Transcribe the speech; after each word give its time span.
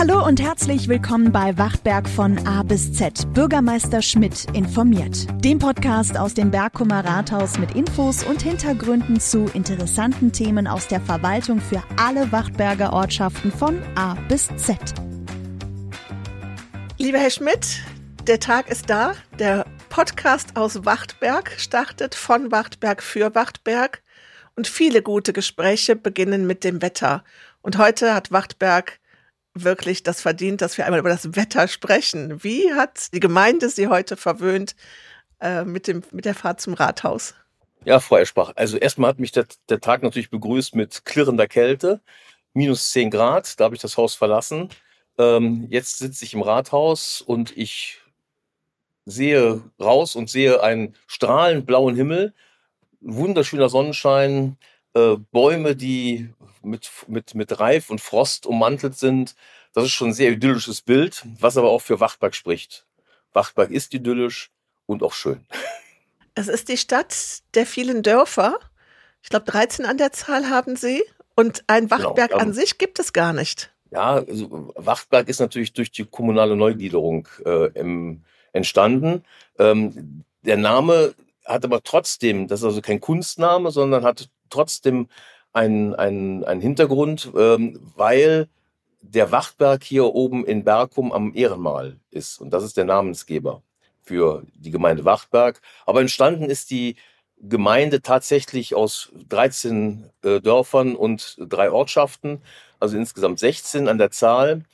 Hallo 0.00 0.26
und 0.26 0.40
herzlich 0.40 0.88
willkommen 0.88 1.30
bei 1.30 1.58
Wachtberg 1.58 2.08
von 2.08 2.38
A 2.46 2.62
bis 2.62 2.90
Z. 2.94 3.34
Bürgermeister 3.34 4.00
Schmidt 4.00 4.46
informiert. 4.54 5.26
Dem 5.44 5.58
Podcast 5.58 6.16
aus 6.16 6.32
dem 6.32 6.50
Bergkummer 6.50 7.04
Rathaus 7.04 7.58
mit 7.58 7.76
Infos 7.76 8.24
und 8.24 8.40
Hintergründen 8.40 9.20
zu 9.20 9.44
interessanten 9.52 10.32
Themen 10.32 10.66
aus 10.66 10.88
der 10.88 11.02
Verwaltung 11.02 11.60
für 11.60 11.82
alle 11.98 12.32
Wachtberger 12.32 12.94
Ortschaften 12.94 13.52
von 13.52 13.82
A 13.94 14.14
bis 14.26 14.48
Z. 14.56 14.78
Lieber 16.96 17.18
Herr 17.18 17.28
Schmidt, 17.28 17.80
der 18.26 18.40
Tag 18.40 18.70
ist 18.70 18.88
da. 18.88 19.12
Der 19.38 19.66
Podcast 19.90 20.56
aus 20.56 20.86
Wachtberg 20.86 21.52
startet 21.58 22.14
von 22.14 22.50
Wachtberg 22.50 23.02
für 23.02 23.34
Wachtberg 23.34 24.02
und 24.56 24.66
viele 24.66 25.02
gute 25.02 25.34
Gespräche 25.34 25.94
beginnen 25.94 26.46
mit 26.46 26.64
dem 26.64 26.80
Wetter. 26.80 27.22
Und 27.60 27.76
heute 27.76 28.14
hat 28.14 28.32
Wachtberg 28.32 28.98
wirklich 29.54 30.02
das 30.02 30.20
verdient, 30.20 30.60
dass 30.60 30.78
wir 30.78 30.86
einmal 30.86 31.00
über 31.00 31.08
das 31.08 31.34
Wetter 31.36 31.68
sprechen. 31.68 32.42
Wie 32.42 32.72
hat 32.72 33.12
die 33.12 33.20
Gemeinde 33.20 33.68
Sie 33.68 33.88
heute 33.88 34.16
verwöhnt 34.16 34.76
äh, 35.40 35.64
mit, 35.64 35.86
dem, 35.86 36.02
mit 36.12 36.24
der 36.24 36.34
Fahrt 36.34 36.60
zum 36.60 36.74
Rathaus? 36.74 37.34
Ja, 37.84 37.98
Frau 37.98 38.18
Eschbach, 38.18 38.52
also 38.56 38.76
erstmal 38.76 39.10
hat 39.10 39.18
mich 39.18 39.32
der, 39.32 39.46
der 39.70 39.80
Tag 39.80 40.02
natürlich 40.02 40.30
begrüßt 40.30 40.74
mit 40.74 41.04
klirrender 41.06 41.48
Kälte, 41.48 42.00
minus 42.52 42.90
10 42.90 43.10
Grad, 43.10 43.58
da 43.58 43.64
habe 43.64 43.74
ich 43.74 43.80
das 43.80 43.96
Haus 43.96 44.14
verlassen. 44.14 44.68
Ähm, 45.18 45.66
jetzt 45.70 45.98
sitze 45.98 46.24
ich 46.24 46.34
im 46.34 46.42
Rathaus 46.42 47.22
und 47.22 47.56
ich 47.56 48.00
sehe 49.06 49.62
raus 49.80 50.14
und 50.14 50.28
sehe 50.28 50.62
einen 50.62 50.94
strahlend 51.06 51.66
blauen 51.66 51.96
Himmel, 51.96 52.34
wunderschöner 53.00 53.70
Sonnenschein, 53.70 54.58
äh, 54.94 55.16
Bäume, 55.32 55.74
die 55.74 56.30
mit, 56.62 56.90
mit, 57.06 57.34
mit 57.34 57.58
Reif 57.60 57.90
und 57.90 58.00
Frost 58.00 58.46
ummantelt 58.46 58.96
sind. 58.96 59.34
Das 59.72 59.84
ist 59.84 59.92
schon 59.92 60.08
ein 60.08 60.14
sehr 60.14 60.32
idyllisches 60.32 60.80
Bild, 60.80 61.24
was 61.38 61.56
aber 61.56 61.70
auch 61.70 61.82
für 61.82 62.00
Wachtberg 62.00 62.34
spricht. 62.34 62.86
Wachtberg 63.32 63.70
ist 63.70 63.94
idyllisch 63.94 64.50
und 64.86 65.02
auch 65.02 65.12
schön. 65.12 65.46
Es 66.34 66.48
ist 66.48 66.68
die 66.68 66.76
Stadt 66.76 67.14
der 67.54 67.66
vielen 67.66 68.02
Dörfer. 68.02 68.58
Ich 69.22 69.28
glaube, 69.28 69.46
13 69.46 69.84
an 69.84 69.98
der 69.98 70.12
Zahl 70.12 70.48
haben 70.48 70.76
Sie. 70.76 71.02
Und 71.36 71.64
ein 71.66 71.88
genau, 71.88 72.04
Wachtberg 72.04 72.30
genau, 72.30 72.42
an 72.42 72.52
sich 72.52 72.78
gibt 72.78 72.98
es 72.98 73.12
gar 73.12 73.32
nicht. 73.32 73.72
Ja, 73.90 74.14
also 74.14 74.72
Wachtberg 74.76 75.28
ist 75.28 75.40
natürlich 75.40 75.72
durch 75.72 75.90
die 75.90 76.04
kommunale 76.04 76.56
Neugliederung 76.56 77.28
äh, 77.44 77.66
im, 77.78 78.22
entstanden. 78.52 79.24
Ähm, 79.58 80.24
der 80.42 80.56
Name 80.56 81.14
hat 81.44 81.64
aber 81.64 81.82
trotzdem, 81.82 82.46
das 82.46 82.60
ist 82.60 82.66
also 82.66 82.80
kein 82.80 83.00
Kunstname, 83.00 83.70
sondern 83.70 84.04
hat 84.04 84.28
trotzdem 84.48 85.08
einen, 85.52 85.94
einen, 85.94 86.44
einen 86.44 86.60
Hintergrund, 86.60 87.32
ähm, 87.36 87.80
weil 87.96 88.48
der 89.02 89.32
Wachtberg 89.32 89.82
hier 89.82 90.04
oben 90.04 90.44
in 90.44 90.64
Berkum 90.64 91.12
am 91.12 91.34
Ehrenmal 91.34 91.98
ist. 92.10 92.40
Und 92.40 92.50
das 92.50 92.64
ist 92.64 92.76
der 92.76 92.84
Namensgeber 92.84 93.62
für 94.02 94.44
die 94.54 94.70
Gemeinde 94.70 95.04
Wachtberg. 95.04 95.60
Aber 95.86 96.00
entstanden 96.00 96.50
ist 96.50 96.70
die 96.70 96.96
Gemeinde 97.40 98.02
tatsächlich 98.02 98.74
aus 98.74 99.10
13 99.28 100.10
äh, 100.22 100.40
Dörfern 100.40 100.94
und 100.94 101.36
drei 101.40 101.70
Ortschaften, 101.70 102.42
also 102.78 102.96
insgesamt 102.96 103.38
16 103.38 103.88
an 103.88 103.98
der 103.98 104.10
Zahl. 104.10 104.64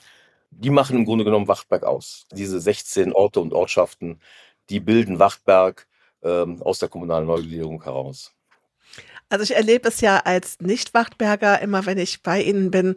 Die 0.50 0.70
machen 0.70 0.96
im 0.96 1.04
Grunde 1.04 1.24
genommen 1.24 1.48
Wachtberg 1.48 1.84
aus. 1.84 2.26
Diese 2.32 2.60
16 2.60 3.12
Orte 3.12 3.40
und 3.40 3.52
Ortschaften, 3.52 4.20
die 4.70 4.80
bilden 4.80 5.18
Wachtberg 5.18 5.86
ähm, 6.22 6.62
aus 6.62 6.78
der 6.78 6.88
kommunalen 6.88 7.26
Neugliederung 7.26 7.82
heraus. 7.84 8.35
Also 9.28 9.42
ich 9.42 9.56
erlebe 9.56 9.88
es 9.88 10.00
ja 10.00 10.18
als 10.18 10.58
Nicht-Wachtberger 10.60 11.60
immer, 11.60 11.86
wenn 11.86 11.98
ich 11.98 12.22
bei 12.22 12.42
Ihnen 12.42 12.70
bin, 12.70 12.96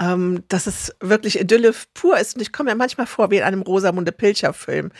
ähm, 0.00 0.44
dass 0.48 0.66
es 0.66 0.94
wirklich 1.00 1.40
Idylle 1.40 1.74
pur 1.94 2.18
ist. 2.18 2.36
Und 2.36 2.42
ich 2.42 2.52
komme 2.52 2.70
mir 2.70 2.76
manchmal 2.76 3.06
vor 3.06 3.30
wie 3.30 3.38
in 3.38 3.42
einem 3.42 3.62
Rosamunde 3.62 4.12
Pilcher-Film. 4.12 4.90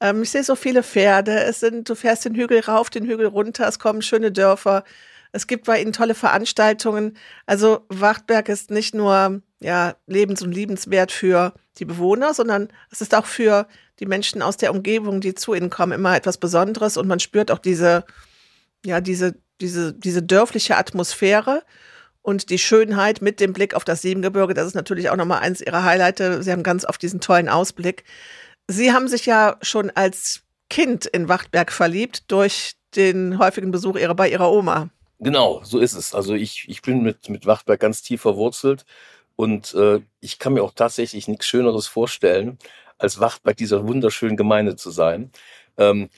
Ähm, 0.00 0.22
ich 0.22 0.30
sehe 0.30 0.44
so 0.44 0.56
viele 0.56 0.82
Pferde. 0.82 1.40
Es 1.44 1.60
sind, 1.60 1.88
du 1.88 1.94
fährst 1.94 2.24
den 2.24 2.34
Hügel 2.34 2.60
rauf, 2.60 2.90
den 2.90 3.06
Hügel 3.06 3.26
runter. 3.26 3.68
Es 3.68 3.78
kommen 3.78 4.02
schöne 4.02 4.32
Dörfer. 4.32 4.84
Es 5.32 5.46
gibt 5.46 5.66
bei 5.66 5.80
Ihnen 5.80 5.92
tolle 5.92 6.14
Veranstaltungen. 6.14 7.16
Also 7.46 7.84
Wachtberg 7.88 8.48
ist 8.48 8.70
nicht 8.70 8.94
nur 8.94 9.42
ja 9.60 9.94
lebens- 10.06 10.42
und 10.42 10.52
liebenswert 10.52 11.12
für 11.12 11.54
die 11.78 11.84
Bewohner, 11.84 12.34
sondern 12.34 12.68
es 12.90 13.00
ist 13.00 13.14
auch 13.14 13.26
für 13.26 13.66
die 14.00 14.06
Menschen 14.06 14.42
aus 14.42 14.56
der 14.56 14.72
Umgebung, 14.72 15.20
die 15.20 15.34
zu 15.34 15.54
Ihnen 15.54 15.70
kommen, 15.70 15.92
immer 15.92 16.16
etwas 16.16 16.38
Besonderes. 16.38 16.96
Und 16.96 17.08
man 17.08 17.20
spürt 17.20 17.50
auch 17.50 17.58
diese 17.58 18.04
ja 18.84 19.00
diese 19.00 19.34
diese, 19.60 19.92
diese 19.92 20.22
dörfliche 20.22 20.76
Atmosphäre 20.76 21.62
und 22.22 22.50
die 22.50 22.58
Schönheit 22.58 23.22
mit 23.22 23.40
dem 23.40 23.52
Blick 23.52 23.74
auf 23.74 23.84
das 23.84 24.02
Siebengebirge, 24.02 24.54
das 24.54 24.66
ist 24.66 24.74
natürlich 24.74 25.10
auch 25.10 25.16
nochmal 25.16 25.40
eins 25.40 25.60
Ihrer 25.60 25.84
Highlights. 25.84 26.44
Sie 26.44 26.52
haben 26.52 26.62
ganz 26.62 26.84
oft 26.84 27.00
diesen 27.00 27.20
tollen 27.20 27.48
Ausblick. 27.48 28.04
Sie 28.68 28.92
haben 28.92 29.08
sich 29.08 29.26
ja 29.26 29.56
schon 29.62 29.90
als 29.90 30.42
Kind 30.68 31.06
in 31.06 31.28
Wachtberg 31.28 31.70
verliebt 31.70 32.30
durch 32.30 32.74
den 32.96 33.38
häufigen 33.38 33.70
Besuch 33.70 33.96
ihrer, 33.96 34.14
bei 34.14 34.28
Ihrer 34.28 34.50
Oma. 34.50 34.90
Genau, 35.18 35.62
so 35.64 35.78
ist 35.78 35.94
es. 35.94 36.14
Also 36.14 36.34
ich, 36.34 36.68
ich 36.68 36.82
bin 36.82 37.02
mit, 37.02 37.28
mit 37.28 37.46
Wachtberg 37.46 37.80
ganz 37.80 38.02
tief 38.02 38.22
verwurzelt 38.22 38.84
und 39.36 39.74
äh, 39.74 40.00
ich 40.20 40.38
kann 40.38 40.54
mir 40.54 40.62
auch 40.62 40.72
tatsächlich 40.74 41.28
nichts 41.28 41.46
Schöneres 41.46 41.86
vorstellen, 41.86 42.58
als 42.98 43.20
Wachtberg 43.20 43.56
dieser 43.56 43.86
wunderschönen 43.86 44.36
Gemeinde 44.36 44.76
zu 44.76 44.90
sein. 44.90 45.30
Ähm, 45.78 46.08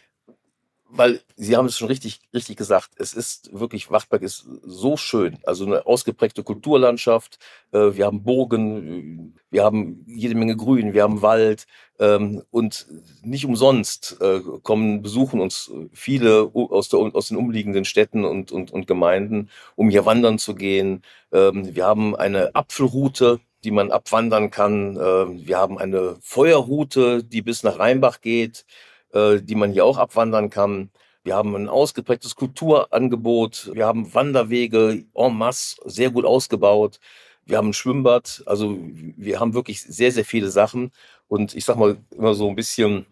weil 0.90 1.20
Sie 1.36 1.56
haben 1.56 1.66
es 1.66 1.76
schon 1.76 1.88
richtig, 1.88 2.20
richtig 2.32 2.56
gesagt. 2.56 2.90
Es 2.96 3.12
ist 3.12 3.50
wirklich, 3.52 3.90
Wachtberg 3.90 4.22
ist 4.22 4.46
so 4.62 4.96
schön. 4.96 5.38
Also 5.44 5.66
eine 5.66 5.86
ausgeprägte 5.86 6.42
Kulturlandschaft. 6.42 7.38
Äh, 7.72 7.94
wir 7.94 8.06
haben 8.06 8.22
Burgen, 8.22 9.34
wir 9.50 9.64
haben 9.64 10.04
jede 10.06 10.34
Menge 10.34 10.56
Grün, 10.56 10.94
wir 10.94 11.02
haben 11.02 11.22
Wald. 11.22 11.66
Ähm, 11.98 12.42
und 12.50 12.86
nicht 13.22 13.44
umsonst 13.44 14.16
äh, 14.20 14.40
kommen, 14.62 15.02
besuchen 15.02 15.40
uns 15.40 15.70
viele 15.92 16.50
aus, 16.54 16.88
der, 16.88 17.00
aus 17.00 17.28
den 17.28 17.36
umliegenden 17.36 17.84
Städten 17.84 18.24
und, 18.24 18.50
und, 18.52 18.70
und 18.70 18.86
Gemeinden, 18.86 19.50
um 19.76 19.90
hier 19.90 20.06
wandern 20.06 20.38
zu 20.38 20.54
gehen. 20.54 21.02
Ähm, 21.32 21.74
wir 21.74 21.86
haben 21.86 22.16
eine 22.16 22.54
Apfelroute, 22.54 23.40
die 23.64 23.72
man 23.72 23.90
abwandern 23.90 24.50
kann. 24.50 24.96
Ähm, 24.96 25.46
wir 25.46 25.58
haben 25.58 25.78
eine 25.78 26.16
Feuerroute, 26.20 27.24
die 27.24 27.42
bis 27.42 27.62
nach 27.62 27.78
Rheinbach 27.78 28.20
geht 28.20 28.64
äh, 29.12 29.40
die 29.40 29.54
man 29.54 29.72
hier 29.72 29.84
auch 29.84 29.98
abwandern 29.98 30.50
kann. 30.50 30.90
Wir 31.24 31.34
haben 31.34 31.54
ein 31.54 31.68
ausgeprägtes 31.68 32.36
Kulturangebot. 32.36 33.70
Wir 33.74 33.86
haben 33.86 34.14
Wanderwege 34.14 35.04
en 35.14 35.34
masse, 35.36 35.76
sehr 35.84 36.10
gut 36.10 36.24
ausgebaut. 36.24 37.00
Wir 37.44 37.58
haben 37.58 37.70
ein 37.70 37.74
Schwimmbad. 37.74 38.42
Also 38.46 38.78
wir 38.80 39.40
haben 39.40 39.54
wirklich 39.54 39.82
sehr, 39.82 40.12
sehr 40.12 40.24
viele 40.24 40.50
Sachen. 40.50 40.92
Und 41.26 41.54
ich 41.54 41.64
sag 41.64 41.76
mal 41.76 41.98
immer 42.16 42.34
so 42.34 42.48
ein 42.48 42.56
bisschen, 42.56 43.06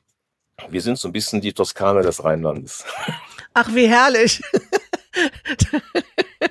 wir 0.68 0.80
sind 0.80 0.98
so 0.98 1.08
ein 1.08 1.12
bisschen 1.12 1.40
die 1.40 1.52
Toskana 1.52 2.02
des 2.02 2.24
Rheinlandes. 2.24 2.84
Ach, 3.54 3.74
wie 3.74 3.88
herrlich. 3.88 4.40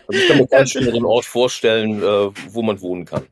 Also 0.08 0.20
ich 0.20 0.28
kann 0.28 0.38
mir 0.38 0.48
keinen 0.48 0.68
schöneren 0.68 1.06
Ort 1.06 1.26
vorstellen, 1.26 2.02
äh, 2.02 2.32
wo 2.50 2.62
man 2.62 2.82
wohnen 2.82 3.06
kann. 3.06 3.28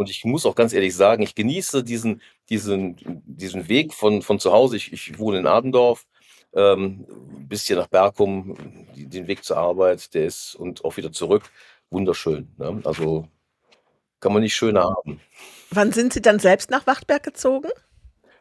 Und 0.00 0.08
ich 0.08 0.24
muss 0.24 0.46
auch 0.46 0.54
ganz 0.54 0.72
ehrlich 0.72 0.96
sagen, 0.96 1.22
ich 1.22 1.34
genieße 1.34 1.84
diesen, 1.84 2.22
diesen, 2.48 2.96
diesen 3.26 3.68
Weg 3.68 3.92
von, 3.92 4.22
von 4.22 4.40
zu 4.40 4.50
Hause. 4.50 4.76
Ich, 4.78 4.94
ich 4.94 5.18
wohne 5.18 5.40
in 5.40 5.46
Adendorf, 5.46 6.06
ähm, 6.54 7.04
bis 7.46 7.66
hier 7.66 7.76
nach 7.76 7.86
Berkum, 7.86 8.56
den 8.96 9.26
Weg 9.26 9.44
zur 9.44 9.58
Arbeit, 9.58 10.14
der 10.14 10.24
ist 10.24 10.54
und 10.54 10.86
auch 10.86 10.96
wieder 10.96 11.12
zurück. 11.12 11.42
Wunderschön. 11.90 12.48
Ne? 12.56 12.80
Also 12.84 13.28
kann 14.20 14.32
man 14.32 14.40
nicht 14.40 14.56
schöner 14.56 14.84
haben. 14.84 15.20
Wann 15.70 15.92
sind 15.92 16.14
Sie 16.14 16.22
dann 16.22 16.38
selbst 16.38 16.70
nach 16.70 16.86
Wachtberg 16.86 17.22
gezogen? 17.22 17.68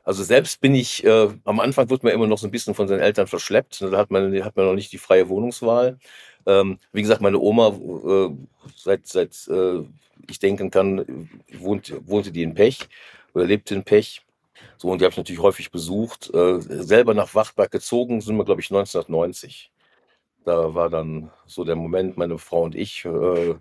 Also 0.06 0.24
selbst 0.24 0.62
bin 0.62 0.74
ich, 0.74 1.04
äh, 1.04 1.28
am 1.44 1.60
Anfang 1.60 1.90
wird 1.90 2.04
man 2.04 2.14
immer 2.14 2.28
noch 2.28 2.38
so 2.38 2.48
ein 2.48 2.52
bisschen 2.52 2.74
von 2.74 2.88
seinen 2.88 3.02
Eltern 3.02 3.28
verschleppt. 3.28 3.82
Da 3.82 3.98
hat 3.98 4.12
man, 4.12 4.34
hat 4.46 4.56
man 4.56 4.66
noch 4.66 4.76
nicht 4.76 4.94
die 4.94 4.98
freie 4.98 5.28
Wohnungswahl. 5.28 6.00
Ähm, 6.46 6.80
wie 6.94 7.02
gesagt, 7.02 7.20
meine 7.20 7.38
Oma 7.38 7.68
äh, 7.68 8.30
seit, 8.78 9.08
seit 9.08 9.36
äh, 9.50 9.84
ich 10.32 10.40
denken 10.40 10.72
kann, 10.72 11.30
wohnt, 11.52 11.94
wohnte 12.08 12.32
die 12.32 12.44
in 12.44 12.54
Pech 12.54 12.88
oder 13.34 13.46
lebte 13.46 13.76
in 13.76 13.84
Pech. 13.84 14.22
So, 14.78 14.90
und 14.90 15.00
die 15.00 15.06
habe 15.06 15.12
ich 15.12 15.18
natürlich 15.18 15.42
häufig 15.42 15.72
besucht. 15.72 16.34
Äh, 16.34 16.60
selber 16.60 17.14
nach 17.14 17.36
Wachtberg 17.36 17.72
gezogen 17.72 18.22
sind 18.22 18.38
wir, 18.38 18.46
glaube 18.46 18.62
ich, 18.62 18.72
1990. 18.72 19.72
Da 20.46 20.74
war 20.74 20.90
dann 20.90 21.32
so 21.46 21.64
der 21.64 21.76
Moment, 21.76 22.18
meine 22.18 22.38
Frau 22.38 22.64
und 22.64 22.76
ich, 22.76 23.06
äh, 23.06 23.56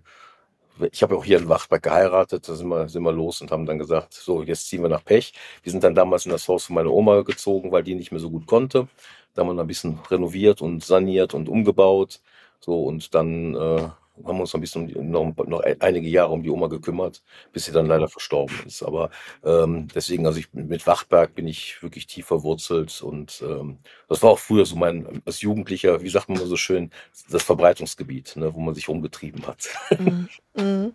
ich 0.91 1.03
habe 1.03 1.17
auch 1.17 1.25
hier 1.25 1.39
in 1.39 1.49
Wachtberg 1.49 1.83
geheiratet, 1.83 2.47
da 2.47 2.55
sind 2.55 2.69
wir, 2.69 2.87
sind 2.87 3.03
wir 3.03 3.11
los 3.11 3.41
und 3.41 3.51
haben 3.51 3.65
dann 3.65 3.79
gesagt, 3.79 4.13
so, 4.13 4.43
jetzt 4.43 4.67
ziehen 4.67 4.81
wir 4.81 4.89
nach 4.89 5.03
Pech. 5.03 5.33
Wir 5.63 5.71
sind 5.71 5.83
dann 5.83 5.95
damals 5.95 6.25
in 6.25 6.31
das 6.31 6.47
Haus 6.47 6.65
von 6.65 6.75
meiner 6.75 6.91
Oma 6.91 7.21
gezogen, 7.21 7.71
weil 7.71 7.83
die 7.83 7.95
nicht 7.95 8.11
mehr 8.11 8.21
so 8.21 8.29
gut 8.29 8.47
konnte. 8.47 8.87
Da 9.33 9.43
haben 9.43 9.55
wir 9.55 9.61
ein 9.61 9.67
bisschen 9.67 9.99
renoviert 10.09 10.61
und 10.61 10.83
saniert 10.83 11.33
und 11.33 11.49
umgebaut. 11.49 12.21
So, 12.61 12.83
und 12.83 13.13
dann 13.13 13.55
äh, 13.55 13.89
haben 14.25 14.39
uns 14.39 14.53
ein 14.53 14.61
bisschen 14.61 14.91
noch, 15.11 15.35
noch 15.47 15.61
einige 15.79 16.07
Jahre 16.07 16.31
um 16.31 16.43
die 16.43 16.49
Oma 16.49 16.67
gekümmert, 16.67 17.23
bis 17.53 17.65
sie 17.65 17.71
dann 17.71 17.87
leider 17.87 18.07
verstorben 18.07 18.55
ist. 18.65 18.83
Aber 18.83 19.09
ähm, 19.43 19.87
deswegen, 19.93 20.25
also 20.25 20.39
ich 20.39 20.53
mit 20.53 20.85
Wachtberg 20.87 21.35
bin 21.35 21.47
ich 21.47 21.81
wirklich 21.81 22.07
tief 22.07 22.27
verwurzelt 22.27 23.01
und 23.01 23.43
ähm, 23.45 23.77
das 24.07 24.21
war 24.23 24.31
auch 24.31 24.39
früher 24.39 24.65
so 24.65 24.75
mein 24.75 25.21
als 25.25 25.41
Jugendlicher, 25.41 26.01
wie 26.01 26.09
sagt 26.09 26.29
man 26.29 26.37
so 26.37 26.55
schön, 26.55 26.91
das 27.29 27.43
Verbreitungsgebiet, 27.43 28.35
ne, 28.35 28.53
wo 28.53 28.59
man 28.59 28.75
sich 28.75 28.87
rumgetrieben 28.87 29.45
hat. 29.47 29.69
Mhm. 29.97 30.29
Mhm. 30.55 30.93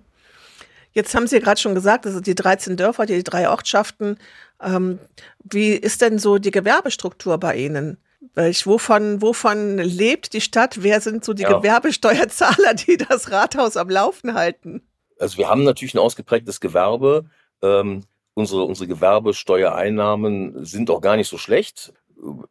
Jetzt 0.93 1.15
haben 1.15 1.27
Sie 1.27 1.41
gerade 1.41 1.61
schon 1.61 1.75
gesagt, 1.75 2.05
sind 2.05 2.27
die 2.27 2.37
13 2.37 2.77
Dörfer, 2.77 3.07
die 3.07 3.25
drei 3.25 3.49
Ortschaften. 3.49 4.17
Ähm, 4.63 5.01
wie 5.43 5.73
ist 5.73 6.03
denn 6.03 6.19
so 6.19 6.39
die 6.39 6.53
Gewerbestruktur 6.53 7.39
bei 7.39 7.57
Ihnen? 7.57 7.99
Wovon, 8.35 9.23
wovon 9.23 9.79
lebt 9.79 10.33
die 10.33 10.41
Stadt? 10.41 10.83
Wer 10.83 11.01
sind 11.01 11.25
so 11.25 11.33
die 11.33 11.43
ja. 11.43 11.53
Gewerbesteuerzahler, 11.53 12.75
die 12.75 12.97
das 12.97 13.31
Rathaus 13.31 13.77
am 13.77 13.89
Laufen 13.89 14.35
halten? 14.35 14.83
Also 15.19 15.39
wir 15.39 15.49
haben 15.49 15.65
natürlich 15.65 15.95
ein 15.95 15.99
ausgeprägtes 15.99 16.61
Gewerbe. 16.61 17.27
Ähm, 17.63 18.03
unsere, 18.35 18.65
unsere 18.65 18.89
Gewerbesteuereinnahmen 18.89 20.65
sind 20.65 20.91
auch 20.91 21.01
gar 21.01 21.17
nicht 21.17 21.29
so 21.29 21.39
schlecht. 21.39 21.93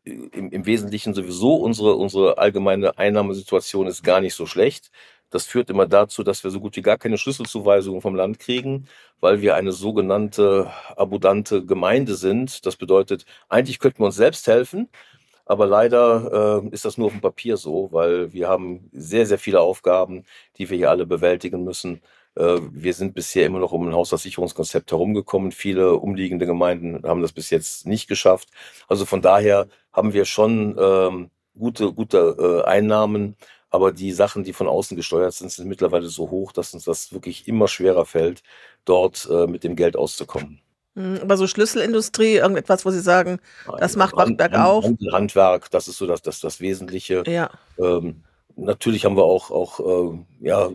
Im, 0.03 0.51
Im 0.51 0.65
Wesentlichen 0.65 1.13
sowieso 1.13 1.55
unsere, 1.55 1.95
unsere 1.95 2.37
allgemeine 2.37 2.97
Einnahmesituation 2.97 3.87
ist 3.87 4.03
gar 4.03 4.21
nicht 4.21 4.35
so 4.35 4.45
schlecht. 4.45 4.91
Das 5.33 5.47
führt 5.47 5.71
immer 5.71 5.87
dazu, 5.87 6.21
dass 6.21 6.43
wir 6.43 6.51
so 6.51 6.59
gut 6.59 6.75
wie 6.75 6.83
gar 6.83 6.99
keine 6.99 7.17
Schlüsselzuweisungen 7.17 8.01
vom 8.01 8.13
Land 8.13 8.37
kriegen, 8.37 8.87
weil 9.19 9.41
wir 9.41 9.55
eine 9.55 9.71
sogenannte 9.71 10.71
abundante 10.95 11.65
Gemeinde 11.65 12.13
sind. 12.13 12.67
Das 12.67 12.75
bedeutet, 12.75 13.25
eigentlich 13.49 13.79
könnten 13.79 13.99
wir 13.99 14.05
uns 14.05 14.15
selbst 14.15 14.45
helfen, 14.45 14.89
aber 15.45 15.65
leider 15.67 16.61
äh, 16.63 16.69
ist 16.69 16.85
das 16.85 16.97
nur 16.97 17.07
auf 17.07 17.13
dem 17.13 17.21
Papier 17.21 17.57
so, 17.57 17.89
weil 17.91 18.31
wir 18.33 18.47
haben 18.47 18.89
sehr, 18.93 19.25
sehr 19.25 19.39
viele 19.39 19.61
Aufgaben, 19.61 20.25
die 20.57 20.69
wir 20.69 20.77
hier 20.77 20.89
alle 20.89 21.05
bewältigen 21.05 21.63
müssen. 21.63 22.01
Äh, 22.35 22.59
wir 22.71 22.93
sind 22.93 23.13
bisher 23.13 23.45
immer 23.45 23.59
noch 23.59 23.71
um 23.71 23.87
ein 23.87 23.93
Haushaltssicherungskonzept 23.93 24.91
herumgekommen. 24.91 25.51
Viele 25.51 25.95
umliegende 25.95 26.45
Gemeinden 26.45 27.03
haben 27.07 27.21
das 27.21 27.33
bis 27.33 27.49
jetzt 27.49 27.85
nicht 27.87 28.07
geschafft. 28.07 28.49
Also 28.87 29.05
von 29.05 29.21
daher 29.21 29.67
haben 29.91 30.13
wir 30.13 30.25
schon 30.25 30.77
ähm, 30.79 31.29
gute, 31.57 31.93
gute 31.93 32.63
äh, 32.65 32.67
Einnahmen, 32.67 33.35
aber 33.69 33.91
die 33.91 34.11
Sachen, 34.11 34.43
die 34.43 34.53
von 34.53 34.67
außen 34.67 34.95
gesteuert 34.97 35.33
sind, 35.33 35.51
sind 35.51 35.67
mittlerweile 35.67 36.07
so 36.07 36.29
hoch, 36.29 36.51
dass 36.51 36.73
uns 36.73 36.85
das 36.85 37.11
wirklich 37.13 37.47
immer 37.47 37.67
schwerer 37.67 38.05
fällt, 38.05 38.43
dort 38.85 39.27
äh, 39.31 39.47
mit 39.47 39.63
dem 39.63 39.75
Geld 39.75 39.95
auszukommen. 39.97 40.62
Hm, 40.95 41.19
aber 41.21 41.37
so 41.37 41.47
Schlüsselindustrie, 41.47 42.35
irgendetwas, 42.35 42.85
wo 42.85 42.91
Sie 42.91 42.99
sagen, 42.99 43.39
das 43.79 43.95
macht 43.95 44.15
Wachtberg 44.15 44.53
auch? 44.55 44.83
Handwerk, 45.11 45.69
das 45.71 45.87
ist 45.87 45.97
so 45.97 46.07
das, 46.07 46.21
das, 46.21 46.39
das 46.39 46.59
Wesentliche. 46.59 47.23
Ja. 47.27 47.49
Ähm, 47.77 48.23
natürlich 48.55 49.05
haben 49.05 49.17
wir 49.17 49.23
auch, 49.23 49.51
auch 49.51 49.79
äh, 50.13 50.19
ja, 50.41 50.69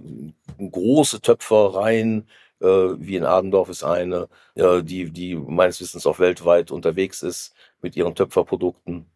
große 0.59 1.21
Töpfereien, 1.21 2.29
äh, 2.61 2.67
wie 2.67 3.17
in 3.17 3.25
Adendorf 3.25 3.69
ist 3.69 3.85
eine, 3.85 4.29
äh, 4.55 4.83
die, 4.83 5.11
die 5.11 5.35
meines 5.35 5.81
Wissens 5.81 6.07
auch 6.07 6.19
weltweit 6.19 6.71
unterwegs 6.71 7.23
ist 7.23 7.55
mit 7.81 7.97
ihren 7.97 8.15
Töpferprodukten 8.15 9.07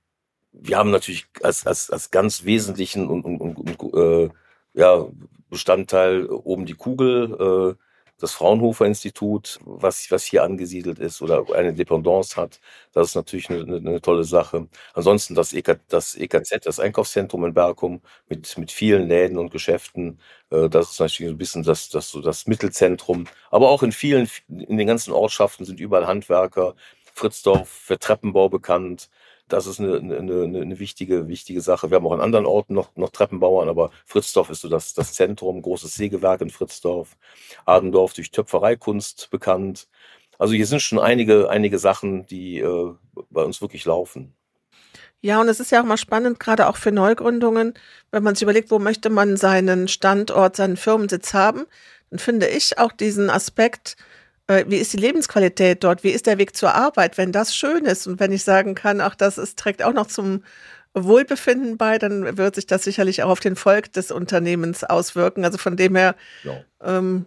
wir 0.52 0.76
haben 0.76 0.90
natürlich 0.90 1.26
als, 1.42 1.66
als, 1.66 1.90
als 1.90 2.10
ganz 2.10 2.44
wesentlichen 2.44 3.08
und, 3.08 3.24
und, 3.24 3.40
und, 3.40 3.80
und 3.80 3.94
äh, 3.94 4.30
ja, 4.74 5.06
Bestandteil 5.50 6.26
oben 6.26 6.66
die 6.66 6.74
Kugel, 6.74 7.76
äh, 7.78 7.82
das 8.22 8.32
Fraunhofer 8.32 8.86
Institut, 8.86 9.58
was, 9.64 10.08
was 10.12 10.24
hier 10.24 10.44
angesiedelt 10.44 11.00
ist 11.00 11.20
oder 11.22 11.44
eine 11.54 11.74
Dependance 11.74 12.36
hat. 12.36 12.60
Das 12.92 13.08
ist 13.08 13.14
natürlich 13.16 13.50
eine, 13.50 13.76
eine, 13.76 14.00
tolle 14.00 14.22
Sache. 14.22 14.68
Ansonsten 14.94 15.34
das, 15.34 15.52
EK, 15.52 15.80
das 15.88 16.14
EKZ, 16.14 16.64
das 16.64 16.78
Einkaufszentrum 16.78 17.44
in 17.44 17.52
Berkum 17.52 18.00
mit, 18.28 18.56
mit 18.58 18.70
vielen 18.70 19.08
Läden 19.08 19.38
und 19.38 19.50
Geschäften. 19.50 20.20
Äh, 20.50 20.68
das 20.68 20.92
ist 20.92 21.00
natürlich 21.00 21.32
ein 21.32 21.38
bisschen 21.38 21.64
das, 21.64 21.88
das, 21.88 22.10
so 22.10 22.20
das 22.20 22.46
Mittelzentrum. 22.46 23.24
Aber 23.50 23.70
auch 23.70 23.82
in 23.82 23.90
vielen, 23.90 24.30
in 24.48 24.78
den 24.78 24.86
ganzen 24.86 25.12
Ortschaften 25.12 25.64
sind 25.64 25.80
überall 25.80 26.06
Handwerker. 26.06 26.76
Fritzdorf 27.14 27.68
für 27.68 27.98
Treppenbau 27.98 28.48
bekannt. 28.48 29.10
Das 29.52 29.66
ist 29.66 29.80
eine, 29.80 29.96
eine, 29.96 30.44
eine, 30.44 30.78
wichtige, 30.78 31.28
wichtige 31.28 31.60
Sache. 31.60 31.90
Wir 31.90 31.96
haben 31.96 32.06
auch 32.06 32.12
an 32.12 32.22
anderen 32.22 32.46
Orten 32.46 32.72
noch, 32.72 32.96
noch 32.96 33.10
Treppenbauern, 33.10 33.68
aber 33.68 33.90
Fritzdorf 34.06 34.48
ist 34.48 34.62
so 34.62 34.68
das, 34.68 34.94
das 34.94 35.12
Zentrum, 35.12 35.60
großes 35.60 35.94
Sägewerk 35.94 36.40
in 36.40 36.48
Fritzdorf. 36.48 37.18
Adendorf 37.66 38.14
durch 38.14 38.30
Töpfereikunst 38.30 39.28
bekannt. 39.30 39.88
Also 40.38 40.54
hier 40.54 40.66
sind 40.66 40.80
schon 40.80 40.98
einige, 40.98 41.50
einige 41.50 41.78
Sachen, 41.78 42.24
die 42.26 42.60
äh, 42.60 42.94
bei 43.28 43.42
uns 43.42 43.60
wirklich 43.60 43.84
laufen. 43.84 44.34
Ja, 45.20 45.38
und 45.38 45.48
es 45.48 45.60
ist 45.60 45.70
ja 45.70 45.82
auch 45.82 45.86
mal 45.86 45.98
spannend, 45.98 46.40
gerade 46.40 46.66
auch 46.66 46.76
für 46.76 46.90
Neugründungen, 46.90 47.74
wenn 48.10 48.22
man 48.22 48.34
sich 48.34 48.42
überlegt, 48.42 48.70
wo 48.70 48.78
möchte 48.78 49.10
man 49.10 49.36
seinen 49.36 49.86
Standort, 49.86 50.56
seinen 50.56 50.78
Firmensitz 50.78 51.34
haben, 51.34 51.66
dann 52.08 52.18
finde 52.18 52.48
ich 52.48 52.78
auch 52.78 52.92
diesen 52.92 53.28
Aspekt, 53.28 53.96
wie 54.48 54.76
ist 54.76 54.92
die 54.92 54.98
Lebensqualität 54.98 55.84
dort? 55.84 56.04
Wie 56.04 56.10
ist 56.10 56.26
der 56.26 56.38
Weg 56.38 56.56
zur 56.56 56.74
Arbeit? 56.74 57.16
Wenn 57.16 57.32
das 57.32 57.54
schön 57.54 57.84
ist 57.84 58.06
und 58.06 58.20
wenn 58.20 58.32
ich 58.32 58.44
sagen 58.44 58.74
kann, 58.74 59.00
ach, 59.00 59.14
das 59.14 59.38
ist, 59.38 59.58
trägt 59.58 59.82
auch 59.82 59.92
noch 59.92 60.06
zum 60.06 60.42
Wohlbefinden 60.94 61.78
bei, 61.78 61.98
dann 61.98 62.36
wird 62.36 62.56
sich 62.56 62.66
das 62.66 62.84
sicherlich 62.84 63.22
auch 63.22 63.30
auf 63.30 63.40
den 63.40 63.56
Volk 63.56 63.92
des 63.92 64.10
Unternehmens 64.10 64.84
auswirken. 64.84 65.44
Also 65.44 65.58
von 65.58 65.76
dem 65.76 65.96
her 65.96 66.16
ja. 66.44 66.60
ähm, 66.82 67.26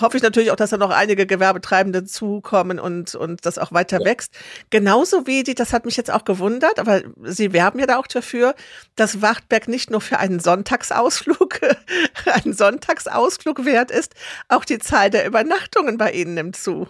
hoffe 0.00 0.16
ich 0.16 0.22
natürlich 0.22 0.50
auch, 0.50 0.56
dass 0.56 0.70
da 0.70 0.76
noch 0.76 0.90
einige 0.90 1.26
Gewerbetreibende 1.26 2.04
zukommen 2.04 2.78
und, 2.78 3.14
und 3.14 3.46
das 3.46 3.58
auch 3.58 3.72
weiter 3.72 4.00
ja. 4.00 4.06
wächst. 4.06 4.34
Genauso 4.70 5.26
wie 5.26 5.42
die, 5.42 5.54
das 5.54 5.72
hat 5.72 5.84
mich 5.84 5.96
jetzt 5.96 6.10
auch 6.10 6.24
gewundert, 6.24 6.78
aber 6.78 7.02
Sie 7.22 7.52
werben 7.52 7.78
ja 7.78 7.86
da 7.86 7.98
auch 7.98 8.06
dafür, 8.06 8.54
dass 8.96 9.22
Wachtberg 9.22 9.68
nicht 9.68 9.90
nur 9.90 10.00
für 10.00 10.18
einen 10.18 10.40
Sonntagsausflug, 10.40 11.60
einen 12.26 12.54
Sonntagsausflug 12.54 13.64
wert 13.64 13.90
ist, 13.90 14.14
auch 14.48 14.64
die 14.64 14.78
Zahl 14.78 15.10
der 15.10 15.26
Übernachtungen 15.26 15.96
bei 15.98 16.12
Ihnen 16.12 16.34
nimmt 16.34 16.56
zu. 16.56 16.88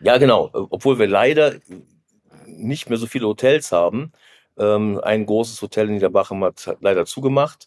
Ja, 0.00 0.18
genau. 0.18 0.50
Obwohl 0.52 0.98
wir 0.98 1.06
leider 1.06 1.54
nicht 2.46 2.88
mehr 2.88 2.98
so 2.98 3.06
viele 3.06 3.26
Hotels 3.26 3.72
haben. 3.72 4.12
Ähm, 4.58 5.00
ein 5.02 5.26
großes 5.26 5.60
Hotel 5.60 5.88
in 5.88 5.94
Niederbachem 5.94 6.42
hat 6.44 6.76
leider 6.80 7.04
zugemacht. 7.04 7.66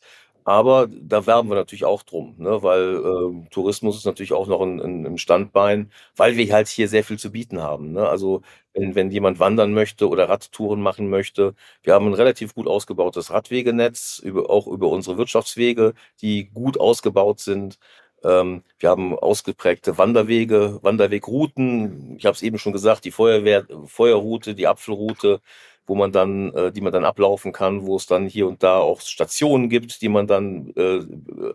Aber 0.50 0.88
da 0.90 1.28
werben 1.28 1.48
wir 1.50 1.56
natürlich 1.56 1.86
auch 1.86 2.02
drum, 2.02 2.34
ne? 2.40 2.64
weil 2.64 2.96
äh, 2.96 3.50
Tourismus 3.52 3.98
ist 3.98 4.06
natürlich 4.06 4.34
auch 4.34 4.48
noch 4.48 4.62
ein, 4.62 4.82
ein, 4.82 5.06
ein, 5.06 5.18
Standbein, 5.20 5.92
weil 6.16 6.38
wir 6.38 6.52
halt 6.52 6.68
hier 6.70 6.88
sehr 6.88 7.04
viel 7.04 7.20
zu 7.20 7.32
bieten 7.32 7.62
haben. 7.62 7.92
Ne? 7.92 8.10
Also 8.10 8.42
wenn, 8.74 8.96
wenn 8.96 9.12
jemand 9.12 9.40
wandern 9.40 9.76
möchte 9.76 10.10
oder 10.10 10.28
Radtouren 10.28 10.82
machen 10.82 11.08
möchte, 11.08 11.54
wir 11.84 11.94
haben 11.94 12.08
ein 12.08 12.16
relativ 12.16 12.56
gut 12.56 12.68
ausgebautes 12.68 13.30
Radwegenetz, 13.30 14.18
über, 14.26 14.50
auch 14.50 14.66
über 14.66 14.88
unsere 14.90 15.20
Wirtschaftswege, 15.20 15.94
die 16.20 16.50
gut 16.52 16.80
ausgebaut 16.80 17.40
sind. 17.40 17.78
Ähm, 18.24 18.64
wir 18.80 18.90
haben 18.90 19.20
ausgeprägte 19.20 20.00
Wanderwege, 20.00 20.80
Wanderwegrouten. 20.82 22.16
Ich 22.18 22.26
habe 22.26 22.34
es 22.36 22.42
eben 22.42 22.58
schon 22.58 22.74
gesagt, 22.74 23.06
die 23.06 23.12
Feuerwehr, 23.12 23.68
Feuerroute, 23.86 24.56
die 24.56 24.66
Apfelroute, 24.66 25.42
wo 25.90 25.96
man 25.96 26.12
dann, 26.12 26.54
äh, 26.54 26.72
die 26.72 26.82
man 26.82 26.94
dann 26.94 27.04
ablaufen 27.04 27.52
kann, 27.52 27.88
wo 27.88 27.96
es 27.98 28.06
dann 28.06 28.28
hier 28.28 28.48
und 28.48 28.62
da 28.62 28.78
auch 28.78 29.02
Stationen 29.02 29.70
gibt, 29.70 30.02
die 30.04 30.10
man 30.10 30.28
dann 30.28 30.72
äh, 30.76 31.02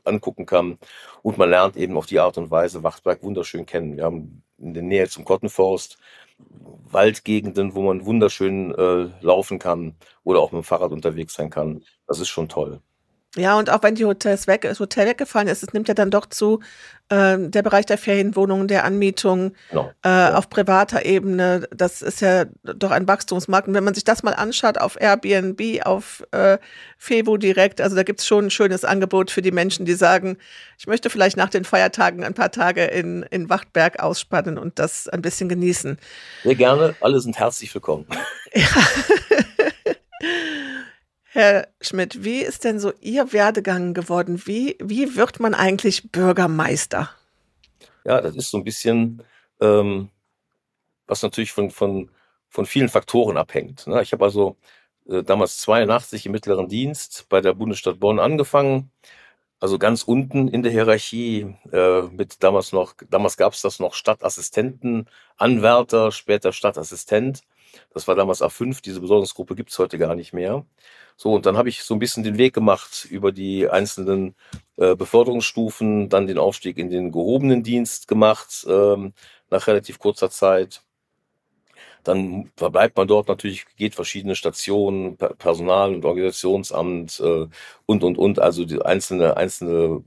angucken 0.04 0.44
kann. 0.44 0.78
Und 1.22 1.38
man 1.38 1.50
lernt 1.50 1.76
eben 1.76 1.96
auf 1.96 2.06
die 2.06 2.18
Art 2.18 2.36
und 2.36 2.50
Weise 2.50 2.82
Wachtberg 2.82 3.22
wunderschön 3.22 3.64
kennen. 3.64 3.96
Wir 3.96 4.04
haben 4.04 4.42
in 4.58 4.74
der 4.74 4.82
Nähe 4.82 5.08
zum 5.08 5.24
Kottenforst 5.24 5.98
Waldgegenden, 6.90 7.76
wo 7.76 7.82
man 7.82 8.06
wunderschön 8.06 8.74
äh, 8.74 9.08
laufen 9.20 9.60
kann 9.60 9.94
oder 10.24 10.40
auch 10.40 10.50
mit 10.50 10.62
dem 10.62 10.64
Fahrrad 10.64 10.90
unterwegs 10.90 11.34
sein 11.34 11.50
kann. 11.50 11.84
Das 12.08 12.18
ist 12.18 12.28
schon 12.28 12.48
toll. 12.48 12.80
Ja, 13.36 13.58
und 13.58 13.68
auch 13.68 13.82
wenn 13.82 13.96
die 13.96 14.04
Hotels 14.04 14.46
weg, 14.46 14.62
das 14.62 14.78
Hotel 14.78 15.08
weggefallen 15.08 15.48
ist, 15.48 15.64
es 15.64 15.72
nimmt 15.72 15.88
ja 15.88 15.94
dann 15.94 16.10
doch 16.10 16.26
zu, 16.26 16.60
äh, 17.08 17.36
der 17.38 17.62
Bereich 17.62 17.84
der 17.84 17.98
Ferienwohnungen, 17.98 18.68
der 18.68 18.84
Anmietung 18.84 19.54
genau. 19.70 19.90
äh, 20.04 20.08
ja. 20.08 20.34
auf 20.34 20.48
privater 20.48 21.04
Ebene, 21.04 21.66
das 21.74 22.00
ist 22.00 22.20
ja 22.20 22.44
doch 22.62 22.92
ein 22.92 23.08
Wachstumsmarkt. 23.08 23.66
Und 23.66 23.74
wenn 23.74 23.82
man 23.82 23.94
sich 23.94 24.04
das 24.04 24.22
mal 24.22 24.34
anschaut 24.34 24.78
auf 24.78 25.00
Airbnb, 25.00 25.84
auf 25.84 26.22
äh, 26.30 26.58
Fevo 26.96 27.36
direkt, 27.36 27.80
also 27.80 27.96
da 27.96 28.04
gibt's 28.04 28.24
schon 28.24 28.46
ein 28.46 28.50
schönes 28.50 28.84
Angebot 28.84 29.32
für 29.32 29.42
die 29.42 29.50
Menschen, 29.50 29.84
die 29.84 29.94
sagen, 29.94 30.36
ich 30.78 30.86
möchte 30.86 31.10
vielleicht 31.10 31.36
nach 31.36 31.50
den 31.50 31.64
Feiertagen 31.64 32.22
ein 32.22 32.34
paar 32.34 32.52
Tage 32.52 32.84
in, 32.84 33.24
in 33.24 33.48
Wachtberg 33.48 34.00
ausspannen 34.00 34.58
und 34.58 34.78
das 34.78 35.08
ein 35.08 35.22
bisschen 35.22 35.48
genießen. 35.48 35.98
Sehr 36.44 36.54
gerne, 36.54 36.94
alle 37.00 37.18
sind 37.18 37.36
herzlich 37.36 37.74
willkommen. 37.74 38.06
Ja. 38.54 38.66
Herr 41.34 41.66
Schmidt, 41.80 42.22
wie 42.22 42.42
ist 42.42 42.62
denn 42.62 42.78
so 42.78 42.92
Ihr 43.00 43.32
Werdegang 43.32 43.92
geworden? 43.92 44.42
Wie, 44.44 44.76
wie 44.80 45.16
wird 45.16 45.40
man 45.40 45.52
eigentlich 45.52 46.12
Bürgermeister? 46.12 47.10
Ja, 48.04 48.20
das 48.20 48.36
ist 48.36 48.52
so 48.52 48.58
ein 48.58 48.62
bisschen, 48.62 49.20
ähm, 49.60 50.10
was 51.08 51.24
natürlich 51.24 51.50
von, 51.50 51.72
von, 51.72 52.08
von 52.48 52.66
vielen 52.66 52.88
Faktoren 52.88 53.36
abhängt. 53.36 53.84
Ne? 53.88 54.00
Ich 54.00 54.12
habe 54.12 54.24
also 54.24 54.56
äh, 55.08 55.24
damals 55.24 55.58
82 55.58 56.26
im 56.26 56.30
mittleren 56.30 56.68
Dienst 56.68 57.26
bei 57.28 57.40
der 57.40 57.54
Bundesstadt 57.54 57.98
Bonn 57.98 58.20
angefangen. 58.20 58.92
Also 59.58 59.76
ganz 59.76 60.04
unten 60.04 60.46
in 60.46 60.62
der 60.62 60.70
Hierarchie, 60.70 61.56
äh, 61.72 62.02
mit 62.12 62.44
damals 62.44 62.70
noch, 62.70 62.94
damals 63.10 63.36
gab 63.36 63.54
es 63.54 63.62
das 63.62 63.80
noch 63.80 63.94
Stadtassistenten, 63.94 65.08
Anwärter, 65.36 66.12
später 66.12 66.52
Stadtassistent. 66.52 67.42
Das 67.92 68.08
war 68.08 68.14
damals 68.14 68.42
A5, 68.42 68.82
diese 68.82 69.00
Besorgungsgruppe 69.00 69.54
gibt 69.54 69.70
es 69.70 69.78
heute 69.78 69.98
gar 69.98 70.14
nicht 70.14 70.32
mehr. 70.32 70.64
So, 71.16 71.32
und 71.32 71.46
dann 71.46 71.56
habe 71.56 71.68
ich 71.68 71.84
so 71.84 71.94
ein 71.94 72.00
bisschen 72.00 72.24
den 72.24 72.38
Weg 72.38 72.54
gemacht 72.54 73.06
über 73.10 73.32
die 73.32 73.68
einzelnen 73.68 74.34
äh, 74.76 74.96
Beförderungsstufen, 74.96 76.08
dann 76.08 76.26
den 76.26 76.38
Aufstieg 76.38 76.78
in 76.78 76.90
den 76.90 77.12
gehobenen 77.12 77.62
Dienst 77.62 78.08
gemacht, 78.08 78.66
ähm, 78.68 79.12
nach 79.50 79.66
relativ 79.66 79.98
kurzer 79.98 80.30
Zeit. 80.30 80.82
Dann 82.02 82.50
verbleibt 82.56 82.96
man 82.96 83.08
dort 83.08 83.28
natürlich, 83.28 83.64
geht 83.76 83.94
verschiedene 83.94 84.34
Stationen, 84.36 85.16
Personal- 85.16 85.94
und 85.94 86.04
Organisationsamt 86.04 87.20
äh, 87.20 87.46
und, 87.86 88.04
und, 88.04 88.18
und. 88.18 88.38
Also 88.40 88.64
die 88.64 88.82
einzelne, 88.82 89.36
einzelne 89.36 90.02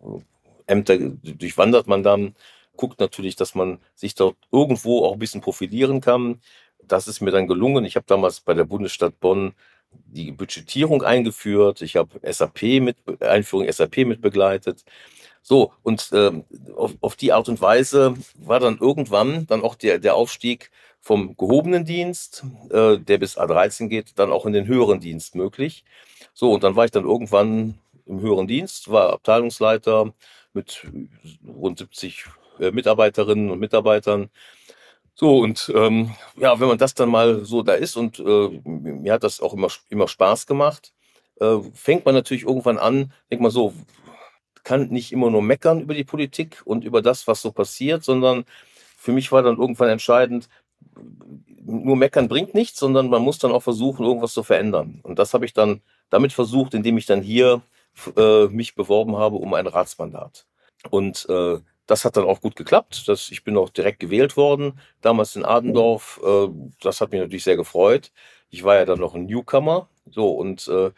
Ämter 0.68 0.98
durchwandert 1.00 1.88
man 1.88 2.04
dann 2.04 2.36
guckt 2.78 3.00
natürlich, 3.00 3.36
dass 3.36 3.56
man 3.56 3.80
sich 3.96 4.16
dort 4.16 4.38
irgendwo 4.52 5.04
auch 5.04 5.14
ein 5.14 5.20
bisschen 5.20 5.42
profilieren 5.42 6.00
kann. 6.00 6.40
Das 6.88 7.08
ist 7.08 7.22
mir 7.22 7.32
dann 7.32 7.48
gelungen. 7.48 7.86
Ich 7.86 7.96
habe 7.96 8.06
damals 8.08 8.40
bei 8.40 8.54
der 8.54 8.66
Bundesstadt 8.66 9.20
Bonn 9.20 9.54
die 9.92 10.32
Budgetierung 10.32 11.04
eingeführt. 11.04 11.82
Ich 11.82 11.96
habe 11.96 12.20
SAP 12.24 12.62
mit 12.82 12.98
Einführung 13.22 13.72
SAP 13.72 13.98
mit 14.06 14.22
begleitet. 14.22 14.84
So, 15.42 15.72
und 15.84 16.10
ähm, 16.14 16.44
auf, 16.76 16.96
auf 17.00 17.16
die 17.16 17.32
Art 17.32 17.48
und 17.48 17.62
Weise 17.62 18.16
war 18.36 18.60
dann 18.60 18.80
irgendwann 18.80 19.48
dann 19.48 19.64
auch 19.64 19.76
der, 19.76 19.98
der 19.98 20.16
Aufstieg 20.16 20.72
vom 21.00 21.38
gehobenen 21.38 21.86
Dienst, 21.86 22.44
äh, 22.70 22.98
der 22.98 23.18
bis 23.18 23.38
A13 23.38 23.88
geht, 23.88 24.20
dann 24.20 24.32
auch 24.32 24.46
in 24.46 24.52
den 24.54 24.68
höheren 24.68 25.00
Dienst 25.00 25.36
möglich. 25.36 25.86
So, 26.34 26.52
und 26.52 26.64
dann 26.64 26.76
war 26.76 26.86
ich 26.86 26.92
dann 26.92 27.06
irgendwann 27.06 27.80
im 28.06 28.20
höheren 28.20 28.48
Dienst, 28.48 28.92
war 28.92 29.14
Abteilungsleiter 29.14 30.14
mit 30.54 30.86
rund 31.48 31.80
70 31.80 32.26
äh, 32.60 32.72
Mitarbeiterinnen 32.72 33.50
und 33.50 33.60
Mitarbeitern. 33.60 34.30
So, 35.20 35.40
und 35.40 35.72
ähm, 35.76 36.12
ja, 36.36 36.60
wenn 36.60 36.68
man 36.68 36.78
das 36.78 36.94
dann 36.94 37.10
mal 37.10 37.44
so 37.44 37.64
da 37.64 37.74
ist 37.74 37.98
und 37.98 38.20
äh, 38.20 38.62
mir 38.66 39.14
hat 39.14 39.24
das 39.24 39.42
auch 39.42 39.56
immer, 39.56 39.70
immer 39.90 40.08
Spaß 40.08 40.46
gemacht, 40.46 40.94
äh, 41.40 41.58
fängt 41.74 42.06
man 42.06 42.14
natürlich 42.14 42.44
irgendwann 42.44 42.78
an, 42.78 43.12
denkt 43.32 43.42
man 43.42 43.50
so, 43.50 43.74
kann 44.64 44.90
nicht 44.90 45.12
immer 45.12 45.32
nur 45.32 45.42
meckern 45.42 45.82
über 45.82 45.96
die 45.96 46.04
Politik 46.04 46.62
und 46.66 46.84
über 46.84 47.02
das, 47.02 47.28
was 47.28 47.42
so 47.42 47.52
passiert, 47.52 48.04
sondern 48.04 48.46
für 48.96 49.12
mich 49.12 49.32
war 49.32 49.42
dann 49.42 49.58
irgendwann 49.58 49.90
entscheidend, 49.90 50.50
nur 51.66 51.96
meckern 51.96 52.28
bringt 52.28 52.54
nichts, 52.54 52.78
sondern 52.78 53.10
man 53.10 53.24
muss 53.24 53.40
dann 53.40 53.52
auch 53.52 53.64
versuchen, 53.64 54.06
irgendwas 54.06 54.34
zu 54.34 54.44
verändern. 54.44 55.00
Und 55.02 55.18
das 55.18 55.34
habe 55.34 55.46
ich 55.46 55.54
dann 55.54 55.82
damit 56.12 56.32
versucht, 56.32 56.76
indem 56.76 56.96
ich 56.96 57.08
dann 57.08 57.24
hier 57.24 57.62
äh, 58.16 58.46
mich 58.50 58.76
beworben 58.76 59.18
habe 59.18 59.38
um 59.38 59.56
ein 59.56 59.66
Ratsmandat. 59.66 60.46
Und 60.92 61.26
äh, 61.28 61.58
das 61.88 62.06
hat 62.06 62.18
dann 62.18 62.26
auch 62.26 62.42
gut 62.42 62.56
geklappt. 62.56 63.08
Das, 63.08 63.32
ich 63.32 63.44
bin 63.44 63.58
auch 63.58 63.70
direkt 63.70 64.00
gewählt 64.00 64.38
worden, 64.38 64.80
damals 65.02 65.36
in 65.36 65.46
Adendorf. 65.46 66.22
Äh, 66.24 66.48
das 66.82 67.02
hat 67.02 67.12
mich 67.12 67.22
natürlich 67.22 67.44
sehr 67.44 67.58
gefreut. 67.58 68.12
Ich 68.50 68.64
war 68.64 68.76
ja 68.76 68.86
dann 68.86 69.00
noch 69.00 69.16
ein 69.16 69.26
Newcomer. 69.26 69.90
So, 70.12 70.30
und 70.32 70.68
äh, 70.68 70.92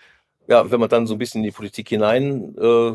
ja, 0.48 0.72
wenn 0.72 0.80
man 0.80 0.90
dann 0.90 1.08
so 1.08 1.16
ein 1.16 1.20
bisschen 1.20 1.40
in 1.40 1.46
die 1.46 1.52
Politik 1.52 1.90
hinein 1.90 2.56
äh, 2.58 2.94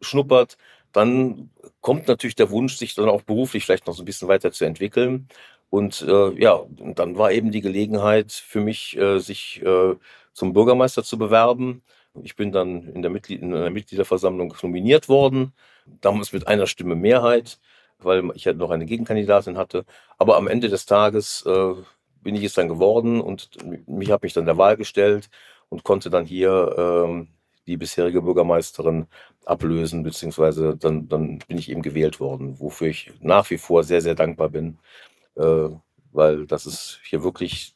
schnuppert, 0.00 0.56
dann 0.92 1.50
kommt 1.80 2.08
natürlich 2.08 2.36
der 2.36 2.50
Wunsch, 2.50 2.76
sich 2.76 2.94
dann 2.94 3.08
auch 3.08 3.22
beruflich 3.22 3.64
vielleicht 3.64 3.86
noch 3.86 3.94
so 3.94 4.02
ein 4.02 4.06
bisschen 4.06 4.28
weiter 4.28 4.52
zu 4.52 4.64
entwickeln. 4.64 5.28
Und 5.70 6.02
äh, 6.02 6.30
ja, 6.40 6.64
dann 6.96 7.16
war 7.16 7.32
eben 7.32 7.52
die 7.52 7.60
Gelegenheit 7.60 8.32
für 8.32 8.60
mich, 8.60 8.96
äh, 8.96 9.18
sich 9.20 9.62
äh, 9.62 9.94
zum 10.32 10.52
Bürgermeister 10.52 11.04
zu 11.04 11.18
bewerben. 11.18 11.82
Ich 12.22 12.36
bin 12.36 12.52
dann 12.52 12.88
in 12.88 13.02
der, 13.02 13.10
Mitglied 13.10 13.42
in 13.42 13.52
der 13.52 13.70
Mitgliederversammlung 13.70 14.54
nominiert 14.62 15.08
worden, 15.08 15.52
damals 16.00 16.32
mit 16.32 16.48
einer 16.48 16.66
Stimme 16.66 16.96
Mehrheit, 16.96 17.60
weil 17.98 18.30
ich 18.34 18.46
halt 18.46 18.58
noch 18.58 18.70
eine 18.70 18.86
Gegenkandidatin 18.86 19.56
hatte. 19.56 19.84
Aber 20.18 20.36
am 20.36 20.48
Ende 20.48 20.68
des 20.68 20.86
Tages 20.86 21.44
äh, 21.46 21.74
bin 22.22 22.34
ich 22.34 22.44
es 22.44 22.54
dann 22.54 22.68
geworden 22.68 23.20
und 23.20 23.50
mich 23.86 24.10
habe 24.10 24.26
mich 24.26 24.32
dann 24.32 24.46
der 24.46 24.58
Wahl 24.58 24.76
gestellt 24.76 25.30
und 25.68 25.84
konnte 25.84 26.10
dann 26.10 26.24
hier 26.24 26.74
ähm, 26.76 27.28
die 27.66 27.76
bisherige 27.76 28.22
Bürgermeisterin 28.22 29.06
ablösen, 29.44 30.02
beziehungsweise 30.02 30.76
dann, 30.76 31.08
dann 31.08 31.38
bin 31.46 31.58
ich 31.58 31.70
eben 31.70 31.82
gewählt 31.82 32.20
worden, 32.20 32.58
wofür 32.58 32.88
ich 32.88 33.12
nach 33.20 33.48
wie 33.50 33.58
vor 33.58 33.84
sehr, 33.84 34.00
sehr 34.00 34.14
dankbar 34.14 34.48
bin, 34.48 34.78
äh, 35.36 35.68
weil 36.12 36.46
das 36.46 36.66
ist 36.66 37.00
hier 37.04 37.22
wirklich 37.22 37.74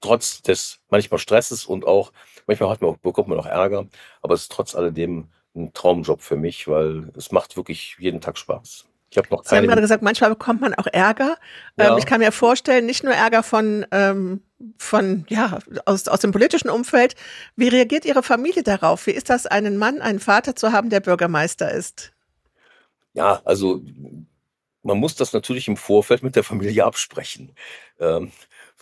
trotz 0.00 0.42
des 0.42 0.80
manchmal 0.90 1.18
Stresses 1.18 1.66
und 1.66 1.86
auch, 1.86 2.12
manchmal 2.46 2.70
hat 2.70 2.80
man, 2.80 2.96
bekommt 3.02 3.28
man 3.28 3.38
auch 3.38 3.46
Ärger, 3.46 3.86
aber 4.20 4.34
es 4.34 4.42
ist 4.42 4.52
trotz 4.52 4.74
alledem 4.74 5.28
ein 5.54 5.72
Traumjob 5.72 6.22
für 6.22 6.36
mich, 6.36 6.66
weil 6.68 7.10
es 7.16 7.32
macht 7.32 7.56
wirklich 7.56 7.96
jeden 7.98 8.20
Tag 8.20 8.38
Spaß. 8.38 8.86
Ich 9.10 9.18
habe 9.18 9.28
noch 9.30 9.44
keine. 9.44 9.48
Sie 9.48 9.56
haben 9.56 9.66
gerade 9.66 9.82
gesagt, 9.82 10.02
manchmal 10.02 10.30
bekommt 10.30 10.62
man 10.62 10.74
auch 10.74 10.86
Ärger. 10.86 11.36
Ja. 11.76 11.92
Ähm, 11.92 11.98
ich 11.98 12.06
kann 12.06 12.20
mir 12.20 12.32
vorstellen, 12.32 12.86
nicht 12.86 13.04
nur 13.04 13.12
Ärger 13.12 13.42
von, 13.42 13.86
ähm, 13.90 14.42
von 14.78 15.26
ja, 15.28 15.58
aus, 15.84 16.08
aus 16.08 16.20
dem 16.20 16.32
politischen 16.32 16.70
Umfeld. 16.70 17.14
Wie 17.54 17.68
reagiert 17.68 18.06
Ihre 18.06 18.22
Familie 18.22 18.62
darauf? 18.62 19.06
Wie 19.06 19.10
ist 19.10 19.28
das, 19.28 19.46
einen 19.46 19.76
Mann, 19.76 20.00
einen 20.00 20.18
Vater 20.18 20.56
zu 20.56 20.72
haben, 20.72 20.88
der 20.88 21.00
Bürgermeister 21.00 21.70
ist? 21.70 22.14
Ja, 23.12 23.42
also 23.44 23.82
man 24.82 24.96
muss 24.96 25.14
das 25.14 25.34
natürlich 25.34 25.68
im 25.68 25.76
Vorfeld 25.76 26.22
mit 26.22 26.34
der 26.34 26.44
Familie 26.44 26.84
absprechen. 26.86 27.52
Ähm, 28.00 28.32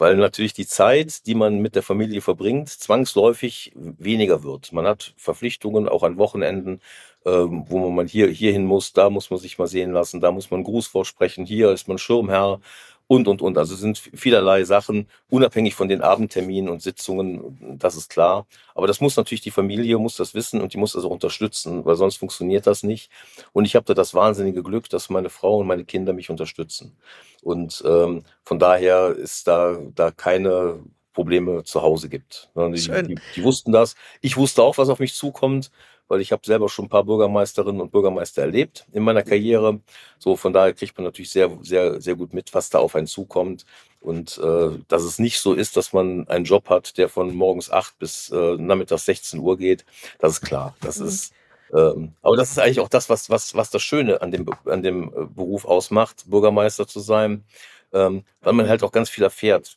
weil 0.00 0.16
natürlich 0.16 0.54
die 0.54 0.66
Zeit, 0.66 1.26
die 1.26 1.34
man 1.34 1.58
mit 1.58 1.74
der 1.74 1.82
Familie 1.82 2.22
verbringt, 2.22 2.70
zwangsläufig 2.70 3.72
weniger 3.74 4.42
wird. 4.42 4.72
Man 4.72 4.86
hat 4.86 5.12
Verpflichtungen 5.18 5.88
auch 5.90 6.02
an 6.02 6.16
Wochenenden, 6.16 6.80
ähm, 7.26 7.64
wo 7.68 7.90
man 7.90 8.06
hier 8.06 8.28
hierhin 8.28 8.64
muss, 8.64 8.94
da 8.94 9.10
muss 9.10 9.28
man 9.30 9.38
sich 9.38 9.58
mal 9.58 9.66
sehen 9.66 9.92
lassen, 9.92 10.22
da 10.22 10.32
muss 10.32 10.50
man 10.50 10.64
Gruß 10.64 10.86
vorsprechen, 10.86 11.44
hier 11.44 11.70
ist 11.70 11.86
man 11.86 11.98
Schirmherr 11.98 12.60
und, 13.10 13.26
und, 13.26 13.42
und. 13.42 13.58
Also 13.58 13.74
es 13.74 13.80
sind 13.80 13.98
vielerlei 13.98 14.62
Sachen, 14.62 15.08
unabhängig 15.28 15.74
von 15.74 15.88
den 15.88 16.00
Abendterminen 16.00 16.70
und 16.70 16.80
Sitzungen, 16.80 17.76
das 17.76 17.96
ist 17.96 18.08
klar. 18.08 18.46
Aber 18.72 18.86
das 18.86 19.00
muss 19.00 19.16
natürlich 19.16 19.40
die 19.40 19.50
Familie, 19.50 19.98
muss 19.98 20.14
das 20.14 20.32
wissen 20.32 20.60
und 20.60 20.74
die 20.74 20.78
muss 20.78 20.92
das 20.92 21.04
auch 21.04 21.10
unterstützen, 21.10 21.84
weil 21.84 21.96
sonst 21.96 22.18
funktioniert 22.18 22.68
das 22.68 22.84
nicht. 22.84 23.10
Und 23.52 23.64
ich 23.64 23.74
habe 23.74 23.84
da 23.84 23.94
das 23.94 24.14
wahnsinnige 24.14 24.62
Glück, 24.62 24.88
dass 24.90 25.10
meine 25.10 25.28
Frau 25.28 25.58
und 25.58 25.66
meine 25.66 25.84
Kinder 25.84 26.12
mich 26.12 26.30
unterstützen. 26.30 26.96
Und 27.42 27.82
ähm, 27.84 28.22
von 28.44 28.60
daher 28.60 29.08
ist 29.08 29.48
da, 29.48 29.76
da 29.92 30.12
keine 30.12 30.78
Probleme 31.12 31.64
zu 31.64 31.82
Hause 31.82 32.08
gibt. 32.08 32.48
Die, 32.54 33.08
die, 33.08 33.20
die, 33.34 33.42
wussten 33.42 33.72
das. 33.72 33.96
Ich 34.20 34.36
wusste 34.36 34.62
auch, 34.62 34.78
was 34.78 34.88
auf 34.88 35.00
mich 35.00 35.14
zukommt 35.14 35.72
weil 36.10 36.20
ich 36.20 36.32
habe 36.32 36.42
selber 36.44 36.68
schon 36.68 36.86
ein 36.86 36.88
paar 36.88 37.04
Bürgermeisterinnen 37.04 37.80
und 37.80 37.92
Bürgermeister 37.92 38.42
erlebt 38.42 38.84
in 38.92 39.04
meiner 39.04 39.22
Karriere. 39.22 39.80
So 40.18 40.34
von 40.34 40.52
daher 40.52 40.74
kriegt 40.74 40.98
man 40.98 41.04
natürlich 41.04 41.30
sehr, 41.30 41.56
sehr, 41.62 42.00
sehr 42.00 42.16
gut 42.16 42.34
mit, 42.34 42.52
was 42.52 42.68
da 42.68 42.80
auf 42.80 42.96
einen 42.96 43.06
zukommt. 43.06 43.64
Und 44.00 44.38
äh, 44.38 44.70
dass 44.88 45.04
es 45.04 45.20
nicht 45.20 45.38
so 45.38 45.54
ist, 45.54 45.76
dass 45.76 45.92
man 45.92 46.26
einen 46.26 46.44
Job 46.44 46.68
hat, 46.68 46.98
der 46.98 47.08
von 47.08 47.32
morgens 47.34 47.70
acht 47.70 47.96
bis 48.00 48.28
äh, 48.30 48.56
nachmittags 48.56 49.04
16 49.04 49.38
Uhr 49.38 49.56
geht, 49.56 49.84
das 50.18 50.32
ist 50.32 50.40
klar. 50.40 50.74
Das 50.80 50.98
mhm. 50.98 51.06
ist 51.06 51.32
ähm, 51.72 52.14
aber 52.22 52.36
das 52.36 52.50
ist 52.50 52.58
eigentlich 52.58 52.80
auch 52.80 52.88
das, 52.88 53.08
was, 53.08 53.30
was, 53.30 53.54
was 53.54 53.70
das 53.70 53.80
Schöne 53.80 54.20
an 54.20 54.32
dem, 54.32 54.44
an 54.64 54.82
dem 54.82 55.04
äh, 55.14 55.26
Beruf 55.26 55.64
ausmacht, 55.64 56.24
Bürgermeister 56.28 56.88
zu 56.88 56.98
sein, 56.98 57.44
ähm, 57.92 58.24
weil 58.40 58.54
man 58.54 58.68
halt 58.68 58.82
auch 58.82 58.90
ganz 58.90 59.08
viel 59.08 59.22
erfährt. 59.22 59.76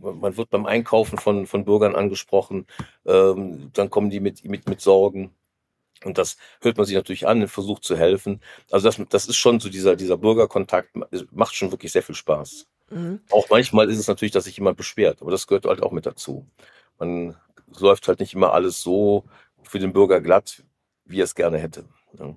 Man 0.00 0.38
wird 0.38 0.48
beim 0.48 0.64
Einkaufen 0.64 1.18
von, 1.18 1.46
von 1.46 1.66
Bürgern 1.66 1.94
angesprochen, 1.94 2.66
ähm, 3.04 3.70
dann 3.74 3.90
kommen 3.90 4.08
die 4.08 4.20
mit, 4.20 4.44
mit, 4.46 4.66
mit 4.68 4.80
Sorgen. 4.80 5.34
Und 6.04 6.18
das 6.18 6.36
hört 6.60 6.76
man 6.76 6.86
sich 6.86 6.94
natürlich 6.94 7.26
an 7.26 7.42
und 7.42 7.48
versucht 7.48 7.84
zu 7.84 7.96
helfen. 7.96 8.40
Also 8.70 8.88
das, 8.88 9.00
das 9.08 9.26
ist 9.26 9.36
schon 9.36 9.60
so 9.60 9.68
dieser, 9.68 9.96
dieser 9.96 10.16
Bürgerkontakt, 10.16 10.90
macht 11.32 11.54
schon 11.54 11.70
wirklich 11.70 11.92
sehr 11.92 12.02
viel 12.02 12.14
Spaß. 12.14 12.66
Mhm. 12.90 13.20
Auch 13.30 13.48
manchmal 13.50 13.90
ist 13.90 13.98
es 13.98 14.08
natürlich, 14.08 14.32
dass 14.32 14.44
sich 14.44 14.56
jemand 14.56 14.76
beschwert, 14.76 15.20
aber 15.20 15.30
das 15.30 15.46
gehört 15.46 15.66
halt 15.66 15.82
auch 15.82 15.92
mit 15.92 16.06
dazu. 16.06 16.46
Man 16.98 17.36
läuft 17.78 18.08
halt 18.08 18.20
nicht 18.20 18.34
immer 18.34 18.52
alles 18.52 18.80
so 18.80 19.24
für 19.62 19.78
den 19.78 19.92
Bürger 19.92 20.20
glatt, 20.20 20.62
wie 21.04 21.20
er 21.20 21.24
es 21.24 21.34
gerne 21.34 21.58
hätte. 21.58 21.84
Ja. 22.18 22.34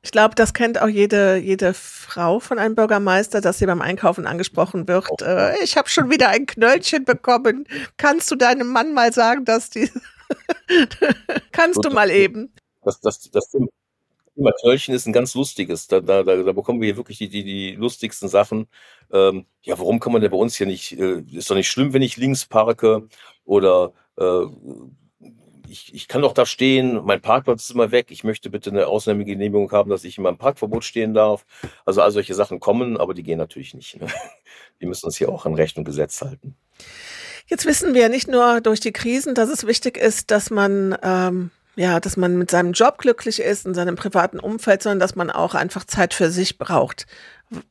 Ich 0.00 0.12
glaube, 0.12 0.34
das 0.36 0.54
kennt 0.54 0.80
auch 0.80 0.88
jede, 0.88 1.36
jede 1.36 1.74
Frau 1.74 2.38
von 2.38 2.58
einem 2.58 2.76
Bürgermeister, 2.76 3.40
dass 3.40 3.58
sie 3.58 3.66
beim 3.66 3.82
Einkaufen 3.82 4.26
angesprochen 4.26 4.86
wird. 4.86 5.22
Äh, 5.22 5.62
ich 5.62 5.76
habe 5.76 5.88
schon 5.88 6.08
wieder 6.10 6.28
ein 6.28 6.46
Knöllchen 6.46 7.04
bekommen. 7.04 7.66
Kannst 7.96 8.30
du 8.30 8.36
deinem 8.36 8.68
Mann 8.68 8.94
mal 8.94 9.12
sagen, 9.12 9.44
dass 9.44 9.70
die. 9.70 9.90
Kannst 11.52 11.84
du 11.84 11.90
mal 11.90 12.10
eben 12.10 12.52
das, 12.88 13.00
das, 13.00 13.30
das 13.30 13.50
Thema 13.50 14.52
Törchen 14.60 14.94
ist 14.94 15.06
ein 15.06 15.12
ganz 15.12 15.34
lustiges. 15.34 15.88
Da, 15.88 16.00
da, 16.00 16.22
da, 16.22 16.42
da 16.42 16.52
bekommen 16.52 16.80
wir 16.80 16.86
hier 16.86 16.96
wirklich 16.96 17.18
die, 17.18 17.28
die, 17.28 17.44
die 17.44 17.72
lustigsten 17.72 18.28
Sachen. 18.28 18.68
Ähm, 19.12 19.46
ja, 19.62 19.78
warum 19.78 20.00
kann 20.00 20.12
man 20.12 20.22
denn 20.22 20.30
bei 20.30 20.36
uns 20.36 20.56
hier 20.56 20.66
nicht, 20.66 20.98
äh, 20.98 21.22
ist 21.32 21.50
doch 21.50 21.56
nicht 21.56 21.68
schlimm, 21.68 21.92
wenn 21.92 22.02
ich 22.02 22.16
links 22.16 22.46
parke 22.46 23.08
oder 23.44 23.92
äh, 24.16 24.44
ich, 25.68 25.94
ich 25.94 26.08
kann 26.08 26.22
doch 26.22 26.32
da 26.32 26.46
stehen, 26.46 27.04
mein 27.04 27.20
Parkplatz 27.20 27.64
ist 27.64 27.70
immer 27.70 27.90
weg, 27.90 28.06
ich 28.10 28.24
möchte 28.24 28.50
bitte 28.50 28.70
eine 28.70 28.86
Ausnahmegenehmigung 28.86 29.70
haben, 29.72 29.90
dass 29.90 30.04
ich 30.04 30.16
in 30.16 30.24
meinem 30.24 30.38
Parkverbot 30.38 30.84
stehen 30.84 31.14
darf. 31.14 31.44
Also 31.84 32.00
all 32.00 32.10
solche 32.10 32.34
Sachen 32.34 32.60
kommen, 32.60 32.96
aber 32.96 33.14
die 33.14 33.22
gehen 33.22 33.38
natürlich 33.38 33.74
nicht. 33.74 34.00
Ne? 34.00 34.06
Die 34.80 34.86
müssen 34.86 35.06
uns 35.06 35.16
hier 35.16 35.28
auch 35.28 35.44
an 35.44 35.54
Recht 35.54 35.76
und 35.76 35.84
Gesetz 35.84 36.22
halten. 36.22 36.56
Jetzt 37.46 37.66
wissen 37.66 37.94
wir 37.94 38.08
nicht 38.08 38.28
nur 38.28 38.60
durch 38.60 38.80
die 38.80 38.92
Krisen, 38.92 39.34
dass 39.34 39.48
es 39.48 39.66
wichtig 39.66 39.96
ist, 39.96 40.30
dass 40.30 40.50
man 40.50 40.96
ähm, 41.02 41.50
ja, 41.78 42.00
dass 42.00 42.16
man 42.16 42.36
mit 42.36 42.50
seinem 42.50 42.72
Job 42.72 42.98
glücklich 42.98 43.38
ist, 43.38 43.64
in 43.64 43.72
seinem 43.72 43.94
privaten 43.94 44.40
Umfeld, 44.40 44.82
sondern 44.82 44.98
dass 44.98 45.14
man 45.14 45.30
auch 45.30 45.54
einfach 45.54 45.84
Zeit 45.84 46.12
für 46.12 46.32
sich 46.32 46.58
braucht. 46.58 47.06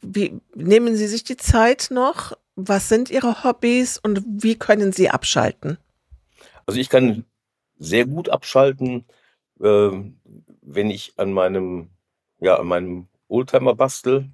Wie 0.01 0.39
nehmen 0.55 0.95
Sie 0.95 1.07
sich 1.07 1.25
die 1.25 1.35
Zeit 1.35 1.89
noch? 1.91 2.31
Was 2.55 2.87
sind 2.87 3.09
Ihre 3.09 3.43
Hobbys 3.43 3.97
und 3.97 4.23
wie 4.25 4.55
können 4.55 4.93
Sie 4.93 5.09
abschalten? 5.09 5.77
Also 6.65 6.79
ich 6.79 6.87
kann 6.87 7.25
sehr 7.79 8.05
gut 8.05 8.29
abschalten, 8.29 9.03
äh, 9.59 9.89
wenn 10.61 10.89
ich 10.89 11.13
an 11.17 11.33
meinem, 11.33 11.89
ja, 12.39 12.57
an 12.57 12.67
meinem 12.67 13.07
Oldtimer 13.27 13.75
bastel. 13.75 14.29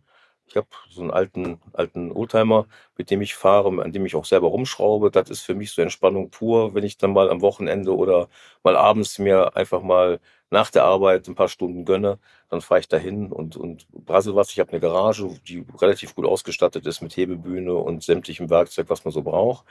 Ich 0.53 0.57
habe 0.57 0.67
so 0.87 1.01
einen 1.01 1.09
alten, 1.09 1.59
alten 1.73 2.11
Oldtimer, 2.11 2.67
mit 2.95 3.09
dem 3.09 3.21
ich 3.23 3.33
fahre, 3.33 3.69
an 3.81 3.91
dem 3.91 4.05
ich 4.05 4.15
auch 4.15 4.25
selber 4.25 4.49
rumschraube. 4.49 5.09
Das 5.09 5.31
ist 5.31 5.41
für 5.41 5.55
mich 5.55 5.71
so 5.71 5.81
Entspannung 5.81 6.29
pur, 6.29 6.75
wenn 6.75 6.83
ich 6.83 6.97
dann 6.97 7.11
mal 7.11 7.31
am 7.31 7.41
Wochenende 7.41 7.95
oder 7.95 8.29
mal 8.61 8.75
abends 8.77 9.17
mir 9.17 9.55
einfach 9.57 9.81
mal 9.81 10.19
nach 10.51 10.69
der 10.69 10.83
Arbeit 10.83 11.27
ein 11.27 11.33
paar 11.33 11.47
Stunden 11.47 11.85
gönne, 11.85 12.19
dann 12.49 12.61
fahre 12.61 12.81
ich 12.81 12.87
dahin 12.87 13.31
und, 13.31 13.57
und 13.57 13.87
brassel 13.91 14.35
was. 14.35 14.51
Ich 14.51 14.59
habe 14.59 14.71
eine 14.71 14.79
Garage, 14.79 15.27
die 15.47 15.65
relativ 15.81 16.13
gut 16.13 16.25
ausgestattet 16.25 16.85
ist 16.85 17.01
mit 17.01 17.17
Hebebühne 17.17 17.73
und 17.73 18.03
sämtlichem 18.03 18.51
Werkzeug, 18.51 18.91
was 18.91 19.03
man 19.05 19.11
so 19.11 19.23
braucht. 19.23 19.65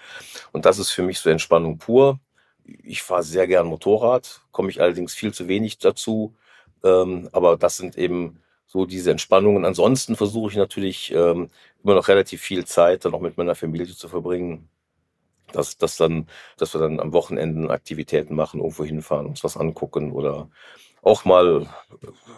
Und 0.51 0.67
das 0.67 0.81
ist 0.81 0.91
für 0.91 1.05
mich 1.05 1.21
so 1.21 1.31
Entspannung 1.31 1.79
pur. 1.79 2.19
Ich 2.65 3.03
fahre 3.03 3.23
sehr 3.23 3.47
gern 3.47 3.69
Motorrad, 3.69 4.41
komme 4.51 4.71
ich 4.71 4.81
allerdings 4.81 5.15
viel 5.15 5.33
zu 5.33 5.47
wenig 5.47 5.79
dazu. 5.79 6.35
Ähm, 6.83 7.29
aber 7.33 7.57
das 7.57 7.77
sind 7.77 7.97
eben 7.97 8.42
so 8.73 8.87
diese 8.87 9.11
Entspannungen. 9.11 9.67
Ansonsten 9.67 10.17
versuche 10.17 10.51
ich 10.53 10.57
natürlich 10.57 11.13
ähm, 11.13 11.51
immer 11.85 11.95
noch 11.95 12.09
relativ 12.09 12.41
viel 12.41 12.65
Zeit 12.65 13.05
dann 13.05 13.13
auch 13.15 13.21
mit 13.21 13.37
meiner 13.37 13.55
Familie 13.55 13.95
zu 13.95 14.09
verbringen. 14.09 14.69
Dass, 15.53 15.77
dass, 15.77 15.99
dann, 15.99 16.29
dass 16.57 16.73
wir 16.75 16.81
dann 16.81 16.99
am 16.99 17.13
Wochenenden 17.13 17.71
Aktivitäten 17.71 18.35
machen, 18.35 18.61
irgendwo 18.61 18.85
hinfahren, 18.85 19.27
uns 19.27 19.45
was 19.45 19.59
angucken 19.59 20.13
oder 20.13 20.49
auch 21.03 21.27
mal 21.27 21.69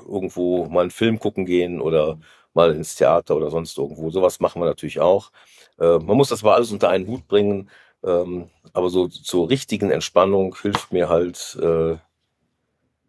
irgendwo 0.08 0.66
mal 0.66 0.80
einen 0.80 0.90
Film 0.90 1.20
gucken 1.20 1.46
gehen 1.46 1.80
oder 1.80 2.18
mal 2.54 2.74
ins 2.74 2.96
Theater 2.96 3.36
oder 3.36 3.50
sonst 3.50 3.78
irgendwo. 3.78 4.10
Sowas 4.10 4.40
machen 4.40 4.60
wir 4.60 4.66
natürlich 4.66 4.98
auch. 4.98 5.30
Äh, 5.78 5.98
man 5.98 6.16
muss 6.16 6.30
das 6.30 6.42
mal 6.42 6.54
alles 6.54 6.72
unter 6.72 6.88
einen 6.88 7.06
Hut 7.06 7.28
bringen. 7.28 7.70
Ähm, 8.02 8.50
aber 8.72 8.90
so 8.90 9.06
zur 9.06 9.48
richtigen 9.48 9.90
Entspannung 9.92 10.56
hilft 10.60 10.92
mir 10.92 11.08
halt, 11.08 11.56
äh, 11.62 11.96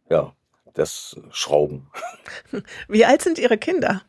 ja, 0.10 0.34
das 0.76 1.16
Schrauben. 1.32 1.90
Wie 2.88 3.06
alt 3.06 3.22
sind 3.22 3.40
Ihre 3.40 3.58
Kinder? 3.58 4.04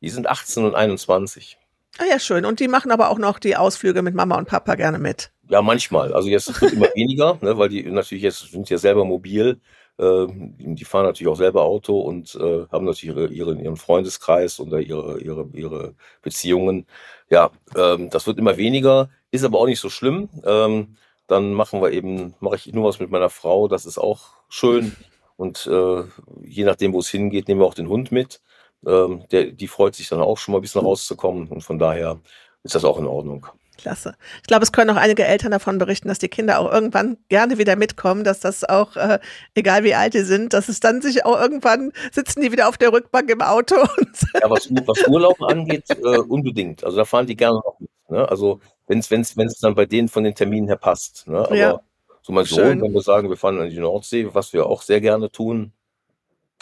Die 0.00 0.10
sind 0.10 0.28
18 0.28 0.64
und 0.64 0.74
21. 0.74 1.58
Ah 1.98 2.04
ja, 2.08 2.18
schön. 2.18 2.44
Und 2.44 2.60
die 2.60 2.68
machen 2.68 2.90
aber 2.90 3.10
auch 3.10 3.18
noch 3.18 3.38
die 3.38 3.56
Ausflüge 3.56 4.02
mit 4.02 4.14
Mama 4.14 4.36
und 4.36 4.48
Papa 4.48 4.74
gerne 4.74 4.98
mit. 4.98 5.30
Ja, 5.48 5.62
manchmal. 5.62 6.12
Also 6.12 6.28
jetzt 6.28 6.60
wird 6.60 6.72
immer 6.72 6.88
weniger, 6.94 7.38
ne, 7.40 7.56
weil 7.56 7.68
die 7.68 7.82
natürlich 7.84 8.22
jetzt 8.22 8.50
sind 8.50 8.68
ja 8.68 8.78
selber 8.78 9.04
mobil. 9.04 9.60
Äh, 9.98 10.26
die 10.28 10.84
fahren 10.84 11.06
natürlich 11.06 11.32
auch 11.32 11.36
selber 11.36 11.62
Auto 11.62 12.00
und 12.00 12.34
äh, 12.34 12.66
haben 12.72 12.84
natürlich 12.84 13.16
ihre, 13.16 13.26
ihre, 13.28 13.54
ihren 13.54 13.76
Freundeskreis 13.76 14.58
oder 14.58 14.80
ihre, 14.80 15.20
ihre, 15.20 15.48
ihre 15.52 15.94
Beziehungen. 16.20 16.86
Ja, 17.30 17.50
ähm, 17.76 18.10
das 18.10 18.26
wird 18.26 18.38
immer 18.38 18.56
weniger, 18.56 19.08
ist 19.30 19.44
aber 19.44 19.60
auch 19.60 19.66
nicht 19.66 19.80
so 19.80 19.90
schlimm. 19.90 20.28
Ähm, 20.44 20.96
dann 21.28 21.54
machen 21.54 21.80
wir 21.80 21.92
eben, 21.92 22.34
mache 22.40 22.56
ich 22.56 22.72
nur 22.72 22.84
was 22.84 22.98
mit 22.98 23.10
meiner 23.10 23.30
Frau, 23.30 23.68
das 23.68 23.86
ist 23.86 23.98
auch 23.98 24.34
schön. 24.48 24.94
Und 25.36 25.66
äh, 25.66 26.02
je 26.42 26.64
nachdem, 26.64 26.92
wo 26.92 27.00
es 27.00 27.08
hingeht, 27.08 27.48
nehmen 27.48 27.60
wir 27.60 27.66
auch 27.66 27.74
den 27.74 27.88
Hund 27.88 28.12
mit. 28.12 28.40
Ähm, 28.86 29.24
der, 29.30 29.46
die 29.46 29.68
freut 29.68 29.94
sich 29.94 30.08
dann 30.08 30.20
auch 30.20 30.38
schon 30.38 30.52
mal 30.52 30.58
ein 30.58 30.62
bisschen 30.62 30.82
rauszukommen. 30.82 31.48
Und 31.48 31.62
von 31.62 31.78
daher 31.78 32.20
ist 32.62 32.74
das 32.74 32.84
auch 32.84 32.98
in 32.98 33.06
Ordnung. 33.06 33.46
Klasse. 33.76 34.14
Ich 34.40 34.46
glaube, 34.46 34.62
es 34.62 34.72
können 34.72 34.90
auch 34.90 35.00
einige 35.00 35.24
Eltern 35.24 35.50
davon 35.50 35.78
berichten, 35.78 36.08
dass 36.08 36.18
die 36.18 36.28
Kinder 36.28 36.60
auch 36.60 36.72
irgendwann 36.72 37.18
gerne 37.28 37.58
wieder 37.58 37.76
mitkommen, 37.76 38.24
dass 38.24 38.40
das 38.40 38.64
auch, 38.64 38.96
äh, 38.96 39.18
egal 39.54 39.84
wie 39.84 39.94
alt 39.94 40.14
die 40.14 40.20
sind, 40.20 40.52
dass 40.52 40.68
es 40.68 40.80
dann 40.80 41.02
sich 41.02 41.24
auch 41.24 41.40
irgendwann 41.40 41.92
sitzen 42.12 42.40
die 42.40 42.52
wieder 42.52 42.68
auf 42.68 42.78
der 42.78 42.92
Rückbank 42.92 43.28
im 43.30 43.42
Auto. 43.42 43.74
ja, 44.34 44.48
was, 44.48 44.70
was 44.86 45.08
Urlaub 45.08 45.42
angeht, 45.42 45.90
äh, 45.90 46.18
unbedingt. 46.18 46.84
Also 46.84 46.98
da 46.98 47.04
fahren 47.04 47.26
die 47.26 47.36
gerne 47.36 47.56
noch 47.56 47.78
mit. 47.80 47.90
Ne? 48.08 48.28
Also 48.28 48.60
wenn 48.86 49.00
es 49.00 49.58
dann 49.60 49.74
bei 49.74 49.86
denen 49.86 50.08
von 50.08 50.24
den 50.24 50.34
Terminen 50.34 50.68
her 50.68 50.76
passt. 50.76 51.26
Ne? 51.26 51.38
Aber 51.38 51.56
ja. 51.56 51.80
So 52.26 52.32
mein 52.32 52.46
Sohn, 52.46 52.80
wenn 52.80 52.94
wir 52.94 53.02
sagen, 53.02 53.28
wir 53.28 53.36
fahren 53.36 53.60
an 53.60 53.68
die 53.68 53.78
Nordsee, 53.78 54.30
was 54.32 54.54
wir 54.54 54.64
auch 54.64 54.80
sehr 54.80 55.02
gerne 55.02 55.30
tun, 55.30 55.72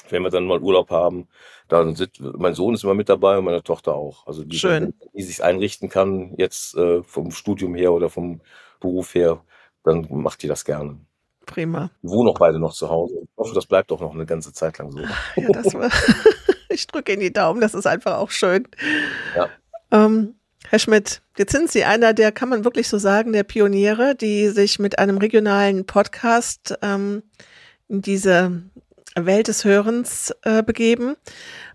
wenn 0.09 0.25
wir 0.25 0.31
dann 0.31 0.45
mal 0.45 0.61
Urlaub 0.61 0.91
haben, 0.91 1.29
dann 1.69 1.95
sind, 1.95 2.19
mein 2.21 2.55
Sohn 2.55 2.75
ist 2.75 2.83
immer 2.83 2.95
mit 2.95 3.09
dabei 3.09 3.39
und 3.39 3.45
meine 3.45 3.63
Tochter 3.63 3.95
auch. 3.95 4.27
Also 4.27 4.43
die, 4.43 4.59
Schön. 4.59 4.93
die 5.15 5.23
sich 5.23 5.45
einrichten 5.45 5.89
kann, 5.89 6.35
jetzt 6.37 6.75
äh, 6.75 7.05
vom 7.05 7.31
Studium 7.31 7.77
her 7.77 7.93
oder 7.93 8.11
vom 8.11 8.41
Beruf 8.81 9.15
her, 9.15 9.45
dann 9.85 10.09
macht 10.11 10.43
die 10.43 10.49
das 10.49 10.65
gerne. 10.65 10.99
Prima. 11.47 11.93
Die 12.03 12.09
wohnen 12.09 12.31
auch 12.31 12.39
beide 12.39 12.59
noch 12.59 12.73
zu 12.73 12.89
Hause. 12.89 13.15
Ich 13.23 13.37
hoffe, 13.37 13.55
das 13.55 13.67
bleibt 13.67 13.93
auch 13.93 14.01
noch 14.01 14.15
eine 14.15 14.27
ganze 14.27 14.53
Zeit 14.53 14.79
lang 14.79 14.91
so. 14.91 14.99
Ja, 14.99 15.49
das 15.53 15.73
war 15.75 15.91
ich 16.71 16.89
drücke 16.89 17.13
in 17.13 17.21
die 17.21 17.33
Daumen, 17.33 17.61
das 17.61 17.75
ist 17.75 17.87
einfach 17.87 18.19
auch 18.19 18.33
schön. 18.33 18.67
Ja. 19.37 19.49
Ähm, 19.93 20.35
Herr 20.73 20.79
Schmidt, 20.79 21.21
jetzt 21.37 21.53
sind 21.53 21.71
Sie 21.71 21.85
einer 21.85 22.15
der, 22.15 22.33
kann 22.33 22.49
man 22.49 22.65
wirklich 22.65 22.89
so 22.89 22.97
sagen, 22.97 23.35
der 23.35 23.43
Pioniere, 23.43 24.15
die 24.15 24.49
sich 24.49 24.79
mit 24.79 24.99
einem 24.99 25.19
regionalen 25.19 25.85
Podcast 25.85 26.79
ähm, 26.81 27.23
in 27.91 28.01
diese 28.01 28.63
Welt 29.15 29.49
des 29.49 29.67
Hörens 29.67 30.35
äh, 30.45 30.63
begeben. 30.63 31.17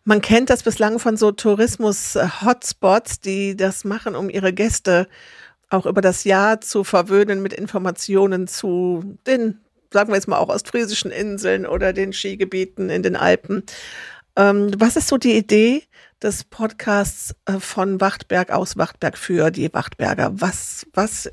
Man 0.03 0.21
kennt 0.21 0.49
das 0.49 0.63
bislang 0.63 0.97
von 0.97 1.15
so 1.15 1.31
Tourismus-Hotspots, 1.31 3.19
die 3.19 3.55
das 3.55 3.83
machen, 3.83 4.15
um 4.15 4.31
ihre 4.31 4.51
Gäste 4.51 5.07
auch 5.69 5.85
über 5.85 6.01
das 6.01 6.23
Jahr 6.23 6.59
zu 6.59 6.83
verwöhnen 6.83 7.43
mit 7.43 7.53
Informationen 7.53 8.47
zu 8.47 9.19
den, 9.27 9.59
sagen 9.93 10.09
wir 10.09 10.15
jetzt 10.15 10.27
mal 10.27 10.39
auch 10.39 10.49
ostfriesischen 10.49 11.11
Inseln 11.11 11.67
oder 11.67 11.93
den 11.93 12.13
Skigebieten 12.13 12.89
in 12.89 13.03
den 13.03 13.15
Alpen. 13.15 13.61
Ähm, 14.35 14.71
was 14.79 14.95
ist 14.95 15.07
so 15.07 15.17
die 15.17 15.37
Idee 15.37 15.83
des 16.21 16.43
Podcasts 16.43 17.35
äh, 17.45 17.59
von 17.59 18.01
Wachtberg 18.01 18.51
aus 18.51 18.77
Wachtberg 18.77 19.17
für 19.17 19.51
die 19.51 19.73
Wachtberger? 19.73 20.31
Was, 20.33 20.87
was 20.93 21.31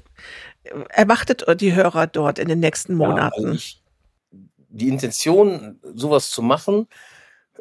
erwartet 0.91 1.45
die 1.61 1.75
Hörer 1.75 2.07
dort 2.07 2.39
in 2.39 2.49
den 2.49 2.61
nächsten 2.61 2.95
Monaten? 2.95 3.43
Ja, 3.43 3.49
also 3.49 3.53
ich, 3.55 3.83
die 4.69 4.89
Intention, 4.89 5.79
sowas 5.95 6.31
zu 6.31 6.43
machen, 6.43 6.89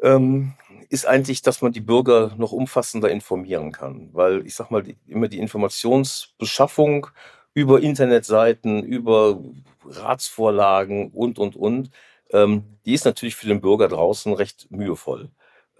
ähm, 0.02 0.54
ist 0.88 1.06
eigentlich, 1.06 1.42
dass 1.42 1.62
man 1.62 1.72
die 1.72 1.80
Bürger 1.80 2.34
noch 2.36 2.52
umfassender 2.52 3.10
informieren 3.10 3.72
kann. 3.72 4.10
Weil 4.12 4.46
ich 4.46 4.54
sag 4.54 4.70
mal, 4.70 4.82
die, 4.82 4.96
immer 5.06 5.28
die 5.28 5.38
Informationsbeschaffung 5.38 7.06
über 7.54 7.80
Internetseiten, 7.80 8.82
über 8.82 9.40
Ratsvorlagen 9.86 11.10
und, 11.10 11.38
und, 11.38 11.56
und, 11.56 11.90
ähm, 12.30 12.64
die 12.84 12.94
ist 12.94 13.04
natürlich 13.04 13.36
für 13.36 13.46
den 13.46 13.60
Bürger 13.60 13.88
draußen 13.88 14.32
recht 14.32 14.66
mühevoll. 14.70 15.30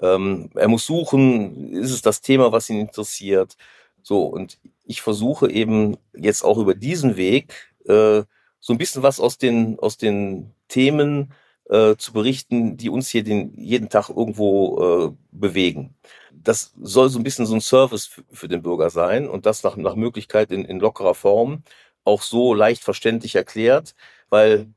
Ähm, 0.01 0.51
er 0.55 0.69
muss 0.69 0.87
suchen, 0.87 1.73
ist 1.73 1.93
es 1.93 2.03
das 2.03 2.21
Thema, 2.21 2.53
was 2.53 2.71
ihn 2.71 2.81
interessiert? 2.81 3.57
So, 4.03 4.25
und 4.25 4.59
ich 4.85 5.03
versuche 5.03 5.51
eben 5.51 5.97
jetzt 6.15 6.45
auch 6.45 6.59
über 6.59 6.75
diesen 6.75 7.17
Weg 7.17 7.55
äh, 7.87 8.23
so 8.61 8.73
ein 8.73 8.79
bisschen 8.79 9.03
was 9.03 9.21
aus 9.21 9.39
den, 9.39 9.79
aus 9.79 9.97
den 9.97 10.55
Themen 10.69 11.33
äh, 11.69 11.97
zu 11.97 12.13
berichten, 12.13 12.77
die 12.77 12.91
uns 12.91 13.09
hier 13.09 13.25
den, 13.25 13.55
jeden 13.59 13.89
Tag 13.89 14.09
irgendwo 14.11 15.13
äh, 15.13 15.17
bewegen. 15.33 15.95
Das 16.33 16.75
soll 16.81 17.09
so 17.09 17.19
ein 17.19 17.25
bisschen 17.25 17.47
so 17.47 17.55
ein 17.55 17.61
Service 17.61 18.21
für 18.31 18.49
den 18.49 18.63
Bürger 18.63 18.91
sein 18.91 19.29
und 19.29 19.47
das 19.47 19.63
nach, 19.63 19.77
nach 19.77 19.95
Möglichkeit 19.97 20.51
in, 20.51 20.65
in 20.65 20.81
lockerer 20.81 21.15
Form, 21.15 21.63
auch 22.05 22.23
so 22.23 22.55
leicht 22.55 22.85
verständlich 22.85 23.35
erklärt, 23.35 23.95
weil 24.29 24.69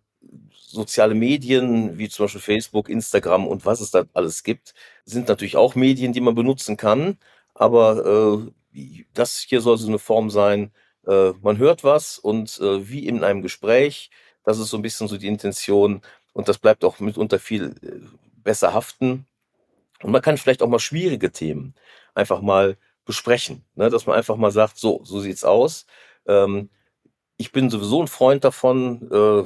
soziale 0.68 1.16
Medien 1.16 1.98
wie 1.98 2.10
zum 2.10 2.26
Beispiel 2.26 2.42
Facebook, 2.42 2.90
Instagram 2.90 3.48
und 3.48 3.66
was 3.66 3.80
es 3.80 3.92
da 3.92 4.04
alles 4.14 4.44
gibt, 4.44 4.74
sind 5.06 5.30
natürlich 5.30 5.56
auch 5.56 5.76
Medien, 5.76 6.12
die 6.14 6.22
man 6.22 6.36
benutzen 6.36 6.76
kann. 6.76 7.18
Aber 7.56 8.52
äh, 8.74 8.92
das 9.14 9.40
hier 9.40 9.62
soll 9.62 9.78
so 9.78 9.88
eine 9.88 10.00
Form 10.00 10.30
sein, 10.30 10.72
äh, 11.08 11.32
man 11.42 11.58
hört 11.58 11.84
was 11.84 12.20
und 12.20 12.60
äh, 12.60 12.90
wie 12.90 13.08
in 13.08 13.24
einem 13.24 13.42
Gespräch, 13.42 14.12
das 14.44 14.60
ist 14.60 14.70
so 14.70 14.78
ein 14.78 14.82
bisschen 14.84 15.08
so 15.08 15.18
die 15.18 15.28
Intention 15.28 16.02
und 16.34 16.50
das 16.50 16.58
bleibt 16.58 16.84
auch 16.84 17.00
mitunter 17.00 17.40
viel 17.40 17.76
äh, 17.82 18.06
besser 18.44 18.74
haften. 18.74 19.26
Und 20.04 20.12
man 20.12 20.22
kann 20.22 20.38
vielleicht 20.38 20.62
auch 20.62 20.70
mal 20.70 20.80
schwierige 20.80 21.32
Themen 21.32 21.76
einfach 22.14 22.42
mal 22.42 22.78
besprechen, 23.06 23.64
ne? 23.76 23.90
dass 23.90 24.06
man 24.06 24.18
einfach 24.18 24.36
mal 24.36 24.52
sagt, 24.52 24.78
so, 24.78 25.02
so 25.06 25.22
sieht's 25.22 25.46
aus. 25.46 25.86
Ähm, 26.28 26.70
ich 27.38 27.52
bin 27.52 27.70
sowieso 27.70 28.02
ein 28.02 28.08
Freund 28.08 28.44
davon, 28.44 29.10
äh, 29.12 29.44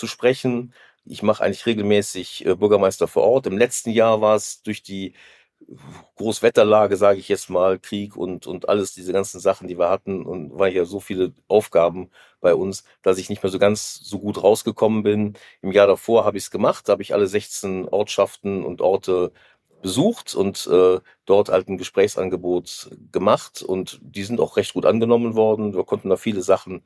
zu 0.00 0.06
sprechen. 0.08 0.74
Ich 1.04 1.22
mache 1.22 1.44
eigentlich 1.44 1.66
regelmäßig 1.66 2.46
äh, 2.46 2.56
Bürgermeister 2.56 3.08
vor 3.08 3.24
Ort. 3.24 3.46
Im 3.46 3.58
letzten 3.58 3.90
Jahr 3.90 4.20
war 4.20 4.36
es 4.36 4.62
durch 4.62 4.82
die 4.82 5.14
Großwetterlage, 6.16 6.96
sage 6.96 7.18
ich 7.18 7.28
jetzt 7.28 7.50
mal, 7.50 7.78
Krieg 7.78 8.16
und, 8.16 8.46
und 8.46 8.68
alles, 8.68 8.94
diese 8.94 9.12
ganzen 9.12 9.40
Sachen, 9.40 9.68
die 9.68 9.78
wir 9.78 9.90
hatten, 9.90 10.24
und 10.24 10.58
war 10.58 10.68
ja 10.68 10.84
so 10.84 11.00
viele 11.00 11.32
Aufgaben 11.48 12.10
bei 12.40 12.54
uns, 12.54 12.84
dass 13.02 13.18
ich 13.18 13.28
nicht 13.28 13.42
mehr 13.42 13.52
so 13.52 13.58
ganz 13.58 14.00
so 14.02 14.18
gut 14.18 14.42
rausgekommen 14.42 15.02
bin. 15.02 15.34
Im 15.62 15.72
Jahr 15.72 15.86
davor 15.86 16.24
habe 16.24 16.38
ich 16.38 16.44
es 16.44 16.50
gemacht, 16.50 16.88
habe 16.88 17.02
ich 17.02 17.14
alle 17.14 17.26
16 17.26 17.88
Ortschaften 17.88 18.64
und 18.64 18.80
Orte 18.80 19.32
besucht 19.82 20.34
und 20.34 20.66
äh, 20.66 21.00
dort 21.24 21.48
halt 21.48 21.68
ein 21.68 21.78
Gesprächsangebot 21.78 22.90
gemacht 23.12 23.62
und 23.62 23.98
die 24.02 24.24
sind 24.24 24.40
auch 24.40 24.56
recht 24.56 24.74
gut 24.74 24.86
angenommen 24.86 25.34
worden. 25.36 25.74
Wir 25.74 25.84
konnten 25.84 26.10
da 26.10 26.16
viele 26.16 26.42
Sachen 26.42 26.82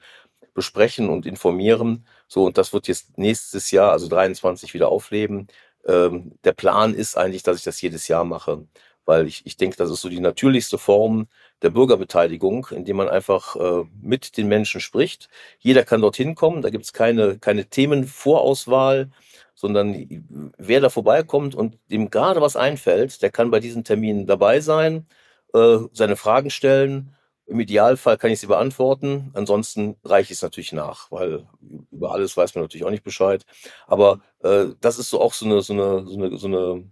besprechen 0.54 1.08
und 1.08 1.26
informieren. 1.26 2.06
So, 2.28 2.44
und 2.44 2.58
das 2.58 2.72
wird 2.72 2.88
jetzt 2.88 3.18
nächstes 3.18 3.70
Jahr, 3.70 3.92
also 3.92 4.08
23, 4.08 4.74
wieder 4.74 4.88
aufleben. 4.88 5.48
Ähm, 5.86 6.32
der 6.44 6.52
Plan 6.52 6.94
ist 6.94 7.16
eigentlich, 7.16 7.42
dass 7.42 7.58
ich 7.58 7.64
das 7.64 7.80
jedes 7.80 8.08
Jahr 8.08 8.24
mache, 8.24 8.66
weil 9.04 9.26
ich, 9.26 9.44
ich 9.46 9.56
denke, 9.56 9.76
das 9.76 9.90
ist 9.90 10.00
so 10.00 10.08
die 10.08 10.20
natürlichste 10.20 10.78
Form 10.78 11.28
der 11.62 11.70
Bürgerbeteiligung, 11.70 12.68
indem 12.70 12.96
man 12.96 13.08
einfach 13.08 13.56
äh, 13.56 13.84
mit 14.00 14.36
den 14.36 14.48
Menschen 14.48 14.80
spricht. 14.80 15.28
Jeder 15.58 15.84
kann 15.84 16.00
dorthin 16.00 16.34
kommen, 16.34 16.62
da 16.62 16.70
gibt 16.70 16.84
es 16.84 16.92
keine, 16.92 17.38
keine 17.38 17.66
Themenvorauswahl, 17.66 19.10
sondern 19.54 20.52
wer 20.58 20.80
da 20.80 20.88
vorbeikommt 20.90 21.54
und 21.54 21.78
dem 21.90 22.10
gerade 22.10 22.40
was 22.40 22.56
einfällt, 22.56 23.22
der 23.22 23.30
kann 23.30 23.50
bei 23.50 23.60
diesen 23.60 23.84
Terminen 23.84 24.26
dabei 24.26 24.60
sein 24.60 25.06
äh, 25.54 25.78
seine 25.92 26.16
Fragen 26.16 26.50
stellen. 26.50 27.14
Im 27.46 27.60
Idealfall 27.60 28.16
kann 28.16 28.30
ich 28.30 28.40
sie 28.40 28.46
beantworten. 28.46 29.30
Ansonsten 29.34 29.96
reiche 30.04 30.32
ich 30.32 30.38
es 30.38 30.42
natürlich 30.42 30.72
nach, 30.72 31.10
weil 31.10 31.46
über 31.90 32.12
alles 32.12 32.36
weiß 32.36 32.54
man 32.54 32.64
natürlich 32.64 32.86
auch 32.86 32.90
nicht 32.90 33.04
Bescheid. 33.04 33.44
Aber 33.86 34.20
äh, 34.42 34.66
das 34.80 34.98
ist 34.98 35.10
so 35.10 35.20
auch 35.20 35.34
so 35.34 35.44
eine, 35.44 35.60
so 35.60 35.74
eine, 35.74 36.06
so 36.06 36.16
eine, 36.16 36.38
so 36.38 36.46
eine, 36.46 36.84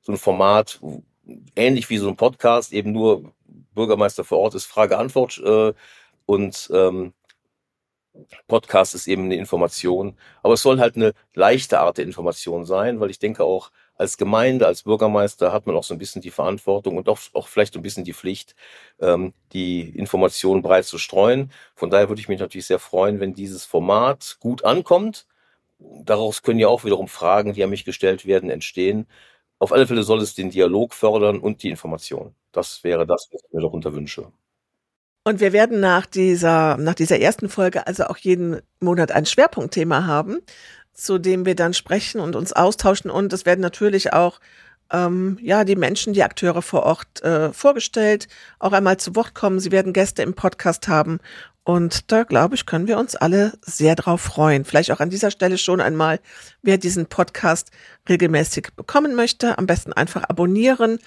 so 0.00 0.12
ein 0.12 0.18
Format, 0.18 0.80
ähnlich 1.54 1.90
wie 1.90 1.98
so 1.98 2.08
ein 2.08 2.16
Podcast, 2.16 2.72
eben 2.72 2.92
nur 2.92 3.32
Bürgermeister 3.74 4.24
vor 4.24 4.38
Ort 4.38 4.54
ist 4.54 4.64
Frage-Antwort 4.64 5.38
äh, 5.44 5.74
und 6.26 6.70
ähm, 6.72 7.12
Podcast 8.48 8.94
ist 8.94 9.06
eben 9.06 9.24
eine 9.24 9.36
Information. 9.36 10.16
Aber 10.42 10.54
es 10.54 10.62
soll 10.62 10.80
halt 10.80 10.96
eine 10.96 11.12
leichte 11.34 11.80
Art 11.80 11.98
der 11.98 12.04
Information 12.04 12.64
sein, 12.64 13.00
weil 13.00 13.10
ich 13.10 13.18
denke 13.18 13.44
auch, 13.44 13.70
als 14.00 14.16
Gemeinde, 14.16 14.66
als 14.66 14.84
Bürgermeister 14.84 15.52
hat 15.52 15.66
man 15.66 15.76
auch 15.76 15.84
so 15.84 15.94
ein 15.94 15.98
bisschen 15.98 16.22
die 16.22 16.30
Verantwortung 16.30 16.96
und 16.96 17.06
auch, 17.10 17.18
auch 17.34 17.48
vielleicht 17.48 17.76
ein 17.76 17.82
bisschen 17.82 18.02
die 18.02 18.14
Pflicht, 18.14 18.54
ähm, 18.98 19.34
die 19.52 19.90
Informationen 19.90 20.62
breit 20.62 20.86
zu 20.86 20.96
streuen. 20.96 21.52
Von 21.74 21.90
daher 21.90 22.08
würde 22.08 22.20
ich 22.20 22.28
mich 22.28 22.40
natürlich 22.40 22.66
sehr 22.66 22.78
freuen, 22.78 23.20
wenn 23.20 23.34
dieses 23.34 23.66
Format 23.66 24.38
gut 24.40 24.64
ankommt. 24.64 25.26
Daraus 25.78 26.42
können 26.42 26.58
ja 26.58 26.68
auch 26.68 26.84
wiederum 26.84 27.08
Fragen, 27.08 27.52
die 27.52 27.62
an 27.62 27.68
mich 27.68 27.84
gestellt 27.84 28.24
werden, 28.24 28.48
entstehen. 28.48 29.06
Auf 29.58 29.70
alle 29.70 29.86
Fälle 29.86 30.02
soll 30.02 30.22
es 30.22 30.34
den 30.34 30.48
Dialog 30.48 30.94
fördern 30.94 31.38
und 31.38 31.62
die 31.62 31.68
Information. 31.68 32.34
Das 32.52 32.82
wäre 32.82 33.06
das, 33.06 33.28
was 33.32 33.42
ich 33.44 33.52
mir 33.52 33.60
darunter 33.60 33.92
wünsche. 33.92 34.32
Und 35.24 35.40
wir 35.40 35.52
werden 35.52 35.80
nach 35.80 36.06
dieser, 36.06 36.78
nach 36.78 36.94
dieser 36.94 37.20
ersten 37.20 37.50
Folge 37.50 37.86
also 37.86 38.04
auch 38.04 38.16
jeden 38.16 38.62
Monat 38.80 39.12
ein 39.12 39.26
Schwerpunktthema 39.26 40.06
haben 40.06 40.38
zu 41.00 41.18
dem 41.18 41.46
wir 41.46 41.54
dann 41.54 41.74
sprechen 41.74 42.20
und 42.20 42.36
uns 42.36 42.52
austauschen. 42.52 43.10
Und 43.10 43.32
es 43.32 43.46
werden 43.46 43.60
natürlich 43.60 44.12
auch 44.12 44.40
ähm, 44.92 45.38
ja 45.40 45.64
die 45.64 45.76
Menschen, 45.76 46.12
die 46.12 46.22
Akteure 46.22 46.62
vor 46.62 46.82
Ort 46.82 47.22
äh, 47.22 47.52
vorgestellt, 47.52 48.28
auch 48.58 48.72
einmal 48.72 48.98
zu 48.98 49.16
Wort 49.16 49.34
kommen. 49.34 49.60
Sie 49.60 49.72
werden 49.72 49.92
Gäste 49.92 50.22
im 50.22 50.34
Podcast 50.34 50.88
haben. 50.88 51.18
Und 51.62 52.10
da, 52.10 52.24
glaube 52.24 52.54
ich, 52.54 52.66
können 52.66 52.88
wir 52.88 52.98
uns 52.98 53.14
alle 53.14 53.52
sehr 53.62 53.94
drauf 53.94 54.22
freuen. 54.22 54.64
Vielleicht 54.64 54.90
auch 54.90 55.00
an 55.00 55.10
dieser 55.10 55.30
Stelle 55.30 55.58
schon 55.58 55.80
einmal, 55.80 56.18
wer 56.62 56.78
diesen 56.78 57.06
Podcast 57.06 57.70
regelmäßig 58.08 58.68
bekommen 58.76 59.14
möchte, 59.14 59.58
am 59.58 59.66
besten 59.66 59.92
einfach 59.92 60.24
abonnieren 60.28 60.98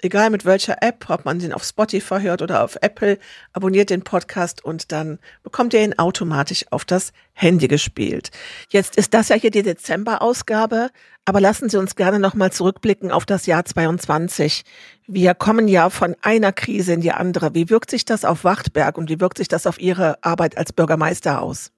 egal 0.00 0.30
mit 0.30 0.44
welcher 0.44 0.82
App, 0.82 1.08
ob 1.08 1.24
man 1.24 1.38
den 1.38 1.52
auf 1.52 1.64
Spotify 1.64 2.20
hört 2.20 2.42
oder 2.42 2.62
auf 2.64 2.76
Apple, 2.80 3.18
abonniert 3.52 3.90
den 3.90 4.02
Podcast 4.02 4.64
und 4.64 4.92
dann 4.92 5.18
bekommt 5.42 5.74
ihr 5.74 5.82
ihn 5.82 5.98
automatisch 5.98 6.64
auf 6.70 6.84
das 6.84 7.12
Handy 7.32 7.68
gespielt. 7.68 8.30
Jetzt 8.70 8.96
ist 8.96 9.14
das 9.14 9.28
ja 9.28 9.36
hier 9.36 9.50
die 9.50 9.62
Dezember-Ausgabe, 9.62 10.90
aber 11.24 11.40
lassen 11.40 11.68
Sie 11.68 11.78
uns 11.78 11.96
gerne 11.96 12.18
nochmal 12.18 12.52
zurückblicken 12.52 13.10
auf 13.10 13.26
das 13.26 13.46
Jahr 13.46 13.64
22. 13.64 14.64
Wir 15.06 15.34
kommen 15.34 15.68
ja 15.68 15.90
von 15.90 16.16
einer 16.22 16.52
Krise 16.52 16.94
in 16.94 17.00
die 17.00 17.12
andere. 17.12 17.54
Wie 17.54 17.68
wirkt 17.70 17.90
sich 17.90 18.04
das 18.04 18.24
auf 18.24 18.44
Wachtberg 18.44 18.96
und 18.96 19.10
wie 19.10 19.20
wirkt 19.20 19.38
sich 19.38 19.48
das 19.48 19.66
auf 19.66 19.80
Ihre 19.80 20.22
Arbeit 20.22 20.56
als 20.56 20.72
Bürgermeister 20.72 21.42
aus? 21.42 21.70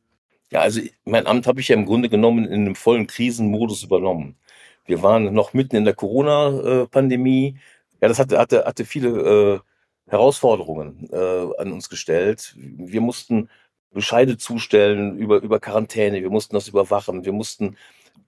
Ja, 0.53 0.61
also 0.61 0.81
mein 1.05 1.27
Amt 1.27 1.47
habe 1.47 1.61
ich 1.61 1.69
ja 1.69 1.77
im 1.77 1.87
Grunde 1.87 2.09
genommen 2.09 2.45
in 2.45 2.63
einem 2.63 2.75
vollen 2.75 3.07
Krisenmodus 3.07 3.85
übernommen. 3.85 4.37
Wir 4.85 5.03
waren 5.03 5.33
noch 5.33 5.53
mitten 5.53 5.77
in 5.77 5.85
der 5.85 5.95
Corona-Pandemie. 5.95 7.59
Ja, 8.01 8.09
das 8.09 8.19
hatte, 8.19 8.39
hatte, 8.39 8.65
hatte 8.65 8.85
viele 8.85 9.61
äh, 10.09 10.11
Herausforderungen 10.11 11.09
äh, 11.13 11.17
an 11.59 11.73
uns 11.73 11.89
gestellt. 11.89 12.55
Wir 12.57 13.01
mussten 13.01 13.49
Bescheide 13.93 14.39
zustellen 14.39 15.19
über, 15.19 15.39
über 15.43 15.61
Quarantäne, 15.61 16.23
wir 16.23 16.31
mussten 16.31 16.55
das 16.55 16.69
überwachen, 16.69 17.25
wir 17.25 17.33
mussten 17.33 17.77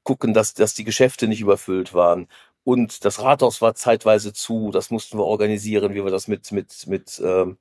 gucken, 0.02 0.34
dass, 0.34 0.54
dass 0.54 0.74
die 0.74 0.84
Geschäfte 0.84 1.28
nicht 1.28 1.40
überfüllt 1.40 1.94
waren. 1.94 2.28
Und 2.64 3.04
das 3.04 3.22
Rathaus 3.22 3.60
war 3.60 3.74
zeitweise 3.74 4.32
zu, 4.32 4.70
das 4.72 4.90
mussten 4.90 5.18
wir 5.18 5.24
organisieren, 5.24 5.94
wie 5.94 6.04
wir 6.04 6.10
das 6.10 6.28
mit, 6.28 6.52
mit, 6.52 6.86
mit 6.86 7.20
ähm, 7.24 7.58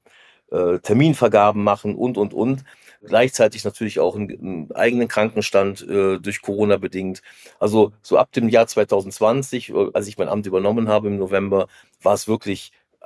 äh, 0.51 0.79
Terminvergaben 0.79 1.63
machen 1.63 1.95
und, 1.95 2.17
und, 2.17 2.33
und. 2.33 2.63
Gleichzeitig 3.03 3.63
natürlich 3.63 3.99
auch 3.99 4.15
einen, 4.15 4.71
eigenen 4.73 5.07
Krankenstand 5.07 5.81
äh, 5.89 6.19
durch 6.19 6.41
Corona 6.41 6.77
bedingt. 6.77 7.21
Also 7.59 7.93
so 8.03 8.17
ab 8.17 8.31
dem 8.31 8.47
Jahr 8.47 8.67
2020, 8.67 9.69
äh, 9.69 9.87
als 9.93 10.07
ich 10.07 10.17
mein 10.17 10.29
Amt 10.29 10.45
übernommen 10.45 10.87
habe 10.87 11.07
im 11.07 11.17
November, 11.17 11.67
war 12.01 12.13
es 12.13 12.27
wirklich 12.27 12.71
äh, 13.01 13.05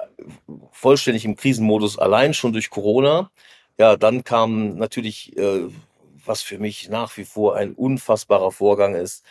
vollständig 0.71 1.23
im 1.23 1.37
Krisenmodus, 1.37 1.97
allein 1.97 2.33
schon 2.33 2.51
durch 2.51 2.69
Corona. 2.69 3.31
Ja, 3.77 3.95
dann 3.97 4.23
kam 4.25 4.75
natürlich, 4.77 5.37
äh, 5.37 5.67
was 6.25 6.41
für 6.41 6.59
mich 6.59 6.89
nach 6.89 7.15
wie 7.17 7.25
vor 7.25 7.55
ein 7.55 7.73
unfassbarer 7.73 8.51
Vorgang 8.51 8.95
ist, 8.95 9.23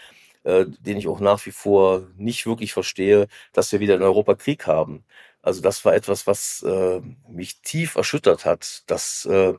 äh, 0.45 0.67
den 0.81 0.97
ich 0.97 1.09
auch 1.09 1.21
nach 1.21 1.45
wie 1.47 1.51
vor 1.53 2.09
nicht 2.17 2.47
wirklich 2.47 2.73
verstehe, 2.73 3.29
dass 3.53 3.73
wir 3.73 3.81
wieder 3.81 3.97
in 3.97 4.03
Europa 4.03 4.35
Krieg 4.35 4.67
haben. 4.67 5.05
Also 5.43 5.61
das 5.61 5.85
war 5.85 5.95
etwas, 5.95 6.27
was 6.27 6.63
äh, 6.63 7.01
mich 7.29 7.61
tief 7.61 7.97
erschüttert 7.97 8.47
hat, 8.47 8.83
dass 8.87 9.27
äh, 9.27 9.55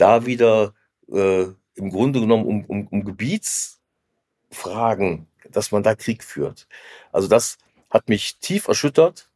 da 0.00 0.26
wieder 0.26 0.74
äh, 1.12 1.44
im 1.74 1.90
Grunde 1.90 2.20
genommen 2.20 2.44
um, 2.44 2.64
um, 2.64 2.86
um 2.88 3.04
Gebietsfragen, 3.04 5.26
dass 5.50 5.72
man 5.72 5.82
da 5.82 5.94
Krieg 5.94 6.24
führt. 6.24 6.66
Also 7.12 7.28
das 7.28 7.58
hat 7.90 8.08
mich 8.08 8.38
tief 8.38 8.68
erschüttert, 8.68 9.30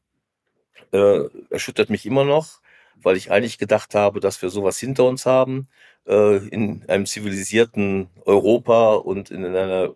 äh, 0.92 1.24
erschüttert 1.50 1.90
mich 1.90 2.06
immer 2.06 2.24
noch, 2.24 2.60
weil 2.96 3.16
ich 3.16 3.30
eigentlich 3.30 3.58
gedacht 3.58 3.94
habe, 3.94 4.20
dass 4.20 4.40
wir 4.42 4.50
sowas 4.50 4.78
hinter 4.78 5.04
uns 5.04 5.26
haben 5.26 5.68
äh, 6.06 6.36
in 6.48 6.84
einem 6.88 7.06
zivilisierten 7.06 8.08
Europa 8.24 8.94
und 8.94 9.30
in 9.30 9.44
einer 9.44 9.94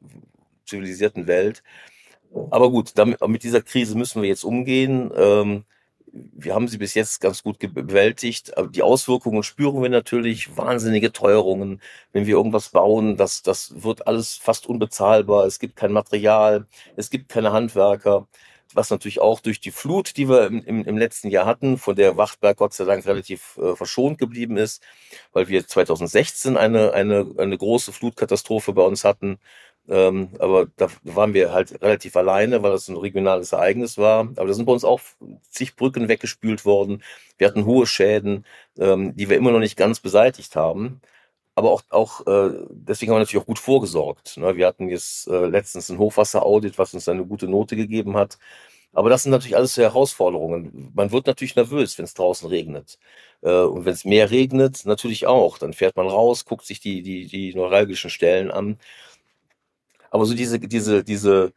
zivilisierten 0.66 1.26
Welt. 1.26 1.62
Aber 2.50 2.70
gut, 2.70 2.92
damit, 2.96 3.26
mit 3.26 3.42
dieser 3.42 3.62
Krise 3.62 3.96
müssen 3.96 4.20
wir 4.22 4.28
jetzt 4.28 4.44
umgehen. 4.44 5.10
Ähm, 5.16 5.64
wir 6.12 6.54
haben 6.54 6.68
sie 6.68 6.78
bis 6.78 6.94
jetzt 6.94 7.20
ganz 7.20 7.42
gut 7.42 7.58
bewältigt. 7.58 8.56
Aber 8.56 8.68
die 8.68 8.82
Auswirkungen 8.82 9.42
spüren 9.42 9.82
wir 9.82 9.88
natürlich. 9.88 10.56
Wahnsinnige 10.56 11.12
Teuerungen. 11.12 11.80
Wenn 12.12 12.26
wir 12.26 12.36
irgendwas 12.36 12.70
bauen, 12.70 13.16
das, 13.16 13.42
das 13.42 13.82
wird 13.82 14.06
alles 14.06 14.36
fast 14.36 14.66
unbezahlbar. 14.66 15.46
Es 15.46 15.58
gibt 15.58 15.76
kein 15.76 15.92
Material. 15.92 16.66
Es 16.96 17.10
gibt 17.10 17.28
keine 17.28 17.52
Handwerker. 17.52 18.26
Was 18.74 18.90
natürlich 18.90 19.20
auch 19.20 19.40
durch 19.40 19.60
die 19.60 19.70
Flut, 19.70 20.16
die 20.18 20.28
wir 20.28 20.46
im, 20.46 20.62
im, 20.62 20.84
im 20.84 20.98
letzten 20.98 21.28
Jahr 21.30 21.46
hatten, 21.46 21.78
von 21.78 21.96
der 21.96 22.18
Wachtberg 22.18 22.58
Gott 22.58 22.74
sei 22.74 22.84
Dank 22.84 23.06
relativ 23.06 23.56
äh, 23.56 23.74
verschont 23.74 24.18
geblieben 24.18 24.58
ist, 24.58 24.82
weil 25.32 25.48
wir 25.48 25.66
2016 25.66 26.58
eine, 26.58 26.92
eine, 26.92 27.26
eine 27.38 27.56
große 27.56 27.92
Flutkatastrophe 27.92 28.74
bei 28.74 28.82
uns 28.82 29.04
hatten 29.04 29.38
ähm, 29.88 30.28
aber 30.38 30.66
da 30.76 30.88
waren 31.04 31.34
wir 31.34 31.52
halt 31.52 31.80
relativ 31.82 32.16
alleine, 32.16 32.62
weil 32.62 32.72
das 32.72 32.88
ein 32.88 32.96
regionales 32.96 33.52
Ereignis 33.52 33.96
war. 33.98 34.20
Aber 34.20 34.46
da 34.46 34.52
sind 34.52 34.66
bei 34.66 34.72
uns 34.72 34.84
auch 34.84 35.00
zig 35.50 35.76
Brücken 35.76 36.08
weggespült 36.08 36.64
worden. 36.64 37.02
Wir 37.38 37.46
hatten 37.48 37.64
hohe 37.64 37.86
Schäden, 37.86 38.44
ähm, 38.78 39.16
die 39.16 39.30
wir 39.30 39.36
immer 39.38 39.50
noch 39.50 39.60
nicht 39.60 39.76
ganz 39.76 40.00
beseitigt 40.00 40.56
haben. 40.56 41.00
Aber 41.54 41.72
auch, 41.72 41.82
auch 41.90 42.26
äh, 42.26 42.52
deswegen 42.70 43.10
haben 43.12 43.16
wir 43.16 43.20
natürlich 43.20 43.42
auch 43.42 43.46
gut 43.46 43.58
vorgesorgt. 43.58 44.36
Ne? 44.36 44.56
Wir 44.56 44.66
hatten 44.66 44.88
jetzt 44.88 45.26
äh, 45.28 45.46
letztens 45.46 45.88
ein 45.90 45.98
Hochwasseraudit, 45.98 46.78
was 46.78 46.94
uns 46.94 47.08
eine 47.08 47.24
gute 47.26 47.48
Note 47.48 47.74
gegeben 47.76 48.16
hat. 48.16 48.38
Aber 48.92 49.10
das 49.10 49.22
sind 49.22 49.32
natürlich 49.32 49.56
alles 49.56 49.76
Herausforderungen. 49.76 50.90
Man 50.94 51.12
wird 51.12 51.26
natürlich 51.26 51.56
nervös, 51.56 51.98
wenn 51.98 52.04
es 52.04 52.14
draußen 52.14 52.48
regnet. 52.48 52.98
Äh, 53.42 53.50
und 53.62 53.84
wenn 53.84 53.92
es 53.92 54.04
mehr 54.04 54.30
regnet, 54.30 54.84
natürlich 54.86 55.26
auch. 55.26 55.58
Dann 55.58 55.72
fährt 55.72 55.96
man 55.96 56.08
raus, 56.08 56.44
guckt 56.44 56.66
sich 56.66 56.80
die, 56.80 57.02
die, 57.02 57.26
die 57.26 57.54
neuralgischen 57.54 58.10
Stellen 58.10 58.50
an. 58.50 58.78
Aber 60.10 60.26
so 60.26 60.34
diese, 60.34 60.58
diese, 60.58 61.04
diese, 61.04 61.52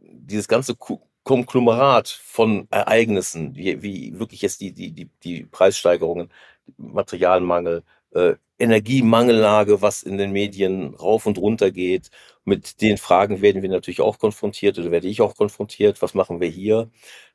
dieses 0.00 0.48
ganze 0.48 0.76
Konglomerat 1.24 2.08
von 2.08 2.66
Ereignissen, 2.70 3.54
wie, 3.54 3.82
wie 3.82 4.18
wirklich 4.18 4.42
jetzt 4.42 4.60
die, 4.60 4.72
die, 4.72 4.92
die, 4.92 5.10
die 5.22 5.44
Preissteigerungen, 5.44 6.30
Materialmangel, 6.76 7.82
äh, 8.12 8.34
Energiemangellage, 8.58 9.82
was 9.82 10.02
in 10.02 10.18
den 10.18 10.32
Medien 10.32 10.94
rauf 10.94 11.26
und 11.26 11.38
runter 11.38 11.70
geht. 11.70 12.10
Mit 12.44 12.80
den 12.80 12.98
Fragen 12.98 13.40
werden 13.40 13.62
wir 13.62 13.68
natürlich 13.68 14.00
auch 14.00 14.18
konfrontiert 14.18 14.78
oder 14.78 14.90
werde 14.90 15.06
ich 15.08 15.20
auch 15.20 15.36
konfrontiert. 15.36 16.02
Was 16.02 16.14
machen 16.14 16.40
wir 16.40 16.48
hier? 16.48 16.90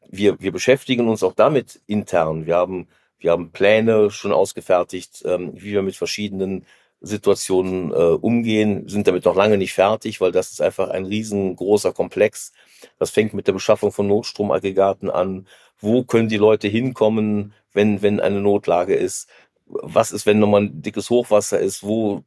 Wir, 0.09 0.39
wir 0.41 0.51
beschäftigen 0.51 1.07
uns 1.07 1.23
auch 1.23 1.33
damit 1.33 1.81
intern. 1.87 2.45
Wir 2.45 2.55
haben, 2.57 2.87
wir 3.19 3.31
haben 3.31 3.51
Pläne 3.51 4.11
schon 4.11 4.33
ausgefertigt, 4.33 5.23
ähm, 5.25 5.51
wie 5.53 5.71
wir 5.71 5.81
mit 5.81 5.95
verschiedenen 5.95 6.65
Situationen 7.03 7.91
äh, 7.91 7.95
umgehen, 7.95 8.87
sind 8.87 9.07
damit 9.07 9.25
noch 9.25 9.35
lange 9.35 9.57
nicht 9.57 9.73
fertig, 9.73 10.21
weil 10.21 10.31
das 10.31 10.51
ist 10.51 10.61
einfach 10.61 10.89
ein 10.89 11.05
riesengroßer 11.05 11.91
Komplex. 11.91 12.53
Das 12.97 13.11
fängt 13.11 13.33
mit 13.33 13.45
der 13.45 13.53
Beschaffung 13.53 13.91
von 13.91 14.07
Notstromaggregaten 14.07 15.11
an. 15.11 15.45
Wo 15.79 16.03
können 16.03 16.29
die 16.29 16.37
Leute 16.37 16.69
hinkommen, 16.69 17.53
wenn, 17.73 18.01
wenn 18.01 18.21
eine 18.21 18.39
Notlage 18.39 18.95
ist? 18.95 19.27
Was 19.65 20.13
ist, 20.13 20.25
wenn 20.25 20.39
nochmal 20.39 20.61
ein 20.61 20.81
dickes 20.81 21.09
Hochwasser 21.09 21.59
ist? 21.59 21.83
Wo 21.83 22.23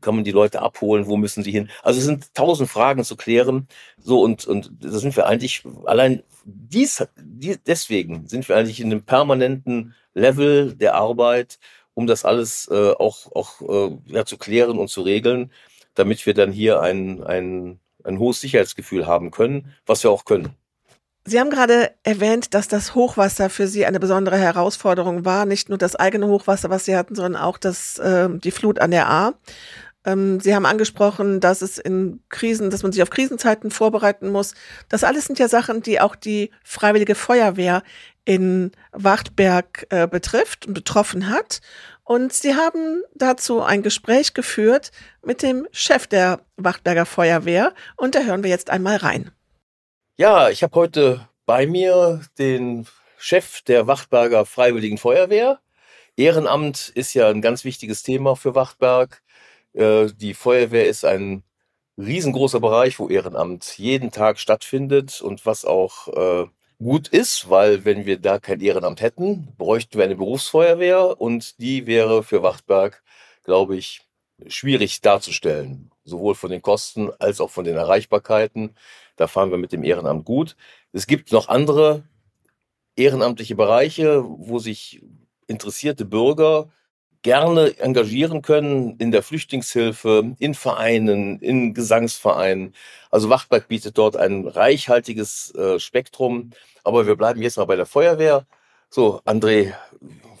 kann 0.00 0.14
man 0.14 0.24
die 0.24 0.30
Leute 0.30 0.62
abholen? 0.62 1.06
Wo 1.06 1.16
müssen 1.16 1.42
sie 1.42 1.50
hin? 1.50 1.68
Also 1.82 1.98
es 1.98 2.06
sind 2.06 2.32
tausend 2.34 2.70
Fragen 2.70 3.02
zu 3.02 3.16
klären. 3.16 3.66
So 3.98 4.22
und, 4.22 4.46
und 4.46 4.70
da 4.80 4.90
sind 4.90 5.16
wir 5.16 5.26
eigentlich 5.26 5.64
allein 5.86 6.22
dies, 6.44 7.04
dies, 7.16 7.58
deswegen 7.66 8.28
sind 8.28 8.48
wir 8.48 8.56
eigentlich 8.56 8.80
in 8.80 8.92
einem 8.92 9.02
permanenten 9.02 9.94
Level 10.14 10.74
der 10.74 10.94
Arbeit, 10.94 11.58
um 12.00 12.06
das 12.06 12.24
alles 12.24 12.66
äh, 12.70 12.92
auch, 12.92 13.30
auch 13.32 13.60
äh, 13.60 13.96
ja, 14.06 14.24
zu 14.24 14.38
klären 14.38 14.78
und 14.78 14.88
zu 14.88 15.02
regeln, 15.02 15.52
damit 15.94 16.24
wir 16.24 16.32
dann 16.32 16.50
hier 16.50 16.80
ein, 16.80 17.22
ein, 17.22 17.78
ein 18.04 18.18
hohes 18.18 18.40
Sicherheitsgefühl 18.40 19.06
haben 19.06 19.30
können, 19.30 19.74
was 19.84 20.02
wir 20.02 20.10
auch 20.10 20.24
können. 20.24 20.48
Sie 21.26 21.38
haben 21.38 21.50
gerade 21.50 21.90
erwähnt, 22.02 22.54
dass 22.54 22.68
das 22.68 22.94
Hochwasser 22.94 23.50
für 23.50 23.66
Sie 23.66 23.84
eine 23.84 24.00
besondere 24.00 24.38
Herausforderung 24.38 25.26
war. 25.26 25.44
Nicht 25.44 25.68
nur 25.68 25.76
das 25.76 25.94
eigene 25.94 26.26
Hochwasser, 26.26 26.70
was 26.70 26.86
Sie 26.86 26.96
hatten, 26.96 27.14
sondern 27.14 27.42
auch 27.42 27.58
das, 27.58 27.98
äh, 27.98 28.30
die 28.30 28.50
Flut 28.50 28.78
an 28.80 28.92
der 28.92 29.10
A. 29.10 29.34
Ähm, 30.06 30.40
Sie 30.40 30.54
haben 30.54 30.64
angesprochen, 30.64 31.40
dass 31.40 31.60
es 31.60 31.76
in 31.76 32.20
Krisen, 32.30 32.70
dass 32.70 32.82
man 32.82 32.92
sich 32.92 33.02
auf 33.02 33.10
Krisenzeiten 33.10 33.70
vorbereiten 33.70 34.30
muss. 34.30 34.54
Das 34.88 35.04
alles 35.04 35.26
sind 35.26 35.38
ja 35.38 35.48
Sachen, 35.48 35.82
die 35.82 36.00
auch 36.00 36.16
die 36.16 36.50
Freiwillige 36.64 37.14
Feuerwehr 37.14 37.82
in 38.24 38.72
Wachtberg 38.92 39.86
äh, 39.90 40.06
betrifft 40.06 40.66
und 40.66 40.74
betroffen 40.74 41.28
hat. 41.28 41.60
Und 42.10 42.32
Sie 42.32 42.56
haben 42.56 43.04
dazu 43.14 43.62
ein 43.62 43.84
Gespräch 43.84 44.34
geführt 44.34 44.90
mit 45.22 45.44
dem 45.44 45.68
Chef 45.70 46.08
der 46.08 46.40
Wachtberger 46.56 47.06
Feuerwehr. 47.06 47.72
Und 47.96 48.16
da 48.16 48.22
hören 48.22 48.42
wir 48.42 48.50
jetzt 48.50 48.68
einmal 48.68 48.96
rein. 48.96 49.30
Ja, 50.16 50.50
ich 50.50 50.64
habe 50.64 50.74
heute 50.74 51.28
bei 51.46 51.68
mir 51.68 52.20
den 52.36 52.88
Chef 53.16 53.62
der 53.62 53.86
Wachtberger 53.86 54.44
Freiwilligen 54.44 54.98
Feuerwehr. 54.98 55.60
Ehrenamt 56.16 56.88
ist 56.96 57.14
ja 57.14 57.28
ein 57.28 57.42
ganz 57.42 57.62
wichtiges 57.62 58.02
Thema 58.02 58.34
für 58.34 58.56
Wachtberg. 58.56 59.22
Äh, 59.72 60.08
die 60.12 60.34
Feuerwehr 60.34 60.88
ist 60.88 61.04
ein 61.04 61.44
riesengroßer 61.96 62.58
Bereich, 62.58 62.98
wo 62.98 63.08
Ehrenamt 63.08 63.78
jeden 63.78 64.10
Tag 64.10 64.40
stattfindet 64.40 65.22
und 65.22 65.46
was 65.46 65.64
auch 65.64 66.08
äh, 66.08 66.48
gut 66.82 67.08
ist, 67.08 67.50
weil 67.50 67.84
wenn 67.84 68.06
wir 68.06 68.18
da 68.18 68.38
kein 68.38 68.60
Ehrenamt 68.60 69.02
hätten, 69.02 69.54
bräuchten 69.58 69.98
wir 69.98 70.04
eine 70.04 70.16
Berufsfeuerwehr 70.16 71.20
und 71.20 71.60
die 71.60 71.86
wäre 71.86 72.22
für 72.22 72.42
Wachtberg, 72.42 73.02
glaube 73.44 73.76
ich, 73.76 74.02
schwierig 74.46 75.02
darzustellen, 75.02 75.90
sowohl 76.04 76.34
von 76.34 76.50
den 76.50 76.62
Kosten 76.62 77.10
als 77.18 77.40
auch 77.40 77.50
von 77.50 77.64
den 77.64 77.76
Erreichbarkeiten. 77.76 78.74
Da 79.16 79.26
fahren 79.26 79.50
wir 79.50 79.58
mit 79.58 79.72
dem 79.72 79.84
Ehrenamt 79.84 80.24
gut. 80.24 80.56
Es 80.92 81.06
gibt 81.06 81.32
noch 81.32 81.48
andere 81.48 82.04
ehrenamtliche 82.96 83.54
Bereiche, 83.54 84.24
wo 84.24 84.58
sich 84.58 85.02
interessierte 85.46 86.06
Bürger 86.06 86.70
gerne 87.22 87.78
engagieren 87.78 88.42
können 88.42 88.96
in 88.98 89.10
der 89.10 89.22
Flüchtlingshilfe, 89.22 90.34
in 90.38 90.54
Vereinen, 90.54 91.38
in 91.40 91.74
Gesangsvereinen. 91.74 92.74
Also 93.10 93.28
Wachtberg 93.28 93.68
bietet 93.68 93.98
dort 93.98 94.16
ein 94.16 94.46
reichhaltiges 94.46 95.54
äh, 95.54 95.78
Spektrum. 95.78 96.50
Aber 96.84 97.06
wir 97.06 97.16
bleiben 97.16 97.42
jetzt 97.42 97.58
mal 97.58 97.66
bei 97.66 97.76
der 97.76 97.86
Feuerwehr. 97.86 98.46
So, 98.88 99.20
André, 99.24 99.74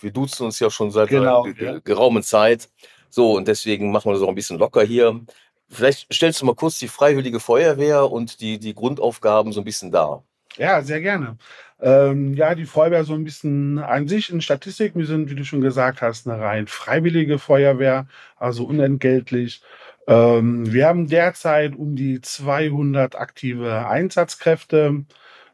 wir 0.00 0.10
duzen 0.10 0.46
uns 0.46 0.58
ja 0.58 0.70
schon 0.70 0.90
seit 0.90 1.08
genau, 1.08 1.44
einer 1.44 1.60
ja. 1.60 1.78
geraumen 1.80 2.22
Zeit. 2.22 2.68
So, 3.10 3.32
und 3.36 3.46
deswegen 3.48 3.92
machen 3.92 4.10
wir 4.10 4.14
das 4.14 4.22
auch 4.22 4.28
ein 4.28 4.34
bisschen 4.34 4.58
locker 4.58 4.82
hier. 4.82 5.20
Vielleicht 5.68 6.12
stellst 6.12 6.40
du 6.40 6.46
mal 6.46 6.54
kurz 6.54 6.78
die 6.78 6.88
Freiwillige 6.88 7.40
Feuerwehr 7.40 8.10
und 8.10 8.40
die, 8.40 8.58
die 8.58 8.74
Grundaufgaben 8.74 9.52
so 9.52 9.60
ein 9.60 9.64
bisschen 9.64 9.92
dar. 9.92 10.24
Ja, 10.56 10.82
sehr 10.82 11.00
gerne. 11.00 11.38
Ähm, 11.80 12.34
ja, 12.34 12.54
die 12.54 12.66
Feuerwehr 12.66 13.04
so 13.04 13.14
ein 13.14 13.24
bisschen 13.24 13.78
an 13.78 14.08
sich 14.08 14.30
in 14.30 14.40
Statistik. 14.40 14.94
Wir 14.94 15.06
sind, 15.06 15.30
wie 15.30 15.34
du 15.34 15.44
schon 15.44 15.60
gesagt 15.60 16.02
hast, 16.02 16.28
eine 16.28 16.40
rein 16.40 16.66
freiwillige 16.66 17.38
Feuerwehr, 17.38 18.06
also 18.36 18.64
unentgeltlich. 18.64 19.62
Ähm, 20.06 20.70
wir 20.72 20.86
haben 20.86 21.08
derzeit 21.08 21.74
um 21.76 21.96
die 21.96 22.20
200 22.20 23.16
aktive 23.16 23.86
Einsatzkräfte. 23.88 25.04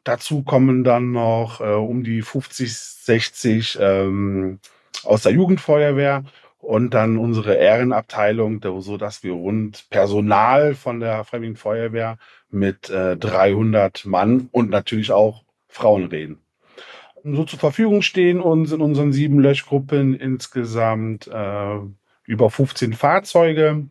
Dazu 0.05 0.43
kommen 0.43 0.83
dann 0.85 1.13
noch 1.13 1.61
äh, 1.61 1.65
um 1.65 2.03
die 2.05 2.23
50, 2.23 2.75
60 2.75 3.79
ähm, 3.81 4.61
aus 5.05 5.23
der 5.23 5.33
Jugendfeuerwehr 5.33 6.25
und 6.59 6.95
dann 6.95 7.19
unsere 7.19 7.55
Ehrenabteilung, 7.55 8.61
so 8.81 8.97
dass 8.97 9.23
wir 9.23 9.33
rund 9.33 9.87
Personal 9.91 10.75
von 10.75 11.01
der 11.01 11.25
Freiwilligen 11.25 11.57
Feuerwehr 11.57 12.19
mit 12.51 12.91
äh, 12.91 13.17
300 13.17 14.07
Mann 14.07 14.49
und 14.53 14.71
natürlich 14.71 15.13
auch 15.13 15.45
Frauen 15.69 16.07
reden. 16.07 16.39
So 17.23 17.45
zur 17.45 17.59
Verfügung 17.59 18.03
stehen 18.03 18.41
uns 18.41 18.73
in 18.73 18.81
unseren 18.81 19.13
sieben 19.13 19.41
Löschgruppen 19.41 20.15
insgesamt 20.15 21.27
äh, 21.27 21.79
über 22.25 22.51
15 22.51 22.93
Fahrzeuge, 22.95 23.89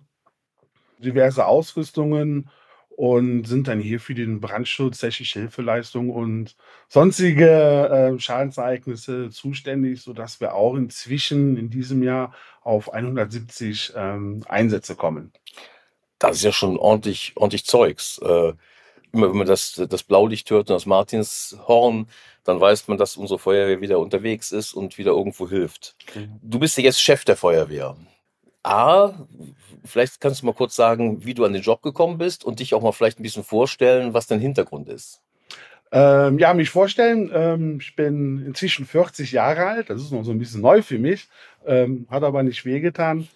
diverse 1.00 1.46
Ausrüstungen 1.46 2.50
und 2.96 3.46
sind 3.46 3.68
dann 3.68 3.82
hier 3.82 4.00
für 4.00 4.16
den 4.16 4.40
Brandschutz, 4.40 5.00
technische 5.00 5.40
Hilfeleistung 5.40 6.10
und 6.10 6.56
sonstige 6.88 7.50
äh, 8.16 8.20
Schadensereignisse 8.20 9.30
zuständig, 9.32 10.02
sodass 10.02 10.40
wir 10.40 10.54
auch 10.54 10.76
inzwischen 10.76 11.58
in 11.58 11.70
diesem 11.70 12.04
Jahr 12.04 12.34
auf 12.66 12.94
170 12.94 13.94
ähm, 13.96 14.44
Einsätze 14.48 14.96
kommen. 14.96 15.32
Das 16.20 16.38
ist 16.38 16.44
ja 16.44 16.52
schon 16.52 16.78
ordentlich, 16.78 17.34
ordentlich 17.36 17.66
Zeugs. 17.66 18.18
Äh, 18.18 18.54
immer 19.14 19.30
wenn 19.30 19.38
man 19.38 19.48
das, 19.48 19.82
das 19.90 20.04
Blaulicht 20.04 20.50
hört 20.50 20.70
und 20.70 20.76
das 20.76 20.86
Martinshorn, 20.86 22.08
dann 22.44 22.60
weiß 22.60 22.88
man, 22.88 22.98
dass 22.98 23.18
unsere 23.18 23.40
Feuerwehr 23.40 23.82
wieder 23.82 24.00
unterwegs 24.00 24.52
ist 24.52 24.74
und 24.74 24.98
wieder 24.98 25.12
irgendwo 25.12 25.48
hilft. 25.48 25.96
Mhm. 26.16 26.40
Du 26.42 26.60
bist 26.60 26.78
ja 26.78 26.84
jetzt 26.84 27.02
Chef 27.02 27.24
der 27.24 27.38
Feuerwehr. 27.38 27.96
A, 28.64 29.14
vielleicht 29.84 30.20
kannst 30.20 30.42
du 30.42 30.48
mal 30.48 30.54
kurz 30.54 30.76
sagen, 30.76 31.24
wie 31.24 31.36
du 31.36 31.46
an 31.46 31.54
den 31.54 31.62
Job 31.62 31.82
gekommen 31.84 32.18
bist 32.18 32.44
und 32.44 32.60
dich 32.60 32.74
auch 32.74 32.82
mal 32.82 32.92
vielleicht 32.92 33.20
ein 33.20 33.24
bisschen 33.24 33.44
vorstellen, 33.44 34.14
was 34.14 34.28
dein 34.28 34.40
Hintergrund 34.40 34.90
ist. 34.90 35.22
Ähm, 35.92 36.40
ja, 36.40 36.54
mich 36.54 36.72
vorstellen, 36.72 37.32
ähm, 37.34 37.78
ich 37.80 37.96
bin 37.96 38.44
inzwischen 38.46 38.86
40 38.86 39.32
Jahre 39.32 39.66
alt, 39.66 39.90
das 39.90 40.02
ist 40.02 40.12
noch 40.12 40.24
so 40.24 40.32
ein 40.32 40.40
bisschen 40.40 40.62
neu 40.62 40.82
für 40.82 40.98
mich, 40.98 41.30
ähm, 41.66 42.08
hat 42.10 42.24
aber 42.24 42.44
nicht 42.44 42.66
wehgetan. 42.66 43.28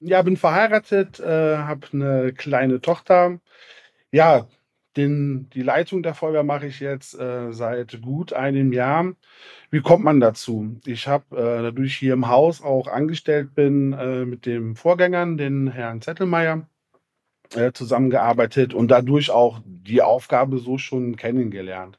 Ja, 0.00 0.22
bin 0.22 0.36
verheiratet, 0.36 1.20
äh, 1.20 1.56
habe 1.58 1.86
eine 1.92 2.32
kleine 2.32 2.80
Tochter. 2.80 3.38
Ja, 4.10 4.46
den, 4.96 5.48
die 5.50 5.62
Leitung 5.62 6.02
der 6.02 6.14
Feuerwehr 6.14 6.42
mache 6.42 6.66
ich 6.66 6.80
jetzt 6.80 7.18
äh, 7.18 7.52
seit 7.52 8.02
gut 8.02 8.32
einem 8.32 8.72
Jahr. 8.72 9.12
Wie 9.70 9.80
kommt 9.80 10.04
man 10.04 10.20
dazu? 10.20 10.76
Ich 10.84 11.08
habe, 11.08 11.36
äh, 11.36 11.62
dadurch 11.62 11.96
hier 11.96 12.12
im 12.12 12.28
Haus 12.28 12.62
auch 12.62 12.88
angestellt 12.88 13.54
bin, 13.54 13.92
äh, 13.94 14.24
mit 14.24 14.44
dem 14.44 14.76
Vorgängern, 14.76 15.38
den 15.38 15.68
Herrn 15.68 16.02
Zettelmeier, 16.02 16.68
äh, 17.54 17.72
zusammengearbeitet 17.72 18.74
und 18.74 18.88
dadurch 18.90 19.30
auch 19.30 19.60
die 19.64 20.02
Aufgabe 20.02 20.58
so 20.58 20.78
schon 20.78 21.16
kennengelernt. 21.16 21.98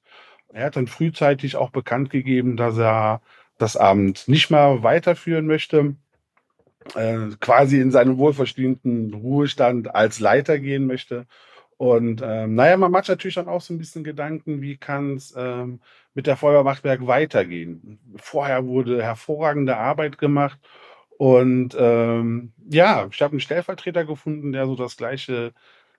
Er 0.50 0.68
hat 0.68 0.76
dann 0.76 0.88
frühzeitig 0.88 1.56
auch 1.56 1.72
bekannt 1.72 2.12
gegeben, 2.12 2.58
dass 2.58 2.78
er 2.78 3.22
das 3.64 3.78
Amt 3.78 4.28
nicht 4.28 4.52
mehr 4.52 4.84
weiterführen 4.84 5.48
möchte, 5.48 5.96
äh, 6.96 7.30
quasi 7.40 7.80
in 7.80 7.92
seinen 7.92 8.18
wohlverdienten 8.18 9.14
Ruhestand 9.14 9.96
als 9.96 10.20
Leiter 10.20 10.60
gehen 10.60 10.86
möchte. 10.86 11.26
Und 11.78 12.22
ähm, 12.24 12.56
naja, 12.56 12.78
man 12.78 12.92
macht 12.92 13.10
natürlich 13.10 13.36
dann 13.36 13.48
auch 13.48 13.62
so 13.62 13.74
ein 13.74 13.78
bisschen 13.78 14.04
Gedanken, 14.04 14.62
wie 14.62 14.78
kann 14.78 15.16
es 15.16 15.34
ähm, 15.38 15.82
mit 16.14 16.28
der 16.28 16.38
Feuerwehrwachtwerk 16.38 17.08
weitergehen. 17.08 18.00
Vorher 18.18 18.66
wurde 18.66 19.02
hervorragende 19.02 19.78
Arbeit 19.78 20.18
gemacht 20.18 20.60
und 21.18 21.76
ähm, 21.80 22.54
ja, 22.70 23.08
ich 23.12 23.22
habe 23.22 23.32
einen 23.32 23.40
Stellvertreter 23.40 24.06
gefunden, 24.06 24.52
der 24.52 24.66
so 24.66 24.76
das 24.76 24.98
gleiche, 24.98 25.54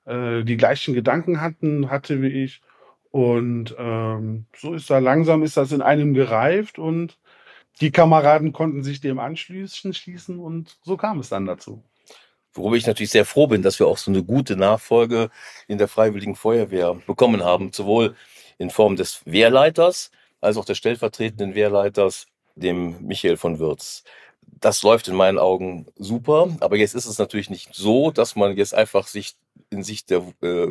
äh, 0.05 0.43
die 0.45 0.57
gleichen 0.57 0.95
Gedanken 0.95 1.41
hatten, 1.41 1.91
hatte 1.91 2.21
wie 2.23 2.45
ich. 2.45 2.63
Und 3.11 3.75
ähm, 3.79 4.47
so 4.57 4.75
ist 4.75 4.91
da 4.91 4.99
langsam 4.99 5.43
ist 5.45 5.57
das 5.57 5.73
in 5.73 5.83
einem 5.83 6.15
gereift 6.15 6.79
und 6.79 7.19
die 7.81 7.91
Kameraden 7.91 8.53
konnten 8.53 8.85
sich 8.85 9.01
dem 9.01 9.19
anschließen 9.19 9.95
schließen 9.95 10.39
und 10.39 10.77
so 10.83 10.97
kam 10.97 11.21
es 11.21 11.29
dann 11.29 11.47
dazu. 11.47 11.83
Worüber 12.53 12.77
ich 12.77 12.87
natürlich 12.87 13.11
sehr 13.11 13.25
froh 13.25 13.49
bin, 13.49 13.63
dass 13.63 13.81
wir 13.81 13.89
auch 13.89 13.99
so 13.99 14.13
eine 14.13 14.23
gute 14.23 14.57
Nachfolge 14.57 15.31
in 15.67 15.79
der 15.79 15.89
Freiwilligen 15.89 16.37
Feuerwehr 16.37 16.95
bekommen 17.07 17.43
haben, 17.43 17.73
sowohl 17.73 18.15
in 18.59 18.71
Form 18.71 18.95
des 18.95 19.23
Wehrleiters 19.25 20.13
als 20.41 20.57
auch 20.57 20.65
des 20.65 20.79
stellvertretenden 20.79 21.55
Wehrleiters, 21.57 22.27
dem 22.55 23.05
Michael 23.05 23.37
von 23.37 23.59
Würz. 23.59 24.05
Das 24.61 24.83
läuft 24.83 25.09
in 25.09 25.17
meinen 25.17 25.39
Augen 25.39 25.87
super, 25.97 26.49
aber 26.61 26.77
jetzt 26.77 26.95
ist 26.95 27.07
es 27.07 27.19
natürlich 27.19 27.51
nicht 27.51 27.75
so, 27.75 28.13
dass 28.13 28.37
man 28.37 28.57
jetzt 28.57 28.75
einfach 28.75 29.09
sich 29.09 29.35
in 29.71 29.83
sich 29.83 30.07
der 30.07 30.23
äh, 30.43 30.69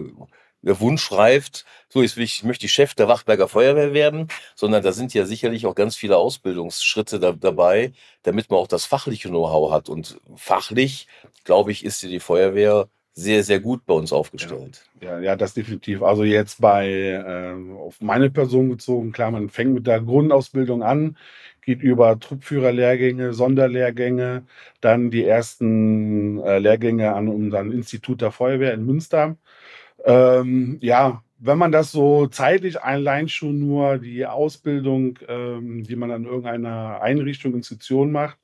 der 0.63 0.79
Wunsch 0.79 1.11
reift, 1.11 1.65
so 1.89 2.01
jetzt 2.01 2.17
ich, 2.17 2.43
möchte 2.43 2.67
Chef 2.67 2.95
der 2.95 3.07
Wachberger 3.07 3.47
Feuerwehr 3.47 3.93
werden, 3.93 4.29
sondern 4.55 4.81
da 4.81 4.91
sind 4.91 5.13
ja 5.13 5.25
sicherlich 5.25 5.65
auch 5.65 5.75
ganz 5.75 5.95
viele 5.95 6.17
Ausbildungsschritte 6.17 7.19
da, 7.19 7.33
dabei, 7.33 7.91
damit 8.23 8.49
man 8.49 8.59
auch 8.59 8.67
das 8.67 8.85
fachliche 8.85 9.29
Know-how 9.29 9.71
hat. 9.71 9.89
Und 9.89 10.19
fachlich, 10.35 11.07
glaube 11.43 11.71
ich, 11.71 11.85
ist 11.85 12.01
die 12.01 12.19
Feuerwehr 12.19 12.87
sehr, 13.15 13.43
sehr 13.43 13.59
gut 13.59 13.85
bei 13.85 13.93
uns 13.93 14.11
aufgestellt. 14.11 14.85
Ja, 14.99 15.19
ja, 15.19 15.35
das 15.35 15.53
definitiv. 15.53 16.01
Also 16.01 16.23
jetzt 16.23 16.59
bei 16.59 16.89
äh, 16.89 17.53
auf 17.77 18.01
meine 18.01 18.31
Person 18.31 18.69
bezogen, 18.69 19.11
klar, 19.11 19.29
man 19.29 19.49
fängt 19.49 19.73
mit 19.73 19.85
der 19.85 20.01
Grundausbildung 20.01 20.81
an, 20.81 21.15
geht 21.61 21.81
über 21.83 22.19
Truppführerlehrgänge, 22.19 23.33
Sonderlehrgänge, 23.33 24.43
dann 24.81 25.11
die 25.11 25.25
ersten 25.25 26.39
äh, 26.39 26.57
Lehrgänge 26.57 27.13
an 27.13 27.27
unserem 27.27 27.71
Institut 27.71 28.21
der 28.21 28.31
Feuerwehr 28.31 28.73
in 28.73 28.85
Münster. 28.85 29.37
Ähm, 30.05 30.77
ja, 30.81 31.23
wenn 31.39 31.57
man 31.57 31.71
das 31.71 31.91
so 31.91 32.27
zeitlich 32.27 32.81
allein 32.81 33.27
schon 33.27 33.59
nur 33.59 33.97
die 33.97 34.25
Ausbildung, 34.25 35.19
ähm, 35.27 35.83
die 35.83 35.95
man 35.95 36.11
an 36.11 36.25
irgendeiner 36.25 37.01
Einrichtung, 37.01 37.53
Institution 37.53 38.11
macht, 38.11 38.37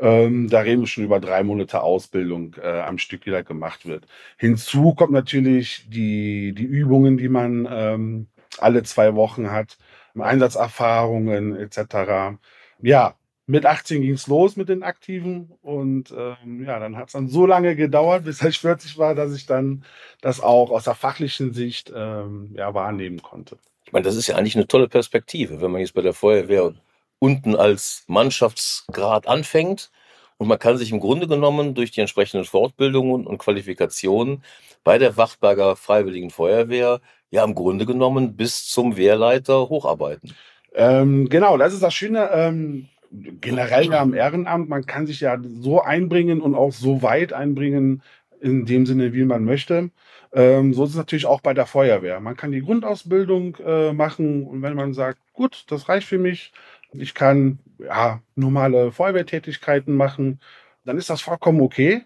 ähm, 0.00 0.48
da 0.48 0.60
reden 0.60 0.82
wir 0.82 0.86
schon 0.86 1.04
über 1.04 1.20
drei 1.20 1.42
Monate 1.42 1.82
Ausbildung 1.82 2.54
äh, 2.62 2.80
am 2.80 2.98
Stück, 2.98 3.22
die 3.22 3.30
da 3.30 3.42
gemacht 3.42 3.86
wird. 3.86 4.06
Hinzu 4.38 4.94
kommt 4.94 5.12
natürlich 5.12 5.88
die, 5.90 6.54
die 6.54 6.64
Übungen, 6.64 7.16
die 7.18 7.28
man 7.28 7.68
ähm, 7.70 8.28
alle 8.58 8.82
zwei 8.84 9.14
Wochen 9.14 9.50
hat, 9.50 9.76
Einsatzerfahrungen 10.18 11.56
etc. 11.56 12.38
Ja, 12.80 13.14
mit 13.48 13.64
18 13.64 14.02
ging 14.02 14.12
es 14.12 14.26
los 14.26 14.56
mit 14.56 14.68
den 14.68 14.82
Aktiven 14.82 15.52
und 15.62 16.12
ähm, 16.16 16.64
ja, 16.64 16.78
dann 16.78 16.98
hat 16.98 17.06
es 17.06 17.12
dann 17.14 17.28
so 17.28 17.46
lange 17.46 17.74
gedauert, 17.76 18.24
bis 18.24 18.42
ich 18.44 18.58
40 18.58 18.98
war, 18.98 19.14
dass 19.14 19.34
ich 19.34 19.46
dann 19.46 19.84
das 20.20 20.40
auch 20.40 20.70
aus 20.70 20.84
der 20.84 20.94
fachlichen 20.94 21.54
Sicht 21.54 21.90
ähm, 21.94 22.54
ja, 22.54 22.74
wahrnehmen 22.74 23.22
konnte. 23.22 23.56
Ich 23.86 23.92
meine, 23.92 24.04
das 24.04 24.16
ist 24.16 24.26
ja 24.26 24.36
eigentlich 24.36 24.54
eine 24.54 24.68
tolle 24.68 24.86
Perspektive, 24.86 25.62
wenn 25.62 25.70
man 25.70 25.80
jetzt 25.80 25.94
bei 25.94 26.02
der 26.02 26.12
Feuerwehr 26.12 26.74
unten 27.20 27.56
als 27.56 28.04
Mannschaftsgrad 28.06 29.26
anfängt 29.26 29.90
und 30.36 30.46
man 30.46 30.58
kann 30.58 30.76
sich 30.76 30.92
im 30.92 31.00
Grunde 31.00 31.26
genommen 31.26 31.74
durch 31.74 31.90
die 31.90 32.00
entsprechenden 32.02 32.44
Fortbildungen 32.44 33.26
und 33.26 33.38
Qualifikationen 33.38 34.44
bei 34.84 34.98
der 34.98 35.16
Wachtberger 35.16 35.74
Freiwilligen 35.74 36.28
Feuerwehr 36.28 37.00
ja 37.30 37.44
im 37.44 37.54
Grunde 37.54 37.86
genommen 37.86 38.36
bis 38.36 38.66
zum 38.66 38.98
Wehrleiter 38.98 39.70
hocharbeiten. 39.70 40.34
Ähm, 40.74 41.30
genau, 41.30 41.56
das 41.56 41.72
ist 41.72 41.82
das 41.82 41.94
Schöne. 41.94 42.28
Ähm, 42.30 42.88
generell 43.10 43.86
ja 43.86 44.02
im 44.02 44.14
Ehrenamt, 44.14 44.68
man 44.68 44.86
kann 44.86 45.06
sich 45.06 45.20
ja 45.20 45.38
so 45.42 45.80
einbringen 45.82 46.40
und 46.40 46.54
auch 46.54 46.72
so 46.72 47.02
weit 47.02 47.32
einbringen, 47.32 48.02
in 48.40 48.66
dem 48.66 48.86
Sinne, 48.86 49.12
wie 49.14 49.24
man 49.24 49.44
möchte. 49.44 49.90
Ähm, 50.32 50.74
so 50.74 50.84
ist 50.84 50.90
es 50.90 50.96
natürlich 50.96 51.26
auch 51.26 51.40
bei 51.40 51.54
der 51.54 51.66
Feuerwehr. 51.66 52.20
Man 52.20 52.36
kann 52.36 52.52
die 52.52 52.62
Grundausbildung 52.62 53.56
äh, 53.64 53.92
machen 53.92 54.46
und 54.46 54.62
wenn 54.62 54.74
man 54.74 54.94
sagt, 54.94 55.18
gut, 55.32 55.64
das 55.68 55.88
reicht 55.88 56.06
für 56.06 56.18
mich, 56.18 56.52
ich 56.92 57.14
kann 57.14 57.58
ja 57.78 58.20
normale 58.34 58.92
Feuerwehrtätigkeiten 58.92 59.94
machen, 59.94 60.40
dann 60.84 60.98
ist 60.98 61.10
das 61.10 61.20
vollkommen 61.20 61.60
okay. 61.60 62.04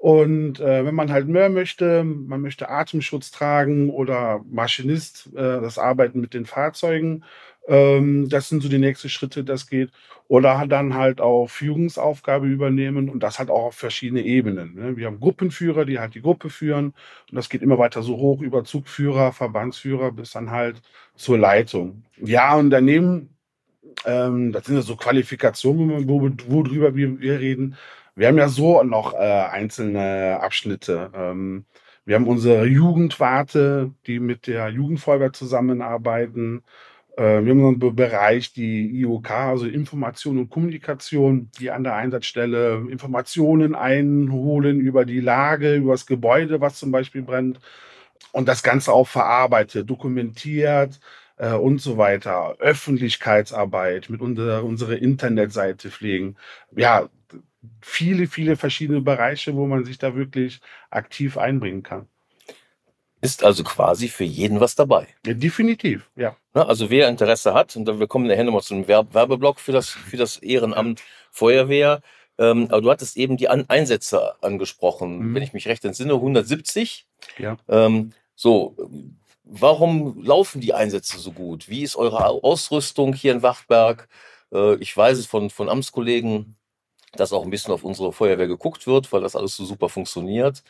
Und 0.00 0.60
äh, 0.60 0.86
wenn 0.86 0.94
man 0.94 1.12
halt 1.12 1.28
mehr 1.28 1.50
möchte, 1.50 2.04
man 2.04 2.40
möchte 2.40 2.70
Atemschutz 2.70 3.30
tragen 3.32 3.90
oder 3.90 4.40
Maschinist, 4.50 5.28
äh, 5.34 5.60
das 5.60 5.78
Arbeiten 5.78 6.20
mit 6.20 6.32
den 6.32 6.46
Fahrzeugen, 6.46 7.22
ähm, 7.70 8.28
das 8.28 8.48
sind 8.48 8.62
so 8.62 8.68
die 8.68 8.78
nächsten 8.78 9.08
Schritte, 9.08 9.44
das 9.44 9.68
geht. 9.68 9.90
Oder 10.26 10.66
dann 10.68 10.94
halt 10.94 11.20
auch 11.20 11.46
Führungsaufgabe 11.48 12.46
übernehmen 12.46 13.08
und 13.08 13.22
das 13.22 13.38
halt 13.38 13.48
auch 13.48 13.66
auf 13.66 13.74
verschiedene 13.74 14.22
Ebenen. 14.22 14.74
Ne? 14.74 14.96
Wir 14.96 15.06
haben 15.06 15.20
Gruppenführer, 15.20 15.84
die 15.84 15.98
halt 15.98 16.14
die 16.14 16.22
Gruppe 16.22 16.50
führen 16.50 16.86
und 17.30 17.36
das 17.36 17.48
geht 17.48 17.62
immer 17.62 17.78
weiter 17.78 18.02
so 18.02 18.16
hoch 18.16 18.40
über 18.42 18.64
Zugführer, 18.64 19.32
Verbandsführer 19.32 20.12
bis 20.12 20.32
dann 20.32 20.50
halt 20.50 20.82
zur 21.14 21.38
Leitung. 21.38 22.02
Ja, 22.20 22.56
und 22.56 22.70
daneben, 22.70 23.30
ähm, 24.04 24.52
das 24.52 24.66
sind 24.66 24.76
ja 24.76 24.82
so 24.82 24.96
Qualifikationen, 24.96 26.08
wo, 26.08 26.28
worüber 26.48 26.94
wir, 26.94 27.20
wir 27.20 27.40
reden. 27.40 27.76
Wir 28.16 28.28
haben 28.28 28.38
ja 28.38 28.48
so 28.48 28.82
noch 28.82 29.14
äh, 29.14 29.18
einzelne 29.18 30.40
Abschnitte. 30.40 31.10
Ähm, 31.14 31.64
wir 32.04 32.16
haben 32.16 32.26
unsere 32.26 32.66
Jugendwarte, 32.66 33.92
die 34.06 34.18
mit 34.18 34.46
der 34.48 34.68
Jugendfeuerwehr 34.68 35.32
zusammenarbeiten. 35.32 36.62
Äh, 37.20 37.44
wir 37.44 37.52
haben 37.52 37.64
unseren 37.64 37.96
Bereich, 37.96 38.52
die 38.54 38.88
IOK, 39.00 39.30
also 39.30 39.66
Information 39.66 40.38
und 40.38 40.48
Kommunikation, 40.50 41.50
die 41.60 41.70
an 41.70 41.84
der 41.84 41.94
Einsatzstelle 41.94 42.86
Informationen 42.90 43.74
einholen 43.74 44.80
über 44.80 45.04
die 45.04 45.20
Lage, 45.20 45.76
über 45.76 45.92
das 45.92 46.06
Gebäude, 46.06 46.60
was 46.62 46.78
zum 46.78 46.92
Beispiel 46.92 47.22
brennt 47.22 47.60
und 48.32 48.48
das 48.48 48.62
Ganze 48.62 48.92
auch 48.92 49.08
verarbeitet, 49.08 49.90
dokumentiert 49.90 51.00
äh, 51.36 51.52
und 51.54 51.80
so 51.80 51.98
weiter. 51.98 52.56
Öffentlichkeitsarbeit 52.60 54.10
mit 54.10 54.20
unserer, 54.22 54.64
unserer 54.64 54.96
Internetseite 54.98 55.90
pflegen. 55.90 56.36
Ja, 56.76 57.10
viele, 57.82 58.26
viele 58.28 58.56
verschiedene 58.56 59.02
Bereiche, 59.02 59.54
wo 59.56 59.66
man 59.66 59.84
sich 59.84 59.98
da 59.98 60.14
wirklich 60.16 60.60
aktiv 60.90 61.38
einbringen 61.38 61.82
kann. 61.82 62.08
Ist 63.22 63.44
also 63.44 63.64
quasi 63.64 64.08
für 64.08 64.24
jeden 64.24 64.60
was 64.60 64.74
dabei. 64.74 65.06
Ja, 65.26 65.34
definitiv, 65.34 66.10
ja. 66.16 66.36
Na, 66.54 66.66
also 66.66 66.88
wer 66.88 67.08
Interesse 67.08 67.52
hat, 67.52 67.76
und 67.76 67.86
wir 67.86 68.06
kommen 68.06 68.26
nachher 68.26 68.44
nochmal 68.44 68.62
zu 68.62 68.74
einem 68.74 68.88
Werbeblock 68.88 69.60
für 69.60 69.72
das, 69.72 69.90
für 69.90 70.16
das 70.16 70.38
Ehrenamt 70.38 71.02
Feuerwehr. 71.30 72.00
Ähm, 72.38 72.68
aber 72.70 72.80
du 72.80 72.90
hattest 72.90 73.18
eben 73.18 73.36
die 73.36 73.48
An 73.48 73.66
Einsätze 73.68 74.42
angesprochen, 74.42 75.18
mhm. 75.18 75.34
wenn 75.34 75.42
ich 75.42 75.52
mich 75.52 75.68
recht 75.68 75.84
entsinne, 75.84 76.14
170. 76.14 77.06
Ja. 77.38 77.58
Ähm, 77.68 78.12
so, 78.34 78.74
warum 79.44 80.24
laufen 80.24 80.62
die 80.62 80.72
Einsätze 80.72 81.18
so 81.18 81.32
gut? 81.32 81.68
Wie 81.68 81.82
ist 81.82 81.96
eure 81.96 82.24
Ausrüstung 82.24 83.12
hier 83.12 83.32
in 83.32 83.42
Wachtberg? 83.42 84.08
Äh, 84.52 84.76
ich 84.76 84.96
weiß 84.96 85.18
es 85.18 85.26
von, 85.26 85.50
von 85.50 85.68
Amtskollegen, 85.68 86.56
dass 87.12 87.34
auch 87.34 87.44
ein 87.44 87.50
bisschen 87.50 87.74
auf 87.74 87.84
unsere 87.84 88.12
Feuerwehr 88.12 88.46
geguckt 88.46 88.86
wird, 88.86 89.12
weil 89.12 89.20
das 89.20 89.36
alles 89.36 89.56
so 89.56 89.66
super 89.66 89.90
funktioniert. 89.90 90.62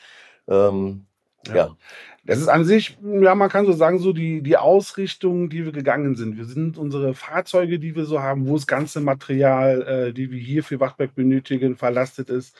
Ähm, 0.48 1.06
ja. 1.46 1.54
ja. 1.54 1.76
Das 2.24 2.38
ist 2.38 2.48
an 2.48 2.64
sich, 2.64 2.98
ja, 3.02 3.34
man 3.34 3.48
kann 3.48 3.64
so 3.64 3.72
sagen, 3.72 3.98
so 3.98 4.12
die, 4.12 4.42
die 4.42 4.58
Ausrichtung, 4.58 5.48
die 5.48 5.64
wir 5.64 5.72
gegangen 5.72 6.16
sind. 6.16 6.36
Wir 6.36 6.44
sind 6.44 6.76
unsere 6.76 7.14
Fahrzeuge, 7.14 7.78
die 7.78 7.96
wir 7.96 8.04
so 8.04 8.20
haben, 8.20 8.46
wo 8.46 8.56
das 8.56 8.66
ganze 8.66 9.00
Material, 9.00 9.82
äh, 9.82 10.12
die 10.12 10.30
wir 10.30 10.38
hier 10.38 10.62
für 10.62 10.80
Wachberg 10.80 11.14
benötigen, 11.14 11.76
verlastet 11.76 12.28
ist. 12.28 12.54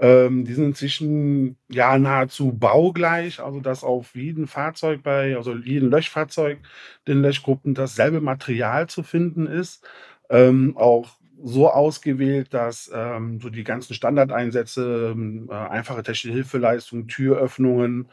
Ähm, 0.00 0.44
die 0.44 0.54
sind 0.54 0.64
inzwischen 0.66 1.56
ja 1.70 1.96
nahezu 1.96 2.52
baugleich, 2.52 3.40
also 3.40 3.60
dass 3.60 3.84
auf 3.84 4.16
jedem 4.16 4.48
Fahrzeug 4.48 5.04
bei, 5.04 5.36
also 5.36 5.54
jedem 5.54 5.90
Löschfahrzeug, 5.90 6.58
den 7.06 7.22
Löschgruppen 7.22 7.74
dasselbe 7.74 8.20
Material 8.20 8.88
zu 8.88 9.04
finden 9.04 9.46
ist. 9.46 9.86
Ähm, 10.28 10.76
auch 10.76 11.16
so 11.42 11.70
ausgewählt, 11.70 12.54
dass 12.54 12.90
ähm, 12.94 13.38
so 13.40 13.50
die 13.50 13.64
ganzen 13.64 13.94
Standardeinsätze, 13.94 15.12
ähm, 15.14 15.48
äh, 15.50 15.54
einfache 15.54 16.02
technische 16.02 16.32
Hilfeleistungen, 16.32 17.06
Türöffnungen, 17.06 18.08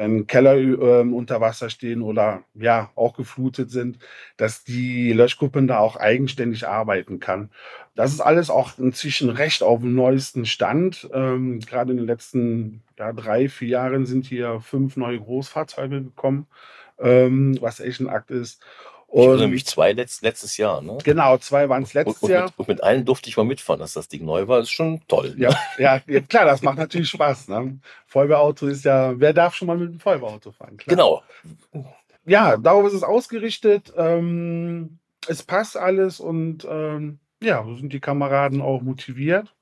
wenn 0.00 0.26
Keller 0.26 0.56
äh, 0.56 1.02
unter 1.02 1.42
Wasser 1.42 1.68
stehen 1.68 2.00
oder 2.00 2.42
ja 2.54 2.90
auch 2.94 3.14
geflutet 3.14 3.70
sind, 3.70 3.98
dass 4.38 4.64
die 4.64 5.12
Löschgruppen 5.12 5.66
da 5.66 5.78
auch 5.78 5.96
eigenständig 5.96 6.66
arbeiten 6.66 7.20
kann. 7.20 7.50
Das 7.94 8.10
ist 8.10 8.22
alles 8.22 8.48
auch 8.48 8.78
inzwischen 8.78 9.28
recht 9.28 9.62
auf 9.62 9.80
dem 9.80 9.94
neuesten 9.94 10.46
Stand. 10.46 11.06
Ähm, 11.12 11.60
gerade 11.60 11.90
in 11.90 11.98
den 11.98 12.06
letzten 12.06 12.82
ja, 12.98 13.12
drei, 13.12 13.50
vier 13.50 13.68
Jahren 13.68 14.06
sind 14.06 14.24
hier 14.24 14.60
fünf 14.60 14.96
neue 14.96 15.20
Großfahrzeuge 15.20 16.02
gekommen, 16.02 16.46
ähm, 16.98 17.58
was 17.60 17.80
echt 17.80 18.00
ein 18.00 18.08
Akt 18.08 18.30
ist. 18.30 18.62
Ich 19.12 19.26
erinnere 19.26 19.48
mich 19.48 19.66
zwei 19.66 19.92
letzt, 19.92 20.22
letztes 20.22 20.56
Jahr, 20.56 20.82
ne? 20.82 20.98
Genau, 21.02 21.36
zwei 21.38 21.68
waren 21.68 21.82
es 21.82 21.94
letztes 21.94 22.22
und, 22.22 22.28
und 22.28 22.30
Jahr. 22.30 22.44
Mit, 22.44 22.58
und 22.58 22.68
mit 22.68 22.82
allen 22.82 23.04
durfte 23.04 23.28
ich 23.28 23.36
mal 23.36 23.44
mitfahren, 23.44 23.80
dass 23.80 23.92
das 23.92 24.08
Ding 24.08 24.24
neu 24.24 24.46
war. 24.46 24.58
Das 24.58 24.68
ist 24.68 24.72
schon 24.72 25.00
toll. 25.08 25.34
Ne? 25.36 25.48
Ja, 25.78 26.00
ja, 26.06 26.20
klar, 26.20 26.44
das 26.44 26.62
macht 26.62 26.78
natürlich 26.78 27.08
Spaß. 27.08 27.48
Ne? 27.48 27.80
Feuerwehrauto 28.06 28.66
ist 28.68 28.84
ja, 28.84 29.18
wer 29.18 29.32
darf 29.32 29.54
schon 29.54 29.66
mal 29.66 29.76
mit 29.76 29.88
einem 29.88 30.00
Feuerwehrauto 30.00 30.52
fahren? 30.52 30.76
Klar. 30.76 30.96
Genau. 30.96 31.22
Ja, 32.24 32.56
darauf 32.56 32.86
ist 32.86 32.92
es 32.92 33.02
ausgerichtet. 33.02 33.92
Ähm, 33.96 34.98
es 35.26 35.42
passt 35.42 35.76
alles 35.76 36.20
und 36.20 36.66
ähm, 36.70 37.18
ja, 37.42 37.64
so 37.64 37.74
sind 37.74 37.92
die 37.92 38.00
Kameraden 38.00 38.62
auch 38.62 38.80
motiviert. 38.82 39.52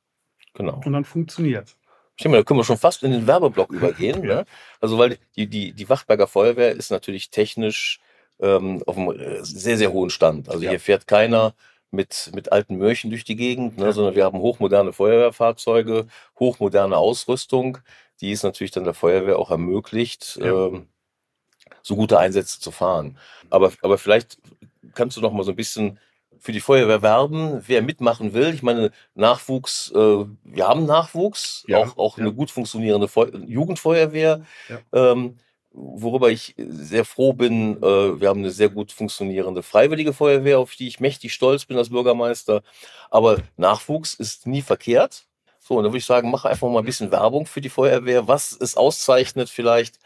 Genau. 0.54 0.80
Und 0.84 0.92
dann 0.92 1.04
funktioniert 1.04 1.74
ich 2.18 2.24
denke 2.24 2.34
mal, 2.34 2.40
da 2.42 2.44
können 2.44 2.58
wir 2.58 2.64
schon 2.64 2.78
fast 2.78 3.04
in 3.04 3.12
den 3.12 3.28
Werbeblock 3.28 3.70
übergehen. 3.70 4.24
ja. 4.24 4.34
ne? 4.34 4.46
Also, 4.80 4.98
weil 4.98 5.18
die, 5.36 5.46
die, 5.46 5.72
die 5.72 5.88
Wachberger 5.88 6.26
Feuerwehr 6.26 6.72
ist 6.72 6.90
natürlich 6.90 7.30
technisch 7.30 8.00
ähm, 8.40 8.82
auf 8.86 8.96
einem 8.96 9.18
äh, 9.18 9.44
sehr, 9.44 9.76
sehr 9.76 9.92
hohen 9.92 10.10
Stand. 10.10 10.48
Also 10.48 10.62
ja. 10.62 10.70
hier 10.70 10.80
fährt 10.80 11.06
keiner 11.06 11.54
mit, 11.90 12.30
mit 12.34 12.52
alten 12.52 12.76
Mörchen 12.76 13.10
durch 13.10 13.24
die 13.24 13.36
Gegend, 13.36 13.78
ne, 13.78 13.86
ja. 13.86 13.92
sondern 13.92 14.14
wir 14.14 14.24
haben 14.24 14.38
hochmoderne 14.38 14.92
Feuerwehrfahrzeuge, 14.92 16.06
hochmoderne 16.38 16.96
Ausrüstung, 16.96 17.78
die 18.20 18.32
es 18.32 18.42
natürlich 18.42 18.72
dann 18.72 18.84
der 18.84 18.94
Feuerwehr 18.94 19.38
auch 19.38 19.50
ermöglicht, 19.50 20.38
ja. 20.42 20.66
ähm, 20.66 20.88
so 21.82 21.96
gute 21.96 22.18
Einsätze 22.18 22.60
zu 22.60 22.70
fahren. 22.70 23.18
Aber, 23.50 23.72
aber 23.82 23.98
vielleicht 23.98 24.38
kannst 24.94 25.16
du 25.16 25.20
noch 25.20 25.32
mal 25.32 25.44
so 25.44 25.52
ein 25.52 25.56
bisschen 25.56 25.98
für 26.40 26.52
die 26.52 26.60
Feuerwehr 26.60 27.02
werben, 27.02 27.62
wer 27.66 27.82
mitmachen 27.82 28.32
will. 28.32 28.54
Ich 28.54 28.62
meine, 28.62 28.92
Nachwuchs, 29.14 29.90
äh, 29.92 30.24
wir 30.44 30.68
haben 30.68 30.86
Nachwuchs, 30.86 31.64
ja, 31.66 31.78
auch, 31.78 31.96
auch 31.96 32.18
ja. 32.18 32.24
eine 32.24 32.32
gut 32.32 32.50
funktionierende 32.50 33.08
Feu 33.08 33.30
Jugendfeuerwehr. 33.46 34.44
Ja. 34.68 35.12
Ähm, 35.12 35.38
worüber 35.72 36.30
ich 36.30 36.54
sehr 36.56 37.04
froh 37.04 37.32
bin, 37.32 37.76
äh, 37.82 38.20
wir 38.20 38.28
haben 38.28 38.40
eine 38.40 38.50
sehr 38.50 38.68
gut 38.68 38.92
funktionierende 38.92 39.62
freiwillige 39.62 40.12
Feuerwehr, 40.12 40.58
auf 40.58 40.74
die 40.74 40.88
ich 40.88 41.00
mächtig 41.00 41.32
stolz 41.32 41.64
bin 41.64 41.76
als 41.76 41.90
Bürgermeister. 41.90 42.62
Aber 43.10 43.38
Nachwuchs 43.56 44.14
ist 44.14 44.46
nie 44.46 44.62
verkehrt. 44.62 45.26
So, 45.60 45.76
und 45.76 45.84
da 45.84 45.90
würde 45.90 45.98
ich 45.98 46.06
sagen, 46.06 46.30
mach 46.30 46.44
einfach 46.46 46.68
mal 46.68 46.78
ein 46.78 46.84
bisschen 46.86 47.10
Werbung 47.10 47.46
für 47.46 47.60
die 47.60 47.68
Feuerwehr, 47.68 48.26
was 48.26 48.56
es 48.58 48.76
auszeichnet 48.76 49.50
vielleicht 49.50 49.98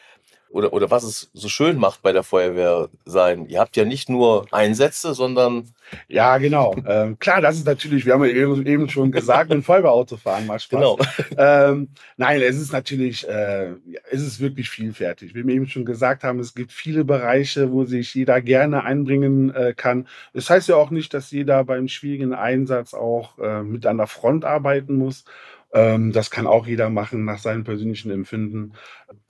oder, 0.53 0.73
oder 0.73 0.91
was 0.91 1.03
es 1.05 1.31
so 1.33 1.49
schön 1.49 1.79
macht 1.79 2.03
bei 2.03 2.12
der 2.12 2.23
Feuerwehr 2.23 2.88
sein. 3.05 3.46
Ihr 3.46 3.59
habt 3.61 3.77
ja 3.77 3.85
nicht 3.85 4.09
nur 4.09 4.46
Einsätze, 4.53 5.15
sondern 5.15 5.65
Ja, 6.09 6.38
genau. 6.38 6.75
Ähm, 6.87 7.19
klar, 7.19 7.40
das 7.40 7.57
ist 7.57 7.67
natürlich, 7.67 8.07
wir 8.07 8.15
haben 8.15 8.25
ja 8.25 8.31
eben, 8.31 8.88
schon 8.88 9.11
gesagt, 9.11 9.50
ein 9.50 9.63
Feuerwehrauto 9.63 10.17
fahren 10.17 10.46
macht 10.46 10.63
Spaß. 10.63 10.71
Genau. 10.71 10.98
Ähm, 11.37 11.88
nein, 12.17 12.40
es 12.42 12.59
ist 12.59 12.73
natürlich, 12.73 13.27
äh, 13.29 13.73
es 14.11 14.21
ist 14.21 14.40
wirklich 14.40 14.69
vielfältig. 14.69 15.35
Wie 15.35 15.46
wir 15.46 15.55
eben 15.55 15.67
schon 15.67 15.85
gesagt 15.85 16.25
haben, 16.25 16.38
es 16.38 16.55
gibt 16.55 16.73
viele 16.73 17.05
Bereiche, 17.05 17.73
wo 17.73 17.85
sich 17.85 18.15
jeder 18.15 18.40
gerne 18.40 18.85
einbringen 18.85 19.55
äh, 19.55 19.75
kann. 19.77 20.07
Das 20.35 20.50
heißt 20.50 20.69
ja 20.69 20.77
auch 20.77 20.90
nicht, 20.90 21.15
dass 21.15 21.31
jeder 21.31 21.65
beim 21.65 21.88
schwierigen 21.88 22.35
Einsatz 22.35 22.94
auch 22.94 23.38
äh, 23.38 23.63
mit 23.63 23.87
an 23.87 23.98
der 23.98 24.07
Front 24.07 24.44
arbeiten 24.44 24.96
muss. 24.96 25.25
Ähm, 25.73 26.12
das 26.12 26.31
kann 26.31 26.46
auch 26.46 26.66
jeder 26.66 26.90
machen 26.90 27.25
nach 27.25 27.38
seinem 27.38 27.64
persönlichen 27.64 28.10
Empfinden. 28.10 28.75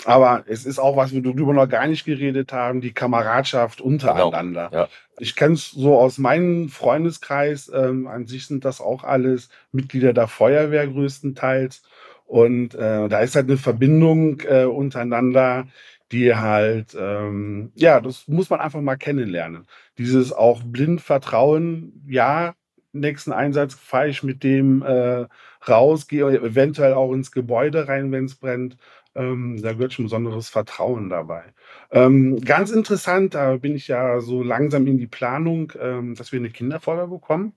Aber 0.04 0.44
es 0.46 0.66
ist 0.66 0.78
auch 0.78 0.96
was, 0.96 1.12
wir 1.12 1.22
darüber 1.22 1.52
noch 1.52 1.68
gar 1.68 1.86
nicht 1.86 2.04
geredet 2.04 2.52
haben, 2.52 2.80
die 2.80 2.92
Kameradschaft 2.92 3.80
untereinander. 3.80 4.68
Genau. 4.70 4.82
Ja. 4.82 4.88
Ich 5.18 5.36
kenne 5.36 5.54
es 5.54 5.70
so 5.70 5.96
aus 5.96 6.18
meinem 6.18 6.68
Freundeskreis. 6.68 7.70
Ähm, 7.72 8.08
an 8.08 8.26
sich 8.26 8.46
sind 8.46 8.64
das 8.64 8.80
auch 8.80 9.04
alles 9.04 9.50
Mitglieder 9.70 10.12
der 10.12 10.26
Feuerwehr 10.26 10.86
größtenteils. 10.88 11.82
Und 12.26 12.74
äh, 12.74 13.08
da 13.08 13.20
ist 13.20 13.36
halt 13.36 13.48
eine 13.48 13.58
Verbindung 13.58 14.40
äh, 14.40 14.64
untereinander, 14.64 15.66
die 16.10 16.34
halt, 16.34 16.96
ähm, 16.98 17.72
ja, 17.74 18.00
das 18.00 18.26
muss 18.26 18.50
man 18.50 18.60
einfach 18.60 18.80
mal 18.80 18.96
kennenlernen. 18.96 19.66
Dieses 19.98 20.32
auch 20.32 20.62
blind 20.62 21.00
Vertrauen, 21.00 22.04
ja, 22.08 22.54
nächsten 22.92 23.32
Einsatz 23.32 23.74
fahre 23.74 24.08
ich 24.08 24.22
mit 24.22 24.42
dem 24.42 24.82
äh, 24.82 25.26
raus, 25.68 26.08
gehe 26.08 26.24
eventuell 26.24 26.94
auch 26.94 27.12
ins 27.12 27.32
Gebäude 27.32 27.88
rein, 27.88 28.12
wenn 28.12 28.26
es 28.26 28.34
brennt. 28.36 28.76
Ähm, 29.14 29.60
da 29.62 29.72
gehört 29.72 29.92
schon 29.92 30.06
besonderes 30.06 30.48
Vertrauen 30.48 31.10
dabei. 31.10 31.44
Ähm, 31.90 32.40
ganz 32.40 32.70
interessant, 32.70 33.34
da 33.34 33.56
bin 33.58 33.74
ich 33.74 33.88
ja 33.88 34.20
so 34.20 34.42
langsam 34.42 34.86
in 34.86 34.96
die 34.96 35.06
Planung, 35.06 35.72
ähm, 35.78 36.14
dass 36.14 36.32
wir 36.32 36.40
eine 36.40 36.50
Kinderfeuerwehr 36.50 37.08
bekommen. 37.08 37.54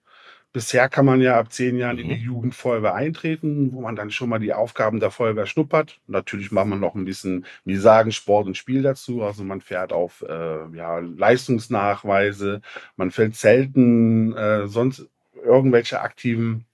Bisher 0.55 0.87
kann 0.87 1.05
man 1.05 1.19
ja 1.19 1.37
ab 1.37 1.51
zehn 1.51 1.77
Jahren 1.77 1.97
in 1.97 2.07
die 2.07 2.15
mhm. 2.15 2.23
Jugendfeuerwehr 2.27 2.95
eintreten, 2.95 3.73
wo 3.73 3.81
man 3.81 3.97
dann 3.97 4.09
schon 4.09 4.29
mal 4.29 4.39
die 4.39 4.53
Aufgaben 4.53 5.01
der 5.01 5.11
Feuerwehr 5.11 5.47
schnuppert. 5.47 5.99
Natürlich 6.07 6.49
macht 6.49 6.67
man 6.67 6.79
noch 6.79 6.95
ein 6.95 7.03
bisschen, 7.03 7.45
wie 7.65 7.75
sagen, 7.75 8.13
Sport 8.13 8.47
und 8.47 8.55
Spiel 8.55 8.81
dazu. 8.81 9.21
Also 9.21 9.43
man 9.43 9.59
fährt 9.59 9.91
auf 9.91 10.21
äh, 10.21 10.77
ja, 10.77 10.99
Leistungsnachweise, 10.99 12.61
man 12.95 13.11
fällt 13.11 13.35
selten 13.35 14.31
äh, 14.31 14.67
sonst 14.67 15.09
irgendwelche 15.45 16.01
aktiven 16.01 16.65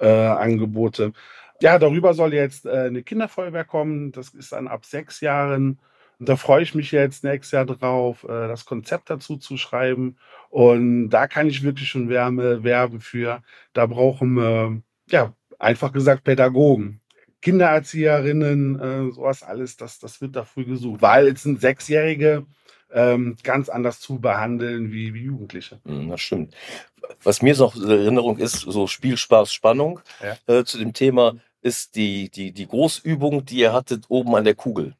äh, 0.00 0.08
Angebote. 0.08 1.12
Ja, 1.60 1.78
darüber 1.78 2.14
soll 2.14 2.34
jetzt 2.34 2.66
äh, 2.66 2.86
eine 2.88 3.02
Kinderfeuerwehr 3.02 3.64
kommen. 3.64 4.12
Das 4.12 4.30
ist 4.30 4.52
dann 4.52 4.68
ab 4.68 4.84
sechs 4.84 5.20
Jahren. 5.20 5.78
Und 6.18 6.28
da 6.28 6.36
freue 6.36 6.62
ich 6.62 6.74
mich 6.74 6.92
jetzt 6.92 7.24
nächstes 7.24 7.52
Jahr 7.52 7.66
drauf, 7.66 8.24
äh, 8.24 8.48
das 8.48 8.64
Konzept 8.64 9.10
dazu 9.10 9.36
zu 9.36 9.56
schreiben. 9.56 10.16
Und 10.50 11.10
da 11.10 11.26
kann 11.26 11.48
ich 11.48 11.62
wirklich 11.62 11.88
schon 11.88 12.08
Wärme 12.08 12.64
werben 12.64 13.00
für. 13.00 13.42
Da 13.72 13.86
brauchen 13.86 14.34
wir, 14.34 14.82
ja, 15.08 15.34
einfach 15.58 15.92
gesagt, 15.92 16.24
Pädagogen. 16.24 17.00
Kindererzieherinnen, 17.42 18.80
äh, 18.80 19.12
sowas 19.12 19.42
alles, 19.42 19.76
das, 19.76 19.98
das 19.98 20.20
wird 20.20 20.34
da 20.36 20.44
früh 20.44 20.64
gesucht. 20.64 21.02
Weil 21.02 21.28
es 21.28 21.42
sind 21.42 21.60
Sechsjährige, 21.60 22.46
ähm, 22.94 23.36
ganz 23.42 23.68
anders 23.68 24.00
zu 24.00 24.20
behandeln 24.20 24.92
wie, 24.92 25.12
wie 25.12 25.24
Jugendliche. 25.24 25.80
Hm, 25.84 26.08
das 26.08 26.20
stimmt. 26.20 26.54
Was 27.22 27.42
mir 27.42 27.54
noch 27.56 27.76
in 27.76 27.90
Erinnerung 27.90 28.38
ist, 28.38 28.60
so 28.60 28.86
Spiel, 28.86 29.16
Spaß, 29.18 29.52
Spannung 29.52 30.00
ja. 30.22 30.54
äh, 30.54 30.64
zu 30.64 30.78
dem 30.78 30.94
Thema, 30.94 31.34
ist 31.60 31.96
die, 31.96 32.30
die, 32.30 32.52
die 32.52 32.66
Großübung, 32.66 33.44
die 33.44 33.58
ihr 33.58 33.72
hattet 33.72 34.04
oben 34.08 34.34
an 34.36 34.44
der 34.44 34.54
Kugel. 34.54 34.94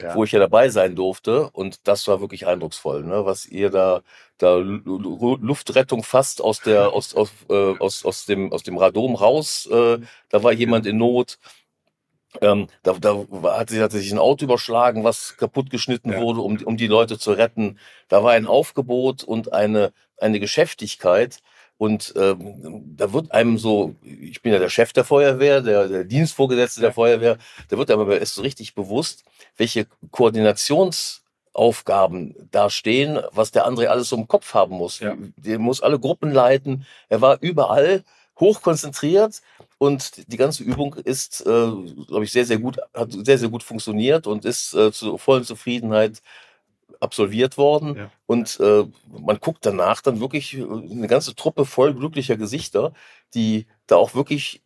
Ja. 0.00 0.14
wo 0.14 0.22
ich 0.22 0.30
ja 0.30 0.38
dabei 0.38 0.68
sein 0.68 0.94
durfte. 0.94 1.50
Und 1.50 1.88
das 1.88 2.06
war 2.06 2.20
wirklich 2.20 2.46
eindrucksvoll, 2.46 3.02
ne? 3.02 3.26
was 3.26 3.46
ihr 3.46 3.68
da, 3.68 4.02
da 4.38 4.54
Luftrettung 4.54 6.04
fast 6.04 6.40
aus 6.40 6.60
der, 6.60 6.92
aus, 6.92 7.16
aus, 7.16 7.32
äh, 7.50 7.76
aus, 7.80 8.04
aus, 8.04 8.24
dem, 8.24 8.52
aus 8.52 8.62
dem 8.62 8.78
Radom 8.78 9.16
raus. 9.16 9.66
Äh, 9.66 9.98
da 10.28 10.42
war 10.44 10.52
jemand 10.52 10.86
in 10.86 10.98
Not. 10.98 11.40
Ähm, 12.40 12.68
da, 12.82 12.92
da 12.92 13.24
hat 13.44 13.70
sich, 13.70 13.80
hat 13.80 13.92
sich 13.92 14.12
ein 14.12 14.18
Auto 14.18 14.44
überschlagen, 14.44 15.02
was 15.02 15.36
kaputt 15.38 15.70
geschnitten 15.70 16.12
ja. 16.12 16.20
wurde, 16.20 16.40
um, 16.40 16.58
um 16.64 16.76
die 16.76 16.86
Leute 16.86 17.18
zu 17.18 17.32
retten. 17.32 17.78
Da 18.08 18.22
war 18.22 18.32
ein 18.32 18.46
Aufgebot 18.46 19.24
und 19.24 19.52
eine, 19.52 19.92
eine 20.18 20.40
Geschäftigkeit. 20.40 21.38
Und 21.78 22.12
ähm, 22.16 22.96
da 22.96 23.12
wird 23.12 23.32
einem 23.32 23.56
so, 23.56 23.94
ich 24.02 24.42
bin 24.42 24.52
ja 24.52 24.58
der 24.58 24.68
Chef 24.68 24.92
der 24.92 25.04
Feuerwehr, 25.04 25.62
der, 25.62 25.88
der 25.88 26.04
Dienstvorgesetzte 26.04 26.80
der 26.80 26.92
Feuerwehr, 26.92 27.38
da 27.68 27.78
wird 27.78 27.88
einem 27.90 28.10
erst 28.10 28.34
so 28.34 28.42
richtig 28.42 28.74
bewusst, 28.74 29.24
welche 29.56 29.86
Koordinationsaufgaben 30.10 32.48
da 32.50 32.68
stehen, 32.68 33.20
was 33.30 33.52
der 33.52 33.68
André 33.68 33.86
alles 33.86 34.08
so 34.08 34.16
im 34.16 34.26
Kopf 34.26 34.54
haben 34.54 34.74
muss. 34.74 34.98
Ja. 34.98 35.14
Der 35.36 35.60
muss 35.60 35.80
alle 35.80 36.00
Gruppen 36.00 36.32
leiten. 36.32 36.84
Er 37.08 37.20
war 37.20 37.38
überall 37.40 38.02
hochkonzentriert 38.40 39.40
und 39.78 40.30
die 40.30 40.36
ganze 40.36 40.64
Übung 40.64 40.94
ist, 40.94 41.40
äh, 41.42 41.70
glaube 42.08 42.24
ich, 42.24 42.32
sehr, 42.32 42.44
sehr 42.44 42.58
gut, 42.58 42.78
hat 42.92 43.12
sehr, 43.12 43.38
sehr 43.38 43.48
gut 43.48 43.62
funktioniert 43.62 44.26
und 44.26 44.44
ist 44.44 44.74
äh, 44.74 44.92
zu 44.92 45.18
vollen 45.18 45.44
Zufriedenheit 45.44 46.20
absolviert 47.00 47.56
worden. 47.56 47.96
Ja. 47.96 48.10
Und 48.26 48.58
äh, 48.60 48.84
man 49.08 49.38
guckt 49.38 49.64
danach 49.64 50.02
dann 50.02 50.20
wirklich 50.20 50.56
äh, 50.56 50.62
eine 50.62 51.06
ganze 51.06 51.34
Truppe 51.34 51.64
voll 51.64 51.94
glücklicher 51.94 52.36
Gesichter, 52.36 52.92
die 53.34 53.66
da 53.86 53.96
auch 53.96 54.14
wirklich 54.14 54.62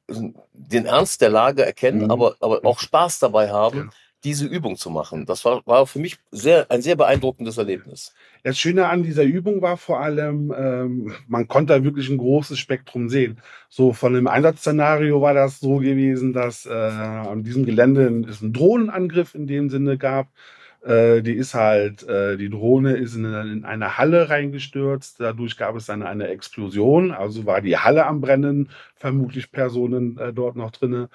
den 0.52 0.86
Ernst 0.86 1.20
der 1.20 1.28
Lage 1.28 1.64
erkennen, 1.64 2.04
mhm. 2.04 2.10
aber, 2.10 2.36
aber 2.40 2.64
auch 2.64 2.80
Spaß 2.80 3.18
dabei 3.18 3.50
haben. 3.50 3.90
Diese 4.24 4.46
Übung 4.46 4.76
zu 4.76 4.88
machen. 4.90 5.26
Das 5.26 5.44
war, 5.44 5.62
war 5.66 5.86
für 5.86 5.98
mich 5.98 6.18
sehr, 6.30 6.70
ein 6.70 6.80
sehr 6.80 6.94
beeindruckendes 6.94 7.58
Erlebnis. 7.58 8.14
Das 8.44 8.58
Schöne 8.58 8.88
an 8.88 9.02
dieser 9.02 9.24
Übung 9.24 9.62
war 9.62 9.76
vor 9.76 10.00
allem, 10.00 10.54
ähm, 10.56 11.12
man 11.26 11.48
konnte 11.48 11.74
da 11.74 11.84
wirklich 11.84 12.08
ein 12.08 12.18
großes 12.18 12.58
Spektrum 12.58 13.08
sehen. 13.08 13.40
So 13.68 13.92
von 13.92 14.14
dem 14.14 14.28
Einsatzszenario 14.28 15.20
war 15.20 15.34
das 15.34 15.58
so 15.58 15.78
gewesen, 15.78 16.32
dass 16.32 16.66
äh, 16.66 16.72
an 16.72 17.42
diesem 17.42 17.66
Gelände 17.66 18.24
es 18.28 18.42
einen 18.42 18.52
Drohnenangriff 18.52 19.34
in 19.34 19.46
dem 19.46 19.70
Sinne 19.70 19.98
gab. 19.98 20.28
Äh, 20.84 21.22
die 21.22 21.34
ist 21.34 21.54
halt, 21.54 22.02
äh, 22.08 22.36
die 22.36 22.50
Drohne 22.50 22.96
ist 22.96 23.14
in, 23.14 23.24
in, 23.24 23.64
eine 23.64 23.98
Halle 23.98 24.28
reingestürzt. 24.28 25.20
Dadurch 25.20 25.56
gab 25.56 25.76
es 25.76 25.86
dann 25.86 26.02
eine 26.02 26.28
Explosion. 26.28 27.12
Also 27.12 27.46
war 27.46 27.60
die 27.60 27.76
Halle 27.78 28.06
am 28.06 28.20
Brennen, 28.20 28.70
vermutlich 28.96 29.52
Personen 29.52 30.18
äh, 30.18 30.32
dort 30.32 30.56
noch 30.56 30.72
drinnen. 30.72 31.08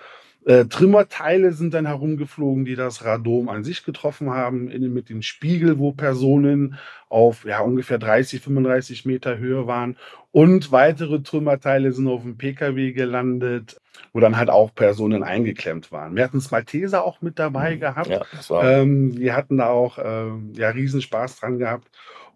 Äh, 0.47 0.67
Trümmerteile 0.67 1.51
sind 1.51 1.73
dann 1.73 1.85
herumgeflogen, 1.85 2.63
die 2.63 2.75
das 2.75 3.03
Radom 3.03 3.49
an 3.49 3.65
sich 3.65 3.83
getroffen 3.83 4.29
haben, 4.29 4.69
innen 4.69 4.93
mit 4.93 5.09
dem 5.09 5.21
Spiegel, 5.21 5.77
wo 5.77 5.91
Personen 5.91 6.75
auf 7.09 7.43
ja, 7.43 7.59
ungefähr 7.59 7.97
30, 7.97 8.41
35 8.41 9.05
Meter 9.05 9.37
Höhe 9.39 9.67
waren. 9.67 9.97
Und 10.31 10.71
weitere 10.71 11.21
Trümmerteile 11.21 11.91
sind 11.91 12.07
auf 12.07 12.21
dem 12.21 12.37
Pkw 12.37 12.93
gelandet, 12.93 13.81
wo 14.13 14.21
dann 14.21 14.37
halt 14.37 14.49
auch 14.49 14.73
Personen 14.73 15.21
eingeklemmt 15.21 15.91
waren. 15.91 16.15
Wir 16.15 16.23
hatten 16.23 16.41
Malteser 16.49 17.03
auch 17.03 17.21
mit 17.21 17.39
dabei 17.39 17.75
mhm. 17.75 17.79
gehabt. 17.81 18.07
Ja, 18.07 18.21
das 18.31 18.49
war 18.49 18.63
ähm, 18.63 19.17
die 19.17 19.33
hatten 19.33 19.57
da 19.57 19.67
auch 19.67 19.97
äh, 19.97 20.29
ja, 20.53 20.69
riesen 20.69 21.01
Spaß 21.01 21.41
dran 21.41 21.59
gehabt. 21.59 21.89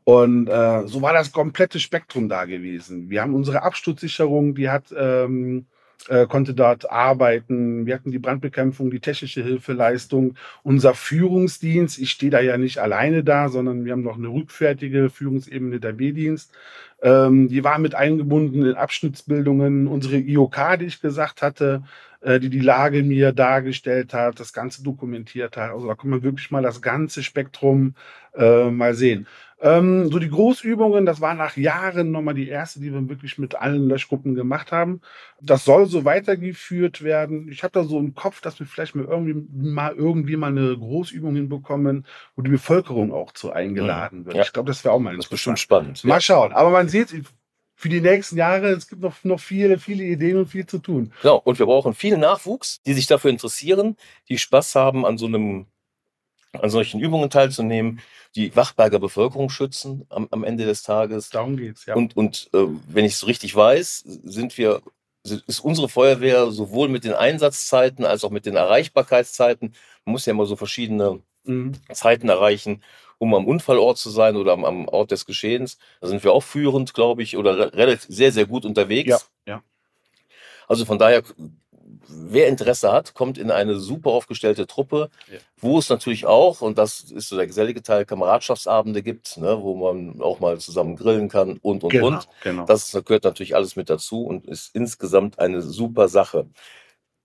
Und 0.03 0.49
äh, 0.49 0.85
so 0.85 1.01
war 1.01 1.13
das 1.13 1.31
komplette 1.31 1.79
Spektrum 1.79 2.27
da 2.27 2.43
gewesen. 2.43 3.09
Wir 3.09 3.21
haben 3.21 3.35
unsere 3.35 3.63
Absturzsicherung, 3.63 4.53
die 4.53 4.69
hat 4.69 4.93
ähm, 4.97 5.67
äh, 6.07 6.25
konnte 6.27 6.53
dort 6.53 6.89
arbeiten. 6.91 7.85
Wir 7.85 7.95
hatten 7.95 8.11
die 8.11 8.19
Brandbekämpfung, 8.19 8.89
die 8.91 8.99
technische 8.99 9.43
Hilfeleistung, 9.43 10.35
unser 10.63 10.93
Führungsdienst. 10.93 11.99
Ich 11.99 12.11
stehe 12.11 12.31
da 12.31 12.39
ja 12.39 12.57
nicht 12.57 12.79
alleine 12.79 13.23
da, 13.23 13.49
sondern 13.49 13.85
wir 13.85 13.93
haben 13.93 14.03
noch 14.03 14.17
eine 14.17 14.29
rückfertige 14.29 15.09
Führungsebene 15.09 15.79
der 15.79 15.93
B-Dienst. 15.93 16.51
Ähm, 17.01 17.47
die 17.47 17.63
war 17.63 17.79
mit 17.79 17.95
eingebunden 17.95 18.65
in 18.65 18.75
Abschnittsbildungen. 18.75 19.87
Unsere 19.87 20.17
IOK, 20.17 20.77
die 20.79 20.85
ich 20.85 21.01
gesagt 21.01 21.41
hatte, 21.41 21.83
äh, 22.21 22.39
die 22.39 22.49
die 22.49 22.59
Lage 22.59 23.03
mir 23.03 23.31
dargestellt 23.31 24.13
hat, 24.13 24.39
das 24.39 24.53
Ganze 24.53 24.83
dokumentiert 24.83 25.57
hat. 25.57 25.71
Also 25.71 25.87
da 25.87 25.95
kann 25.95 26.11
man 26.11 26.23
wirklich 26.23 26.51
mal 26.51 26.61
das 26.61 26.81
ganze 26.81 27.23
Spektrum 27.23 27.95
äh, 28.35 28.69
mal 28.69 28.93
sehen. 28.93 29.27
Ähm, 29.61 30.11
so 30.11 30.17
die 30.17 30.29
Großübungen, 30.29 31.05
das 31.05 31.21
war 31.21 31.35
nach 31.35 31.55
Jahren 31.55 32.09
nochmal 32.09 32.33
die 32.33 32.49
erste, 32.49 32.79
die 32.79 32.91
wir 32.91 33.07
wirklich 33.09 33.37
mit 33.37 33.55
allen 33.55 33.87
Löschgruppen 33.87 34.33
gemacht 34.33 34.71
haben. 34.71 35.01
Das 35.39 35.65
soll 35.65 35.85
so 35.85 36.03
weitergeführt 36.03 37.03
werden. 37.03 37.47
Ich 37.47 37.61
habe 37.61 37.71
da 37.71 37.83
so 37.83 37.99
im 37.99 38.15
Kopf, 38.15 38.41
dass 38.41 38.59
wir 38.59 38.65
vielleicht 38.65 38.95
mal 38.95 39.05
irgendwie 39.05 39.35
mal 39.51 39.93
irgendwie 39.93 40.35
mal 40.35 40.47
eine 40.47 40.75
Großübung 40.75 41.35
hinbekommen, 41.35 42.07
wo 42.35 42.41
die 42.41 42.49
Bevölkerung 42.49 43.13
auch 43.13 43.33
zu 43.33 43.51
eingeladen 43.51 44.25
wird. 44.25 44.35
Ja. 44.35 44.41
Ich 44.41 44.51
glaube, 44.51 44.67
das 44.67 44.83
wäre 44.83 44.95
auch 44.95 44.99
mal 44.99 45.15
Das 45.15 45.25
ist 45.25 45.29
bestimmt 45.31 45.59
spannend. 45.59 46.03
Mal 46.03 46.21
schauen. 46.21 46.53
Aber 46.53 46.71
man 46.71 46.89
sieht, 46.89 47.13
für 47.75 47.89
die 47.89 48.01
nächsten 48.01 48.37
Jahre, 48.37 48.69
es 48.69 48.87
gibt 48.87 49.01
noch, 49.01 49.23
noch 49.23 49.39
viele, 49.39 49.79
viele 49.79 50.03
Ideen 50.03 50.37
und 50.37 50.45
viel 50.45 50.67
zu 50.67 50.77
tun. 50.77 51.11
Genau, 51.21 51.37
und 51.37 51.57
wir 51.57 51.65
brauchen 51.65 51.95
viel 51.95 52.15
Nachwuchs, 52.15 52.79
die 52.85 52.93
sich 52.93 53.07
dafür 53.07 53.31
interessieren, 53.31 53.95
die 54.29 54.37
Spaß 54.37 54.75
haben 54.75 55.03
an 55.05 55.17
so 55.17 55.25
einem 55.25 55.65
an 56.53 56.69
solchen 56.69 56.99
Übungen 56.99 57.29
teilzunehmen, 57.29 58.01
die 58.35 58.55
Wachberger 58.55 58.99
Bevölkerung 58.99 59.49
schützen 59.49 60.05
am, 60.09 60.27
am 60.31 60.43
Ende 60.43 60.65
des 60.65 60.83
Tages. 60.83 61.29
Darum 61.29 61.57
geht's, 61.57 61.85
ja. 61.85 61.95
Und, 61.95 62.15
und 62.15 62.49
äh, 62.53 62.65
wenn 62.87 63.05
ich 63.05 63.13
es 63.13 63.27
richtig 63.27 63.55
weiß, 63.55 64.03
sind 64.05 64.57
wir, 64.57 64.81
ist 65.23 65.59
unsere 65.59 65.89
Feuerwehr 65.89 66.51
sowohl 66.51 66.89
mit 66.89 67.03
den 67.03 67.13
Einsatzzeiten 67.13 68.05
als 68.05 68.23
auch 68.23 68.31
mit 68.31 68.45
den 68.45 68.55
Erreichbarkeitszeiten, 68.55 69.73
man 70.05 70.11
muss 70.13 70.25
ja 70.25 70.31
immer 70.31 70.45
so 70.45 70.55
verschiedene 70.55 71.21
mhm. 71.43 71.73
Zeiten 71.91 72.29
erreichen. 72.29 72.81
um 73.21 73.35
am 73.35 73.45
Unfallort 73.45 73.99
zu 73.99 74.09
sein 74.09 74.35
oder 74.35 74.51
am, 74.51 74.65
am 74.65 74.87
Ort 74.87 75.11
des 75.11 75.27
Geschehens. 75.27 75.77
Da 75.99 76.07
sind 76.07 76.23
wir 76.23 76.33
auch 76.33 76.41
führend, 76.41 76.95
glaube 76.95 77.21
ich, 77.21 77.37
oder 77.37 77.71
relativ 77.71 78.07
sehr, 78.09 78.31
sehr 78.31 78.47
gut 78.47 78.65
unterwegs. 78.65 79.09
Ja, 79.09 79.19
ja. 79.45 79.63
Also 80.67 80.85
von 80.85 80.97
daher, 80.97 81.21
wer 82.07 82.47
Interesse 82.47 82.91
hat, 82.91 83.13
kommt 83.13 83.37
in 83.37 83.51
eine 83.51 83.79
super 83.79 84.11
aufgestellte 84.11 84.67
Truppe, 84.67 85.09
Ja. 85.31 85.39
wo 85.57 85.79
es 85.79 85.89
natürlich 85.89 86.25
auch, 86.25 86.61
und 86.61 86.77
das 86.77 87.01
ist 87.01 87.29
so 87.29 87.37
der 87.37 87.47
gesellige 87.47 87.83
Teil, 87.83 88.05
Kameradschaftsabende 88.05 89.03
gibt, 89.03 89.37
ne, 89.37 89.61
wo 89.61 89.75
man 89.75 90.21
auch 90.21 90.39
mal 90.39 90.59
zusammen 90.59 90.95
grillen 90.95 91.29
kann 91.29 91.57
und, 91.61 91.83
und, 91.83 91.91
Genau, 91.91 92.07
und. 92.07 92.27
genau. 92.43 92.65
Das 92.65 92.91
gehört 92.91 93.23
natürlich 93.23 93.55
alles 93.55 93.75
mit 93.75 93.89
dazu 93.89 94.23
und 94.23 94.45
ist 94.47 94.75
insgesamt 94.75 95.39
eine 95.39 95.61
super 95.61 96.07
Sache. 96.09 96.47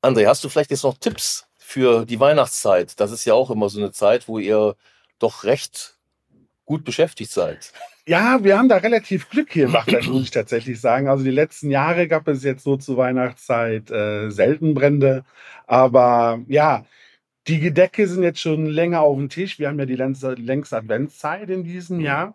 André, 0.03 0.27
hast 0.27 0.45
du 0.45 0.49
vielleicht 0.49 0.70
jetzt 0.70 0.85
noch 0.85 0.99
Tipps 0.99 1.47
für 1.59 2.05
die 2.05 2.20
Weihnachtszeit? 2.20 3.01
Das 3.01 3.11
ist 3.11 3.24
ja 3.24 3.35
auch 3.35 3.51
immer 3.51 3.68
so 3.68 3.81
eine 3.81 3.93
Zeit, 3.93 4.29
wo 4.29 4.39
ihr 4.39 4.77
doch 5.18 5.45
recht 5.45 5.99
gut 6.64 6.85
beschäftigt 6.85 7.31
seid. 7.31 7.72
Ja, 8.09 8.45
wir 8.45 8.57
haben 8.57 8.69
da 8.69 8.77
relativ 8.77 9.29
Glück 9.31 9.53
hier 9.53 9.67
in 9.67 9.73
Bachland, 9.73 10.07
muss 10.09 10.23
ich 10.23 10.31
tatsächlich 10.31 10.81
sagen. 10.81 11.09
Also 11.09 11.25
die 11.25 11.31
letzten 11.33 11.71
Jahre 11.71 12.07
gab 12.07 12.29
es 12.29 12.45
jetzt 12.45 12.63
so 12.63 12.77
zur 12.77 12.97
Weihnachtszeit 12.99 13.91
äh, 13.91 14.31
selten 14.31 14.75
Brände. 14.75 15.25
Aber 15.67 16.41
ja, 16.47 16.85
die 17.49 17.61
Gedecke 17.61 18.09
sind 18.09 18.23
jetzt 18.23 18.41
schon 18.41 18.67
länger 18.67 19.01
auf 19.01 19.17
dem 19.17 19.29
Tisch. 19.29 19.59
Wir 19.59 19.69
haben 19.69 19.79
ja 19.79 19.87
die 19.87 19.95
längste, 19.95 20.35
längste 20.35 20.79
Adventszeit 20.79 21.49
in 21.49 21.65
diesem 21.65 22.01
Jahr. 22.01 22.35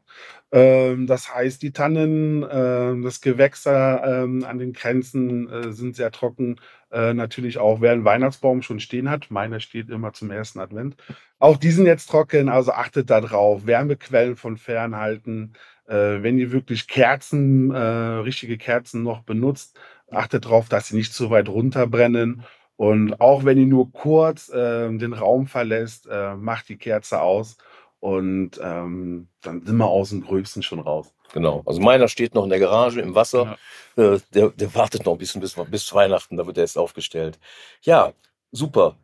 Ähm, 0.51 1.07
das 1.07 1.33
heißt, 1.33 1.61
die 1.61 1.71
Tannen, 1.71 2.45
ähm, 2.49 3.03
das 3.03 3.19
Gewächse 3.21 4.01
ähm, 4.05 4.45
an 4.45 4.57
den 4.57 4.73
Grenzen 4.73 5.49
äh, 5.49 5.71
sind 5.73 5.95
sehr 5.95 6.11
trocken. 6.11 6.59
Äh, 6.91 7.13
natürlich 7.13 7.57
auch, 7.57 7.81
wer 7.81 7.91
einen 7.91 8.05
Weihnachtsbaum 8.05 8.61
schon 8.61 8.79
stehen 8.79 9.09
hat. 9.09 9.31
Meiner 9.31 9.59
steht 9.59 9.89
immer 9.89 10.13
zum 10.13 10.31
ersten 10.31 10.59
Advent. 10.59 10.95
Auch 11.39 11.57
die 11.57 11.71
sind 11.71 11.85
jetzt 11.87 12.09
trocken, 12.09 12.49
also 12.49 12.71
achtet 12.71 13.09
da 13.09 13.21
drauf. 13.21 13.65
Wärmequellen 13.65 14.35
von 14.37 14.57
fernhalten. 14.57 15.53
Äh, 15.87 16.21
wenn 16.23 16.37
ihr 16.37 16.51
wirklich 16.51 16.87
Kerzen, 16.87 17.71
äh, 17.71 17.77
richtige 17.77 18.57
Kerzen 18.57 19.03
noch 19.03 19.23
benutzt, 19.23 19.77
achtet 20.09 20.45
darauf, 20.45 20.69
dass 20.69 20.87
sie 20.89 20.95
nicht 20.95 21.13
zu 21.13 21.29
weit 21.29 21.49
runterbrennen. 21.49 22.43
Und 22.81 23.21
auch 23.21 23.45
wenn 23.45 23.59
ihr 23.59 23.67
nur 23.67 23.91
kurz 23.91 24.49
äh, 24.49 24.89
den 24.97 25.13
Raum 25.13 25.45
verlässt, 25.45 26.07
äh, 26.07 26.33
macht 26.33 26.67
die 26.67 26.77
Kerze 26.77 27.21
aus 27.21 27.57
und 27.99 28.59
ähm, 28.59 29.27
dann 29.43 29.63
sind 29.63 29.77
wir 29.77 29.85
aus 29.85 30.09
dem 30.09 30.21
Gröbsten 30.21 30.63
schon 30.63 30.79
raus. 30.79 31.13
Genau. 31.31 31.61
Also 31.67 31.79
meiner 31.79 32.07
steht 32.07 32.33
noch 32.33 32.43
in 32.43 32.49
der 32.49 32.57
Garage 32.57 32.99
im 32.99 33.13
Wasser. 33.13 33.55
Äh, 33.97 34.17
der, 34.33 34.49
der 34.49 34.73
wartet 34.73 35.05
noch 35.05 35.11
ein 35.11 35.19
bisschen 35.19 35.41
bis, 35.41 35.53
bis 35.69 35.93
Weihnachten, 35.93 36.37
da 36.37 36.47
wird 36.47 36.57
er 36.57 36.63
erst 36.63 36.79
aufgestellt. 36.79 37.37
Ja, 37.83 38.13
super. 38.51 38.97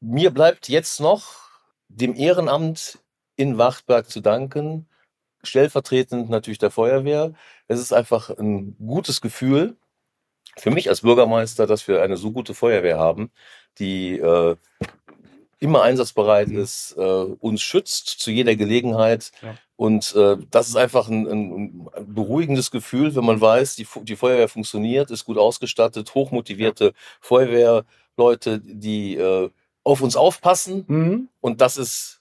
Mir 0.00 0.30
bleibt 0.30 0.70
jetzt 0.70 0.98
noch 0.98 1.34
dem 1.88 2.14
Ehrenamt 2.14 2.98
in 3.36 3.58
Wachtberg 3.58 4.08
zu 4.08 4.22
danken, 4.22 4.88
stellvertretend 5.42 6.30
natürlich 6.30 6.60
der 6.60 6.70
Feuerwehr. 6.70 7.34
Es 7.68 7.78
ist 7.78 7.92
einfach 7.92 8.30
ein 8.30 8.74
gutes 8.78 9.20
Gefühl 9.20 9.76
für 10.58 10.70
mich 10.70 10.88
als 10.88 11.02
Bürgermeister, 11.02 11.66
dass 11.66 11.88
wir 11.88 12.02
eine 12.02 12.16
so 12.16 12.32
gute 12.32 12.54
Feuerwehr 12.54 12.98
haben, 12.98 13.30
die 13.78 14.18
äh, 14.18 14.56
immer 15.62 15.82
einsatzbereit 15.82 16.48
Mhm. 16.48 16.58
ist, 16.58 16.96
äh, 16.98 17.00
uns 17.00 17.62
schützt 17.62 18.08
zu 18.08 18.32
jeder 18.32 18.56
Gelegenheit. 18.56 19.30
Ja. 19.42 19.54
Und 19.76 20.14
äh, 20.16 20.36
das 20.50 20.68
ist 20.68 20.76
einfach 20.76 21.08
ein, 21.08 21.26
ein, 21.26 21.88
ein 21.94 22.14
beruhigendes 22.14 22.70
Gefühl, 22.70 23.14
wenn 23.14 23.24
man 23.24 23.40
weiß, 23.40 23.76
die, 23.76 23.86
die 24.02 24.16
Feuerwehr 24.16 24.48
funktioniert, 24.48 25.10
ist 25.10 25.24
gut 25.24 25.38
ausgestattet, 25.38 26.14
hochmotivierte 26.14 26.92
Feuerwehrleute, 27.20 28.60
die 28.60 29.16
äh, 29.16 29.50
auf 29.84 30.00
uns 30.00 30.16
aufpassen. 30.16 30.84
Mhm. 30.88 31.28
Und 31.40 31.60
das 31.60 31.76
ist 31.76 32.20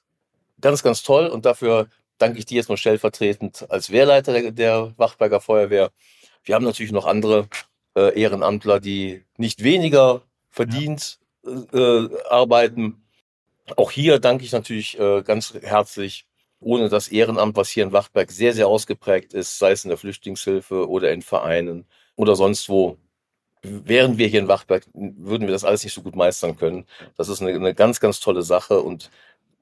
ganz, 0.60 0.84
ganz 0.84 1.02
toll. 1.02 1.26
Und 1.28 1.46
dafür 1.46 1.88
danke 2.20 2.38
ich 2.38 2.46
dir 2.46 2.56
jetzt 2.58 2.70
mal 2.70 2.78
stellvertretend 2.78 3.66
als 3.70 3.90
Wehrleiter 3.90 4.34
der, 4.34 4.52
der 4.52 4.94
Wachberger 4.98 5.42
Feuerwehr. 5.42 5.92
Wir 6.44 6.56
haben 6.56 6.66
natürlich 6.66 6.92
noch 6.92 7.06
andere 7.06 7.48
äh, 7.96 8.20
Ehrenamtler, 8.20 8.80
die 8.80 9.24
nicht 9.38 9.64
weniger 9.64 10.22
verdient 10.50 11.20
äh, 11.46 11.50
äh, 11.78 12.10
arbeiten. 12.30 13.04
Auch 13.76 13.92
hier 13.92 14.20
danke 14.20 14.44
ich 14.44 14.52
natürlich 14.52 15.00
äh, 15.00 15.24
ganz 15.24 15.54
herzlich. 15.62 16.26
Ohne 16.60 16.90
das 16.90 17.08
Ehrenamt, 17.08 17.56
was 17.56 17.70
hier 17.70 17.84
in 17.84 17.92
Wachberg 17.92 18.32
sehr, 18.32 18.54
sehr 18.54 18.68
ausgeprägt 18.68 19.34
ist, 19.34 19.58
sei 19.58 19.72
es 19.72 19.84
in 19.84 19.90
der 19.90 19.98
Flüchtlingshilfe 19.98 20.88
oder 20.88 21.12
in 21.12 21.24
Vereinen 21.24 21.88
oder 22.16 22.36
sonst 22.36 22.70
wo, 22.70 22.98
wären 23.64 24.18
wir 24.20 24.28
hier 24.28 24.42
in 24.42 24.48
Wachberg, 24.48 24.86
würden 24.94 25.48
wir 25.48 25.54
das 25.54 25.64
alles 25.64 25.84
nicht 25.84 25.94
so 25.94 26.04
gut 26.04 26.16
meistern 26.16 26.58
können. 26.58 26.86
Das 27.18 27.30
ist 27.30 27.42
eine, 27.42 27.52
eine 27.52 27.74
ganz, 27.74 28.00
ganz 28.00 28.20
tolle 28.20 28.44
Sache 28.44 28.80
und 28.82 29.10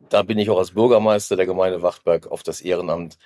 da 0.09 0.23
bin 0.23 0.39
ich 0.39 0.49
auch 0.49 0.57
als 0.57 0.71
Bürgermeister 0.71 1.35
der 1.35 1.45
Gemeinde 1.45 1.81
Wachberg 1.81 2.27
auf 2.27 2.43
das 2.43 2.61
Ehrenamt 2.61 3.17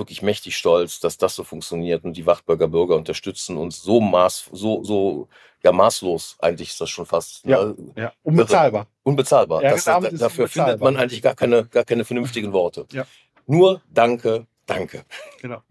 wirklich 0.00 0.22
mächtig 0.22 0.56
stolz, 0.56 0.98
dass 0.98 1.16
das 1.16 1.36
so 1.36 1.44
funktioniert 1.44 2.04
und 2.04 2.16
die 2.16 2.26
Wachberger 2.26 2.66
Bürger 2.66 2.96
unterstützen 2.96 3.56
uns 3.56 3.80
so 3.80 4.00
maß, 4.00 4.50
so, 4.50 4.82
so, 4.82 5.28
ja, 5.62 5.70
maßlos 5.70 6.38
eigentlich 6.40 6.70
ist 6.70 6.80
das 6.80 6.90
schon 6.90 7.06
fast. 7.06 7.44
Ja. 7.44 7.64
ne? 7.64 7.76
Ja, 7.94 8.12
unbezahlbar. 8.24 8.88
Unbezahlbar. 9.04 9.62
Das, 9.62 9.84
da, 9.84 10.00
dafür 10.00 10.48
findet 10.48 10.74
unbezahlbar. 10.74 10.90
man 10.90 10.96
eigentlich 11.00 11.22
gar 11.22 11.36
keine, 11.36 11.66
gar 11.66 11.84
keine 11.84 12.04
vernünftigen 12.04 12.52
Worte. 12.52 12.86
Ja. 12.90 13.06
Nur 13.46 13.80
Danke, 13.88 14.46
Danke. 14.66 15.04
Genau. 15.40 15.62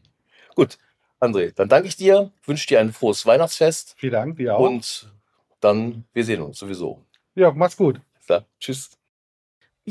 Gut, 0.55 0.77
André, 1.19 1.53
dann 1.53 1.69
danke 1.69 1.87
ich 1.87 1.95
dir, 1.95 2.31
wünsche 2.45 2.67
dir 2.67 2.79
ein 2.79 2.91
frohes 2.91 3.25
Weihnachtsfest 3.25 3.95
Vielen 3.97 4.13
Dank, 4.13 4.37
dir 4.37 4.55
auch. 4.55 4.59
und 4.59 5.13
dann, 5.59 6.05
wir 6.13 6.23
sehen 6.23 6.41
uns 6.41 6.59
sowieso. 6.59 7.03
ja, 7.35 7.51
mach's 7.51 7.77
gut. 7.77 8.01
Ja, 8.27 8.45
tschüss. 8.59 8.98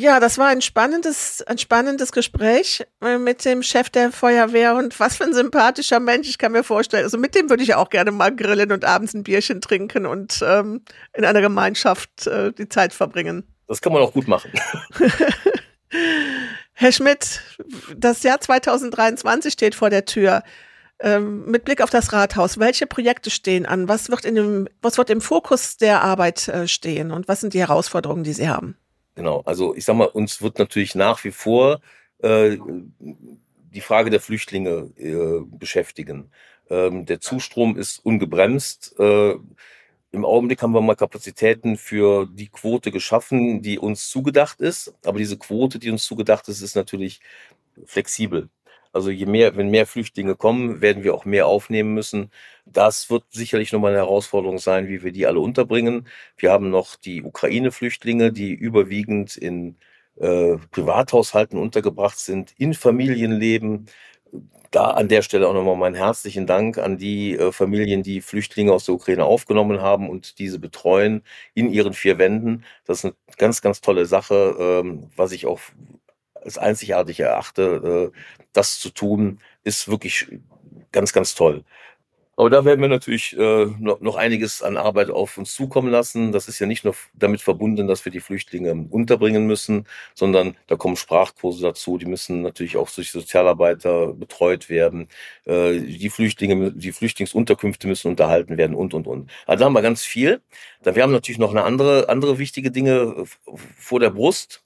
Ja, 0.00 0.20
das 0.20 0.38
war 0.38 0.46
ein 0.46 0.62
spannendes, 0.62 1.42
ein 1.42 1.58
spannendes 1.58 2.12
Gespräch 2.12 2.86
äh, 3.02 3.18
mit 3.18 3.44
dem 3.44 3.64
Chef 3.64 3.90
der 3.90 4.12
Feuerwehr 4.12 4.76
und 4.76 5.00
was 5.00 5.16
für 5.16 5.24
ein 5.24 5.34
sympathischer 5.34 5.98
Mensch. 5.98 6.28
Ich 6.28 6.38
kann 6.38 6.52
mir 6.52 6.62
vorstellen, 6.62 7.02
also 7.02 7.18
mit 7.18 7.34
dem 7.34 7.50
würde 7.50 7.64
ich 7.64 7.74
auch 7.74 7.90
gerne 7.90 8.12
mal 8.12 8.34
grillen 8.34 8.70
und 8.70 8.84
abends 8.84 9.12
ein 9.14 9.24
Bierchen 9.24 9.60
trinken 9.60 10.06
und 10.06 10.40
ähm, 10.46 10.82
in 11.14 11.24
einer 11.24 11.40
Gemeinschaft 11.40 12.28
äh, 12.28 12.52
die 12.52 12.68
Zeit 12.68 12.92
verbringen. 12.92 13.42
Das 13.66 13.80
kann 13.80 13.92
man 13.92 14.00
auch 14.00 14.12
gut 14.12 14.28
machen. 14.28 14.52
Herr 16.74 16.92
Schmidt, 16.92 17.40
das 17.96 18.22
Jahr 18.22 18.40
2023 18.40 19.52
steht 19.52 19.74
vor 19.74 19.90
der 19.90 20.04
Tür. 20.04 20.44
Ähm, 21.00 21.44
mit 21.46 21.64
Blick 21.64 21.82
auf 21.82 21.90
das 21.90 22.12
Rathaus, 22.12 22.58
welche 22.60 22.86
Projekte 22.86 23.30
stehen 23.30 23.66
an? 23.66 23.88
Was 23.88 24.10
wird, 24.10 24.24
in 24.24 24.36
dem, 24.36 24.68
was 24.80 24.96
wird 24.96 25.10
im 25.10 25.20
Fokus 25.20 25.76
der 25.76 26.02
Arbeit 26.02 26.46
äh, 26.46 26.68
stehen 26.68 27.10
und 27.10 27.26
was 27.26 27.40
sind 27.40 27.52
die 27.52 27.60
Herausforderungen, 27.60 28.22
die 28.22 28.32
Sie 28.32 28.48
haben? 28.48 28.76
Genau, 29.18 29.40
also 29.46 29.74
ich 29.74 29.84
sag 29.84 29.96
mal, 29.96 30.04
uns 30.06 30.42
wird 30.42 30.60
natürlich 30.60 30.94
nach 30.94 31.24
wie 31.24 31.32
vor 31.32 31.80
äh, 32.22 32.56
die 33.00 33.80
Frage 33.80 34.10
der 34.10 34.20
Flüchtlinge 34.20 34.92
äh, 34.96 35.40
beschäftigen. 35.58 36.30
Ähm, 36.70 37.04
der 37.04 37.20
Zustrom 37.20 37.76
ist 37.76 37.98
ungebremst. 37.98 38.94
Äh, 39.00 39.34
Im 40.12 40.24
Augenblick 40.24 40.62
haben 40.62 40.70
wir 40.72 40.80
mal 40.82 40.94
Kapazitäten 40.94 41.76
für 41.76 42.28
die 42.32 42.46
Quote 42.46 42.92
geschaffen, 42.92 43.60
die 43.60 43.80
uns 43.80 44.08
zugedacht 44.08 44.60
ist. 44.60 44.94
Aber 45.04 45.18
diese 45.18 45.36
Quote, 45.36 45.80
die 45.80 45.90
uns 45.90 46.04
zugedacht 46.04 46.46
ist, 46.48 46.62
ist 46.62 46.76
natürlich 46.76 47.20
flexibel. 47.86 48.48
Also 48.92 49.10
je 49.10 49.26
mehr, 49.26 49.56
wenn 49.56 49.70
mehr 49.70 49.86
Flüchtlinge 49.86 50.34
kommen, 50.36 50.80
werden 50.80 51.02
wir 51.04 51.14
auch 51.14 51.24
mehr 51.24 51.46
aufnehmen 51.46 51.94
müssen. 51.94 52.30
Das 52.64 53.10
wird 53.10 53.24
sicherlich 53.30 53.72
nochmal 53.72 53.92
eine 53.92 54.00
Herausforderung 54.00 54.58
sein, 54.58 54.88
wie 54.88 55.02
wir 55.02 55.12
die 55.12 55.26
alle 55.26 55.40
unterbringen. 55.40 56.08
Wir 56.36 56.50
haben 56.52 56.70
noch 56.70 56.96
die 56.96 57.22
Ukraine-Flüchtlinge, 57.22 58.32
die 58.32 58.52
überwiegend 58.52 59.36
in 59.36 59.76
äh, 60.16 60.56
Privathaushalten 60.70 61.58
untergebracht 61.58 62.18
sind, 62.18 62.52
in 62.58 62.74
Familien 62.74 63.32
leben. 63.32 63.86
Da 64.70 64.90
an 64.90 65.08
der 65.08 65.22
Stelle 65.22 65.48
auch 65.48 65.54
nochmal 65.54 65.76
meinen 65.76 65.94
herzlichen 65.94 66.46
Dank 66.46 66.76
an 66.78 66.98
die 66.98 67.34
äh, 67.36 67.52
Familien, 67.52 68.02
die 68.02 68.20
Flüchtlinge 68.20 68.72
aus 68.72 68.84
der 68.84 68.94
Ukraine 68.96 69.24
aufgenommen 69.24 69.80
haben 69.80 70.10
und 70.10 70.38
diese 70.38 70.58
betreuen 70.58 71.22
in 71.54 71.70
ihren 71.70 71.94
vier 71.94 72.18
Wänden. 72.18 72.64
Das 72.84 72.98
ist 72.98 73.04
eine 73.06 73.14
ganz, 73.38 73.62
ganz 73.62 73.80
tolle 73.80 74.04
Sache, 74.06 74.56
ähm, 74.60 75.08
was 75.16 75.32
ich 75.32 75.46
auch 75.46 75.60
als 76.48 76.58
einzigartig 76.58 77.20
erachte. 77.20 78.10
Äh, 78.14 78.18
das 78.52 78.80
zu 78.80 78.90
tun, 78.90 79.40
ist 79.64 79.88
wirklich 79.88 80.28
ganz, 80.92 81.12
ganz 81.12 81.34
toll. 81.34 81.64
Aber 82.38 82.50
da 82.50 82.64
werden 82.64 82.80
wir 82.80 82.88
natürlich 82.88 83.36
äh, 83.36 83.66
noch, 83.80 84.00
noch 84.00 84.14
einiges 84.14 84.62
an 84.62 84.76
Arbeit 84.76 85.10
auf 85.10 85.38
uns 85.38 85.54
zukommen 85.54 85.90
lassen. 85.90 86.30
Das 86.30 86.46
ist 86.46 86.60
ja 86.60 86.68
nicht 86.68 86.84
nur 86.84 86.94
damit 87.12 87.40
verbunden, 87.40 87.88
dass 87.88 88.04
wir 88.04 88.12
die 88.12 88.20
Flüchtlinge 88.20 88.86
unterbringen 88.90 89.48
müssen, 89.48 89.88
sondern 90.14 90.56
da 90.68 90.76
kommen 90.76 90.94
Sprachkurse 90.94 91.62
dazu. 91.62 91.98
Die 91.98 92.06
müssen 92.06 92.42
natürlich 92.42 92.76
auch 92.76 92.88
durch 92.90 93.10
Sozialarbeiter 93.10 94.12
betreut 94.14 94.70
werden. 94.70 95.08
Äh, 95.46 95.80
die 95.80 96.10
Flüchtlinge, 96.10 96.70
die 96.72 96.92
Flüchtlingsunterkünfte 96.92 97.88
müssen 97.88 98.06
unterhalten 98.06 98.56
werden 98.56 98.76
und, 98.76 98.94
und, 98.94 99.08
und. 99.08 99.28
Also 99.46 99.62
da 99.62 99.64
haben 99.66 99.72
wir 99.72 99.82
ganz 99.82 100.04
viel. 100.04 100.40
Dann, 100.84 100.94
wir 100.94 101.02
haben 101.02 101.12
natürlich 101.12 101.38
noch 101.38 101.50
eine 101.50 101.64
andere, 101.64 102.08
andere 102.08 102.38
wichtige 102.38 102.70
Dinge 102.70 103.26
äh, 103.48 103.56
vor 103.76 103.98
der 103.98 104.10
Brust. 104.10 104.62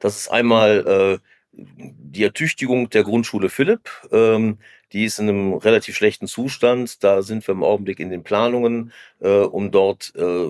Das 0.00 0.16
ist 0.16 0.28
einmal 0.28 1.20
äh, 1.20 1.28
die 1.52 2.24
Ertüchtigung 2.24 2.90
der 2.90 3.04
Grundschule 3.04 3.48
Philipp. 3.48 3.90
Ähm, 4.10 4.58
die 4.92 5.04
ist 5.04 5.18
in 5.18 5.28
einem 5.28 5.54
relativ 5.54 5.96
schlechten 5.96 6.26
Zustand. 6.26 7.02
Da 7.02 7.22
sind 7.22 7.46
wir 7.46 7.52
im 7.52 7.62
Augenblick 7.62 8.00
in 8.00 8.10
den 8.10 8.22
Planungen, 8.22 8.92
äh, 9.20 9.28
um 9.28 9.70
dort 9.70 10.12
äh, 10.16 10.48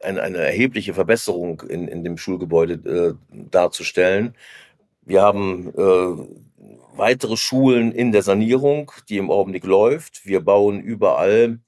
eine, 0.00 0.22
eine 0.22 0.38
erhebliche 0.38 0.94
Verbesserung 0.94 1.62
in, 1.68 1.88
in 1.88 2.04
dem 2.04 2.18
Schulgebäude 2.18 3.16
äh, 3.30 3.46
darzustellen. 3.50 4.34
Wir 5.02 5.22
haben 5.22 5.68
äh, 5.76 6.96
weitere 6.96 7.36
Schulen 7.36 7.92
in 7.92 8.12
der 8.12 8.22
Sanierung, 8.22 8.92
die 9.08 9.18
im 9.18 9.30
Augenblick 9.30 9.64
läuft. 9.64 10.26
Wir 10.26 10.40
bauen 10.40 10.80
überall 10.80 11.58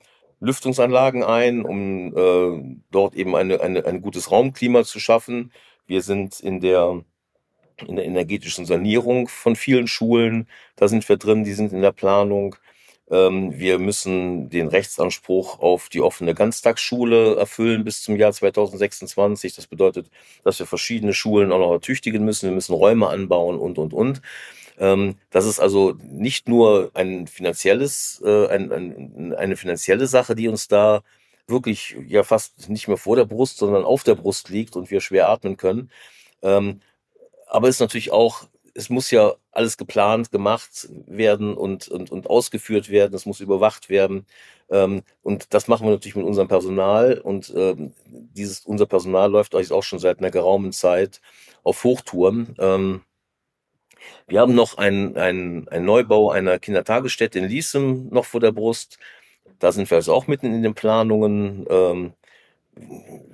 Lüftungsanlagen 0.40 1.22
ein, 1.22 1.62
um 1.64 2.16
äh, 2.16 2.78
dort 2.90 3.14
eben 3.14 3.34
eine, 3.36 3.60
eine, 3.60 3.84
ein 3.86 4.02
gutes 4.02 4.30
Raumklima 4.30 4.84
zu 4.84 5.00
schaffen. 5.00 5.52
Wir 5.86 6.02
sind 6.02 6.40
in 6.40 6.60
der, 6.60 7.04
in 7.86 7.96
der 7.96 8.04
energetischen 8.04 8.66
Sanierung 8.66 9.28
von 9.28 9.56
vielen 9.56 9.86
Schulen. 9.88 10.48
Da 10.76 10.88
sind 10.88 11.08
wir 11.08 11.16
drin, 11.16 11.44
die 11.44 11.52
sind 11.52 11.72
in 11.72 11.82
der 11.82 11.92
Planung. 11.92 12.56
Ähm, 13.08 13.56
wir 13.56 13.78
müssen 13.78 14.50
den 14.50 14.68
Rechtsanspruch 14.68 15.60
auf 15.60 15.88
die 15.88 16.00
offene 16.00 16.34
Ganztagsschule 16.34 17.36
erfüllen 17.36 17.84
bis 17.84 18.02
zum 18.02 18.16
Jahr 18.16 18.32
2026. 18.32 19.54
Das 19.54 19.66
bedeutet, 19.68 20.10
dass 20.42 20.58
wir 20.58 20.66
verschiedene 20.66 21.14
Schulen 21.14 21.52
auch 21.52 21.58
noch 21.58 21.72
ertüchtigen 21.72 22.24
müssen. 22.24 22.48
Wir 22.48 22.54
müssen 22.54 22.74
Räume 22.74 23.08
anbauen 23.08 23.58
und, 23.58 23.78
und, 23.78 23.92
und. 23.92 24.22
Ähm, 24.78 25.16
das 25.30 25.46
ist 25.46 25.60
also 25.60 25.96
nicht 26.02 26.48
nur 26.48 26.90
ein 26.94 27.26
finanzielles, 27.28 28.22
äh, 28.24 28.48
ein, 28.48 28.72
ein, 28.72 29.34
eine 29.34 29.56
finanzielle 29.56 30.06
Sache, 30.06 30.34
die 30.34 30.48
uns 30.48 30.68
da 30.68 31.02
wirklich 31.48 31.96
ja 32.06 32.22
fast 32.24 32.68
nicht 32.68 32.88
mehr 32.88 32.96
vor 32.96 33.16
der 33.16 33.24
Brust, 33.24 33.58
sondern 33.58 33.84
auf 33.84 34.02
der 34.04 34.14
Brust 34.16 34.48
liegt 34.48 34.76
und 34.76 34.90
wir 34.90 35.00
schwer 35.00 35.28
atmen 35.28 35.56
können. 35.56 35.90
Ähm, 36.42 36.80
aber 37.46 37.68
es 37.68 37.76
ist 37.76 37.80
natürlich 37.80 38.12
auch, 38.12 38.48
es 38.74 38.90
muss 38.90 39.10
ja 39.10 39.34
alles 39.52 39.76
geplant, 39.78 40.30
gemacht 40.30 40.88
werden 41.06 41.54
und, 41.54 41.88
und, 41.88 42.10
und 42.10 42.28
ausgeführt 42.28 42.90
werden, 42.90 43.14
es 43.14 43.26
muss 43.26 43.40
überwacht 43.40 43.88
werden. 43.88 44.26
Ähm, 44.68 45.02
und 45.22 45.54
das 45.54 45.68
machen 45.68 45.86
wir 45.86 45.92
natürlich 45.92 46.16
mit 46.16 46.26
unserem 46.26 46.48
Personal. 46.48 47.18
Und 47.18 47.52
ähm, 47.56 47.92
dieses, 48.06 48.60
unser 48.60 48.86
Personal 48.86 49.30
läuft 49.30 49.54
euch 49.54 49.72
auch 49.72 49.82
schon 49.82 49.98
seit 49.98 50.18
einer 50.18 50.30
geraumen 50.30 50.72
Zeit 50.72 51.20
auf 51.62 51.84
Hochtouren. 51.84 52.54
Ähm, 52.58 53.02
wir 54.28 54.40
haben 54.40 54.54
noch 54.54 54.76
einen, 54.78 55.16
einen, 55.16 55.68
einen 55.68 55.84
Neubau 55.86 56.30
einer 56.30 56.58
Kindertagesstätte 56.58 57.38
in 57.38 57.46
Liesem 57.46 58.08
noch 58.10 58.24
vor 58.24 58.40
der 58.40 58.52
Brust. 58.52 58.98
Da 59.58 59.72
sind 59.72 59.90
wir 59.90 59.96
also 59.96 60.12
auch 60.14 60.26
mitten 60.26 60.46
in 60.46 60.62
den 60.62 60.74
Planungen. 60.74 61.66
Ähm, 61.70 62.12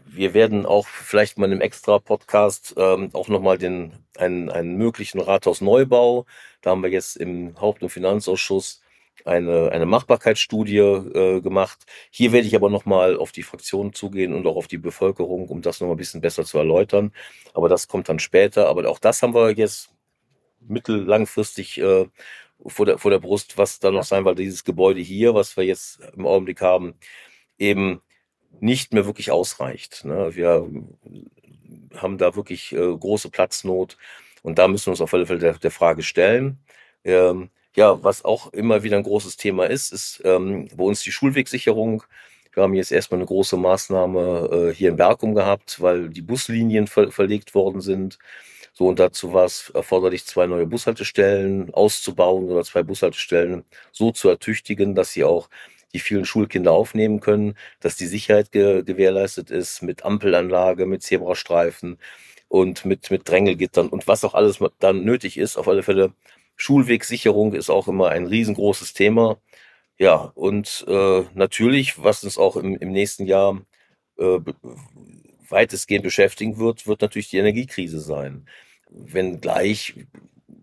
wir 0.07 0.35
werden 0.35 0.67
auch 0.67 0.87
vielleicht 0.87 1.39
mal 1.39 1.51
im 1.51 1.61
extra 1.61 1.99
Podcast 1.99 2.75
ähm, 2.77 3.11
auch 3.13 3.29
nochmal 3.29 3.59
den 3.59 3.93
einen, 4.17 4.51
einen 4.51 4.77
möglichen 4.77 5.21
Rathausneubau. 5.21 6.27
Da 6.61 6.71
haben 6.71 6.83
wir 6.83 6.91
jetzt 6.91 7.17
im 7.17 7.61
Haupt- 7.61 7.83
und 7.83 7.89
Finanzausschuss 7.89 8.83
eine, 9.25 9.71
eine 9.73 9.87
Machbarkeitsstudie 9.87 10.79
äh, 10.79 11.41
gemacht. 11.41 11.87
Hier 12.11 12.33
werde 12.33 12.47
ich 12.47 12.55
aber 12.55 12.71
nochmal 12.71 13.17
auf 13.17 13.33
die 13.33 13.43
Fraktion 13.43 13.93
zugehen 13.93 14.35
und 14.35 14.47
auch 14.47 14.57
auf 14.57 14.69
die 14.69 14.79
Bevölkerung, 14.79 15.49
um 15.49 15.63
das 15.63 15.81
nochmal 15.81 15.97
ein 15.97 15.99
bisschen 15.99 16.21
besser 16.21 16.45
zu 16.45 16.59
erläutern. 16.59 17.13
Aber 17.55 17.69
das 17.69 17.89
kommt 17.89 18.09
dann 18.09 18.19
später. 18.19 18.69
Aber 18.69 18.89
auch 18.89 18.99
das 18.99 19.23
haben 19.23 19.35
wir 19.35 19.51
jetzt 19.51 19.91
mittellangfristig 20.61 21.79
äh, 21.79 22.07
vor, 22.67 22.87
der, 22.87 22.99
vor 22.99 23.11
der 23.11 23.19
Brust, 23.19 23.59
was 23.59 23.79
da 23.79 23.91
noch 23.91 24.05
sein, 24.05 24.25
weil 24.25 24.35
dieses 24.35 24.65
Gebäude 24.65 25.01
hier, 25.01 25.35
was 25.35 25.57
wir 25.57 25.65
jetzt 25.65 26.01
im 26.17 26.27
Augenblick 26.27 26.61
haben, 26.61 26.95
eben 27.59 28.01
nicht 28.61 28.93
mehr 28.93 29.07
wirklich 29.07 29.31
ausreicht. 29.31 30.05
Ne? 30.05 30.35
Wir 30.35 30.69
haben 31.97 32.19
da 32.19 32.37
wirklich 32.37 32.73
äh, 32.73 32.77
große 32.97 33.31
Platznot 33.31 33.97
und 34.43 34.59
da 34.59 34.69
müssen 34.69 34.87
wir 34.87 34.93
uns 34.93 35.01
auf 35.01 35.15
alle 35.15 35.27
Fälle 35.27 35.39
der, 35.39 35.55
der 35.55 35.71
Frage 35.71 36.03
stellen. 36.03 36.59
Ähm, 37.05 37.51
ja, 37.75 38.03
was 38.03 38.25
auch 38.25 38.53
immer 38.53 38.83
wieder 38.83 38.97
ein 38.99 39.03
großes 39.03 39.37
Thema 39.37 39.65
ist, 39.67 39.93
ist 39.93 40.21
ähm, 40.25 40.69
bei 40.77 40.85
uns 40.85 41.03
die 41.03 41.13
Schulwegsicherung. 41.13 42.05
Wir 42.53 42.63
haben 42.63 42.75
jetzt 42.75 42.93
erstmal 42.93 43.19
eine 43.19 43.27
große 43.27 43.57
Maßnahme 43.57 44.71
äh, 44.71 44.75
hier 44.75 44.91
in 44.91 44.97
Bergum 44.97 45.35
gehabt, 45.35 45.81
weil 45.81 46.11
die 46.11 46.21
Buslinien 46.21 46.87
ver 46.87 47.11
verlegt 47.11 47.55
worden 47.55 47.81
sind. 47.81 48.19
So, 48.75 48.87
und 48.89 48.99
dazu 48.99 49.33
war 49.35 49.45
es 49.45 49.71
erforderlich, 49.71 50.25
zwei 50.25 50.47
neue 50.47 50.67
Bushaltestellen 50.67 51.73
auszubauen 51.75 52.49
oder 52.51 52.65
zwei 52.65 52.83
Bushaltestellen 52.83 53.65
so 53.93 54.13
zu 54.13 54.29
ertüchtigen, 54.31 54.95
dass 54.95 55.13
sie 55.13 55.25
auch 55.25 55.49
die 55.93 55.99
vielen 56.01 56.25
Schulkinder 56.25 56.73
aufnehmen 56.73 57.21
können, 57.21 57.55
dass 57.81 57.97
die 57.97 58.07
Sicherheit 58.07 58.51
ge 58.51 58.83
gewährleistet 58.83 59.51
ist 59.51 59.83
mit 59.83 60.05
Ampelanlage, 60.05 60.87
mit 60.87 61.03
Zebrastreifen 61.03 61.99
und 62.49 62.85
mit, 62.87 63.11
mit 63.11 63.29
Drängelgittern 63.29 63.89
und 63.89 64.09
was 64.09 64.25
auch 64.25 64.35
alles 64.35 64.59
dann 64.79 65.05
nötig 65.05 65.37
ist. 65.39 65.57
Auf 65.59 65.69
alle 65.69 65.83
Fälle 65.83 66.15
Schulwegsicherung 66.57 67.55
ist 67.55 67.71
auch 67.71 67.89
immer 67.89 68.09
ein 68.11 68.27
riesengroßes 68.27 68.95
Thema. 68.95 69.39
Ja, 69.99 70.33
und 70.35 70.85
äh, 70.89 71.23
natürlich, 71.35 72.03
was 72.03 72.25
uns 72.25 72.39
auch 72.39 72.57
im, 72.57 72.77
im 72.77 72.93
nächsten 72.93 73.27
Jahr 73.27 73.63
äh, 74.19 74.39
weitestgehend 75.53 76.05
beschäftigen 76.05 76.59
wird, 76.59 76.87
wird 76.87 77.03
natürlich 77.03 77.31
die 77.31 77.39
Energiekrise 77.39 78.01
sein. 78.01 78.47
Wenn 78.91 79.41
gleich 79.41 79.95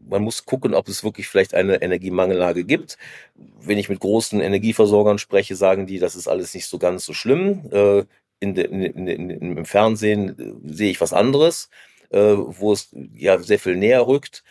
man 0.09 0.23
muss 0.23 0.45
gucken, 0.45 0.73
ob 0.73 0.87
es 0.87 1.03
wirklich 1.03 1.27
vielleicht 1.27 1.53
eine 1.53 1.81
Energiemangellage 1.81 2.63
gibt. 2.63 2.97
Wenn 3.35 3.77
ich 3.77 3.89
mit 3.89 3.99
großen 3.99 4.41
Energieversorgern 4.41 5.19
spreche, 5.19 5.55
sagen 5.55 5.87
die, 5.87 5.99
das 5.99 6.15
ist 6.15 6.27
alles 6.27 6.53
nicht 6.53 6.65
so 6.65 6.79
ganz 6.79 7.05
so 7.05 7.13
schlimm. 7.13 7.69
Äh, 7.71 8.05
in 8.39 8.55
de, 8.55 8.65
in, 8.65 9.07
in, 9.07 9.29
Im 9.29 9.65
Fernsehen 9.65 10.39
äh, 10.39 10.73
sehe 10.73 10.91
ich 10.91 11.01
was 11.01 11.13
anderes, 11.13 11.69
äh, 12.09 12.19
wo 12.19 12.73
es 12.73 12.89
ja 13.13 13.37
sehr 13.39 13.59
viel 13.59 13.75
näher 13.75 14.07
rückt. 14.07 14.43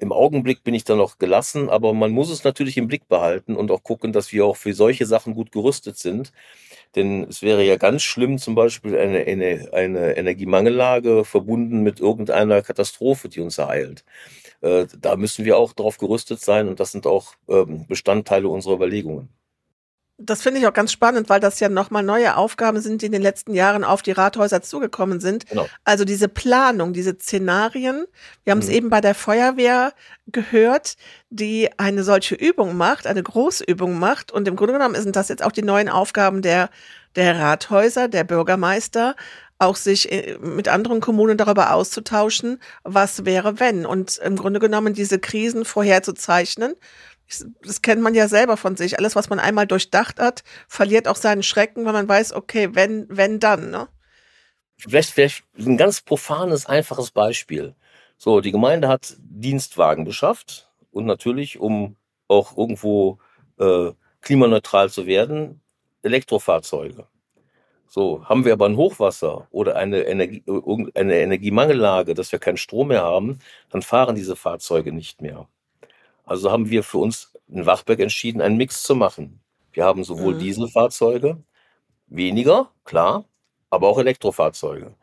Im 0.00 0.12
Augenblick 0.12 0.64
bin 0.64 0.74
ich 0.74 0.84
da 0.84 0.96
noch 0.96 1.18
gelassen, 1.18 1.68
aber 1.68 1.92
man 1.92 2.10
muss 2.10 2.30
es 2.30 2.42
natürlich 2.42 2.76
im 2.78 2.88
Blick 2.88 3.06
behalten 3.06 3.54
und 3.54 3.70
auch 3.70 3.82
gucken, 3.82 4.12
dass 4.12 4.32
wir 4.32 4.46
auch 4.46 4.56
für 4.56 4.74
solche 4.74 5.06
Sachen 5.06 5.34
gut 5.34 5.52
gerüstet 5.52 5.98
sind. 5.98 6.32
Denn 6.96 7.24
es 7.24 7.42
wäre 7.42 7.64
ja 7.64 7.76
ganz 7.76 8.02
schlimm, 8.02 8.38
zum 8.38 8.54
Beispiel 8.54 8.96
eine, 8.96 9.24
eine, 9.26 9.70
eine 9.72 10.16
Energiemangellage 10.16 11.24
verbunden 11.24 11.82
mit 11.82 12.00
irgendeiner 12.00 12.62
Katastrophe, 12.62 13.28
die 13.28 13.40
uns 13.40 13.58
ereilt. 13.58 14.04
Äh, 14.60 14.86
da 15.00 15.16
müssen 15.16 15.44
wir 15.44 15.58
auch 15.58 15.72
darauf 15.72 15.98
gerüstet 15.98 16.40
sein 16.40 16.68
und 16.68 16.80
das 16.80 16.92
sind 16.92 17.06
auch 17.06 17.34
ähm, 17.48 17.86
Bestandteile 17.88 18.48
unserer 18.48 18.74
Überlegungen. 18.74 19.28
Das 20.24 20.42
finde 20.42 20.60
ich 20.60 20.66
auch 20.66 20.72
ganz 20.72 20.92
spannend, 20.92 21.28
weil 21.28 21.40
das 21.40 21.60
ja 21.60 21.68
nochmal 21.68 22.02
neue 22.02 22.36
Aufgaben 22.36 22.80
sind, 22.80 23.02
die 23.02 23.06
in 23.06 23.12
den 23.12 23.22
letzten 23.22 23.54
Jahren 23.54 23.84
auf 23.84 24.02
die 24.02 24.12
Rathäuser 24.12 24.62
zugekommen 24.62 25.20
sind. 25.20 25.46
Genau. 25.46 25.66
Also 25.84 26.04
diese 26.04 26.28
Planung, 26.28 26.92
diese 26.92 27.14
Szenarien. 27.14 28.06
Wir 28.44 28.52
haben 28.52 28.60
es 28.60 28.68
mhm. 28.68 28.74
eben 28.74 28.90
bei 28.90 29.00
der 29.00 29.14
Feuerwehr 29.14 29.92
gehört, 30.26 30.96
die 31.30 31.68
eine 31.78 32.04
solche 32.04 32.34
Übung 32.34 32.76
macht, 32.76 33.06
eine 33.06 33.22
Großübung 33.22 33.98
macht. 33.98 34.32
Und 34.32 34.48
im 34.48 34.56
Grunde 34.56 34.74
genommen 34.74 35.00
sind 35.00 35.16
das 35.16 35.28
jetzt 35.28 35.42
auch 35.42 35.52
die 35.52 35.62
neuen 35.62 35.88
Aufgaben 35.88 36.42
der, 36.42 36.70
der 37.16 37.38
Rathäuser, 37.38 38.08
der 38.08 38.24
Bürgermeister, 38.24 39.16
auch 39.58 39.76
sich 39.76 40.10
äh, 40.10 40.38
mit 40.40 40.68
anderen 40.68 41.00
Kommunen 41.00 41.38
darüber 41.38 41.72
auszutauschen, 41.72 42.60
was 42.82 43.24
wäre, 43.24 43.60
wenn. 43.60 43.86
Und 43.86 44.18
im 44.18 44.36
Grunde 44.36 44.60
genommen 44.60 44.94
diese 44.94 45.18
Krisen 45.18 45.64
vorherzuzeichnen 45.64 46.74
das 47.62 47.82
kennt 47.82 48.02
man 48.02 48.14
ja 48.14 48.28
selber 48.28 48.56
von 48.56 48.76
sich. 48.76 48.98
Alles, 48.98 49.16
was 49.16 49.30
man 49.30 49.38
einmal 49.38 49.66
durchdacht 49.66 50.18
hat, 50.20 50.42
verliert 50.68 51.08
auch 51.08 51.16
seinen 51.16 51.42
Schrecken, 51.42 51.84
weil 51.84 51.92
man 51.92 52.08
weiß, 52.08 52.32
okay, 52.32 52.70
wenn, 52.74 53.06
wenn 53.08 53.40
dann, 53.40 53.70
ne? 53.70 53.88
Vielleicht, 54.76 55.10
vielleicht 55.10 55.44
ein 55.58 55.76
ganz 55.76 56.02
profanes, 56.02 56.66
einfaches 56.66 57.10
Beispiel. 57.10 57.74
So, 58.16 58.40
die 58.40 58.52
Gemeinde 58.52 58.88
hat 58.88 59.16
Dienstwagen 59.18 60.04
beschafft 60.04 60.70
und 60.90 61.06
natürlich, 61.06 61.58
um 61.58 61.96
auch 62.28 62.56
irgendwo 62.56 63.18
äh, 63.58 63.92
klimaneutral 64.20 64.90
zu 64.90 65.06
werden, 65.06 65.60
Elektrofahrzeuge. 66.02 67.06
So, 67.86 68.24
haben 68.24 68.44
wir 68.44 68.54
aber 68.54 68.66
ein 68.66 68.76
Hochwasser 68.76 69.46
oder 69.50 69.76
eine, 69.76 70.02
Energie, 70.02 70.42
eine 70.94 71.16
Energiemangellage, 71.16 72.14
dass 72.14 72.32
wir 72.32 72.40
keinen 72.40 72.56
Strom 72.56 72.88
mehr 72.88 73.02
haben, 73.02 73.38
dann 73.70 73.82
fahren 73.82 74.16
diese 74.16 74.34
Fahrzeuge 74.34 74.92
nicht 74.92 75.22
mehr. 75.22 75.48
Also 76.24 76.50
haben 76.50 76.70
wir 76.70 76.82
für 76.82 76.98
uns 76.98 77.32
in 77.48 77.66
Wachberg 77.66 78.00
entschieden, 78.00 78.40
einen 78.40 78.56
Mix 78.56 78.82
zu 78.82 78.94
machen. 78.94 79.40
Wir 79.72 79.84
haben 79.84 80.04
sowohl 80.04 80.34
mhm. 80.34 80.38
Dieselfahrzeuge, 80.38 81.38
weniger, 82.06 82.70
klar, 82.84 83.24
aber 83.70 83.88
auch 83.88 83.98
Elektrofahrzeuge. 83.98 84.94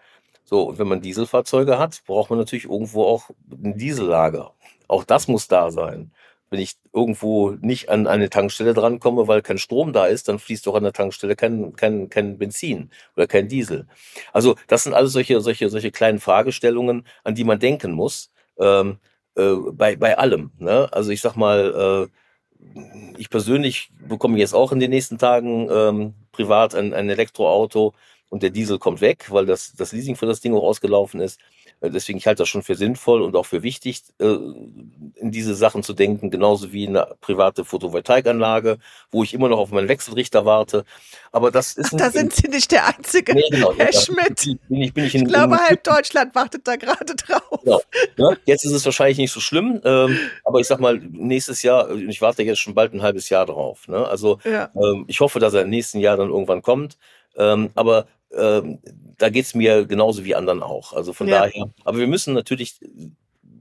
So, 0.43 0.63
und 0.63 0.79
wenn 0.79 0.87
man 0.87 1.01
Dieselfahrzeuge 1.01 1.77
hat, 1.77 2.03
braucht 2.05 2.29
man 2.29 2.39
natürlich 2.39 2.65
irgendwo 2.65 3.05
auch 3.05 3.29
ein 3.51 3.77
Diesellager. 3.77 4.53
Auch 4.87 5.03
das 5.03 5.27
muss 5.27 5.47
da 5.47 5.71
sein. 5.71 6.11
Wenn 6.49 6.59
ich 6.59 6.75
irgendwo 6.91 7.51
nicht 7.61 7.87
an 7.87 8.07
eine 8.07 8.29
Tankstelle 8.29 8.73
drankomme, 8.73 9.29
weil 9.29 9.41
kein 9.41 9.57
Strom 9.57 9.93
da 9.93 10.07
ist, 10.07 10.27
dann 10.27 10.39
fließt 10.39 10.67
doch 10.67 10.75
an 10.75 10.83
der 10.83 10.91
Tankstelle 10.91 11.37
kein, 11.37 11.73
kein, 11.77 12.09
kein 12.09 12.37
Benzin 12.37 12.89
oder 13.15 13.27
kein 13.27 13.47
Diesel. 13.47 13.87
Also 14.33 14.55
das 14.67 14.83
sind 14.83 14.93
alles 14.93 15.13
solche, 15.13 15.39
solche, 15.39 15.69
solche 15.69 15.91
kleinen 15.91 16.19
Fragestellungen, 16.19 17.07
an 17.23 17.35
die 17.35 17.45
man 17.45 17.59
denken 17.59 17.93
muss. 17.93 18.31
Ähm, 18.59 18.97
äh, 19.35 19.55
bei, 19.71 19.95
bei 19.95 20.17
allem. 20.17 20.51
Ne? 20.59 20.89
Also 20.91 21.11
ich 21.11 21.21
sag 21.21 21.35
mal, 21.35 22.09
äh, 22.09 23.17
ich 23.17 23.29
persönlich 23.29 23.91
bekomme 24.07 24.37
jetzt 24.37 24.53
auch 24.53 24.71
in 24.71 24.79
den 24.79 24.91
nächsten 24.91 25.17
Tagen 25.17 25.67
ähm, 25.71 26.13
privat 26.31 26.75
ein, 26.75 26.93
ein 26.93 27.09
Elektroauto 27.09 27.93
und 28.29 28.43
der 28.43 28.49
Diesel 28.49 28.79
kommt 28.79 29.01
weg, 29.01 29.27
weil 29.29 29.45
das, 29.45 29.73
das 29.73 29.91
Leasing 29.91 30.15
für 30.15 30.25
das 30.25 30.41
Ding 30.41 30.53
auch 30.53 30.63
ausgelaufen 30.63 31.19
ist. 31.19 31.39
Äh, 31.81 31.89
deswegen, 31.89 32.17
ich 32.17 32.27
halte 32.27 32.43
das 32.43 32.49
schon 32.49 32.63
für 32.63 32.75
sinnvoll 32.75 33.21
und 33.21 33.35
auch 33.35 33.45
für 33.45 33.63
wichtig, 33.63 34.03
äh, 34.19 34.25
in 34.25 35.31
diese 35.31 35.55
Sachen 35.55 35.83
zu 35.83 35.93
denken, 35.93 36.29
genauso 36.29 36.71
wie 36.71 36.87
eine 36.87 37.15
private 37.19 37.65
Photovoltaikanlage, 37.65 38.77
wo 39.11 39.23
ich 39.23 39.33
immer 39.33 39.49
noch 39.49 39.57
auf 39.57 39.71
meinen 39.71 39.89
Wechselrichter 39.89 40.45
warte. 40.45 40.85
Aber 41.31 41.51
das 41.51 41.73
ist. 41.73 41.93
Ach, 41.93 41.97
da 41.97 42.09
sind 42.11 42.33
Sie 42.33 42.47
nicht 42.47 42.71
der 42.71 42.87
Einzige, 42.87 43.33
nee, 43.33 43.43
genau, 43.49 43.73
Herr 43.75 43.91
Schmidt. 43.91 44.57
Bin 44.69 44.81
ich, 44.81 44.93
bin 44.93 45.05
ich, 45.05 45.15
in, 45.15 45.23
ich 45.23 45.27
glaube, 45.27 45.55
in, 45.55 45.61
halb 45.61 45.83
Deutschland 45.83 46.33
wartet 46.35 46.67
da 46.67 46.75
gerade 46.75 47.15
drauf. 47.15 47.59
Genau. 47.63 47.81
Ja, 48.17 48.35
jetzt 48.45 48.65
ist 48.65 48.73
es 48.73 48.85
wahrscheinlich 48.85 49.17
nicht 49.17 49.31
so 49.31 49.39
schlimm, 49.39 49.81
ähm, 49.83 50.17
aber 50.43 50.59
ich 50.59 50.67
sag 50.67 50.79
mal, 50.79 50.97
nächstes 50.97 51.63
Jahr, 51.63 51.91
ich 51.91 52.21
warte 52.21 52.43
jetzt 52.43 52.59
schon 52.59 52.75
bald 52.75 52.93
ein 52.93 53.01
halbes 53.01 53.29
Jahr 53.29 53.45
drauf. 53.45 53.87
Ne? 53.87 54.07
Also 54.07 54.39
ja. 54.43 54.69
ähm, 54.75 55.05
ich 55.07 55.19
hoffe, 55.19 55.39
dass 55.39 55.53
er 55.53 55.63
im 55.63 55.69
nächsten 55.69 55.99
Jahr 55.99 56.17
dann 56.17 56.29
irgendwann 56.29 56.61
kommt. 56.61 56.97
Ähm, 57.37 57.71
aber 57.75 58.07
ähm, 58.35 58.79
da 59.17 59.29
geht's 59.29 59.53
mir 59.53 59.85
genauso 59.85 60.25
wie 60.25 60.35
anderen 60.35 60.63
auch. 60.63 60.93
Also 60.93 61.13
von 61.13 61.27
ja. 61.27 61.41
daher, 61.41 61.69
aber 61.83 61.99
wir 61.99 62.07
müssen 62.07 62.33
natürlich 62.33 62.79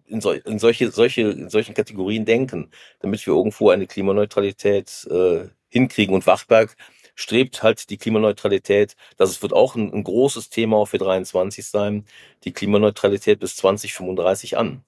in, 0.07 0.21
sol 0.21 0.43
in, 0.45 0.59
solche, 0.59 0.91
solche, 0.91 1.23
in 1.23 1.51
solchen 1.51 1.75
Kategorien 1.75 2.25
denken, 2.25 2.71
damit 3.01 3.27
wir 3.27 3.35
irgendwo 3.35 3.71
eine 3.71 3.87
Klimaneutralität 3.87 5.07
äh, 5.11 5.49
hinkriegen. 5.69 6.15
Und 6.15 6.27
Wachberg 6.27 6.77
strebt 7.15 7.63
halt 7.63 7.91
die 7.91 7.99
Klimaneutralität. 7.99 8.97
Das 9.17 9.41
wird 9.43 9.53
auch 9.53 9.77
ein, 9.77 9.93
ein 9.93 10.05
großes 10.05 10.51
Thema 10.51 10.85
für 10.87 10.99
23 10.99 11.67
sein, 11.67 12.05
die 12.45 12.53
Klimaneutralität 12.53 13.39
bis 13.39 13.57
2035 13.57 14.57
an. 14.57 14.85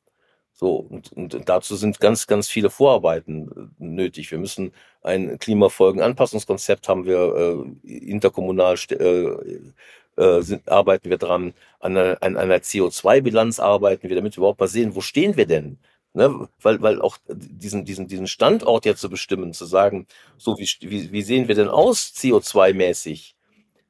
So, 0.63 0.77
und, 0.77 1.13
und 1.15 1.49
dazu 1.49 1.75
sind 1.75 1.99
ganz, 1.99 2.29
ganz 2.29 2.47
viele 2.47 2.71
Vorarbeiten 2.71 3.73
äh, 3.81 3.85
nötig. 3.85 4.31
Wir 4.31 4.39
müssen 4.39 4.73
ein 5.03 5.37
Klimafolgenanpassungskonzept 5.41 6.89
haben 6.89 7.05
wir 7.05 7.67
äh, 7.85 7.89
interkommunal 7.89 8.77
äh, 8.91 10.23
äh, 10.23 10.41
sind, 10.43 10.69
arbeiten 10.69 11.11
wir 11.11 11.19
dran, 11.19 11.53
an 11.81 11.97
einer, 11.97 12.23
einer 12.23 12.59
CO2-Bilanz 12.59 13.59
arbeiten 13.59 14.09
wir, 14.09 14.15
damit 14.15 14.37
wir 14.37 14.43
überhaupt 14.43 14.61
mal 14.61 14.69
sehen, 14.69 14.95
wo 14.95 15.01
stehen 15.01 15.37
wir 15.37 15.47
denn? 15.47 15.79
Ne? 16.15 16.49
Weil, 16.61 16.81
weil 16.81 17.03
auch 17.03 17.19
diesen, 17.29 17.85
diesen, 17.85 18.07
diesen 18.07 18.29
Standort 18.29 18.87
ja 18.87 18.95
zu 18.95 19.11
bestimmen, 19.11 19.53
zu 19.55 19.65
sagen, 19.65 20.07
so 20.39 20.59
wie, 20.59 20.69
wie, 20.83 21.11
wie 21.11 21.23
sehen 21.23 21.49
wir 21.49 21.57
denn 21.57 21.69
aus 21.69 22.13
CO2-mäßig? 22.17 23.35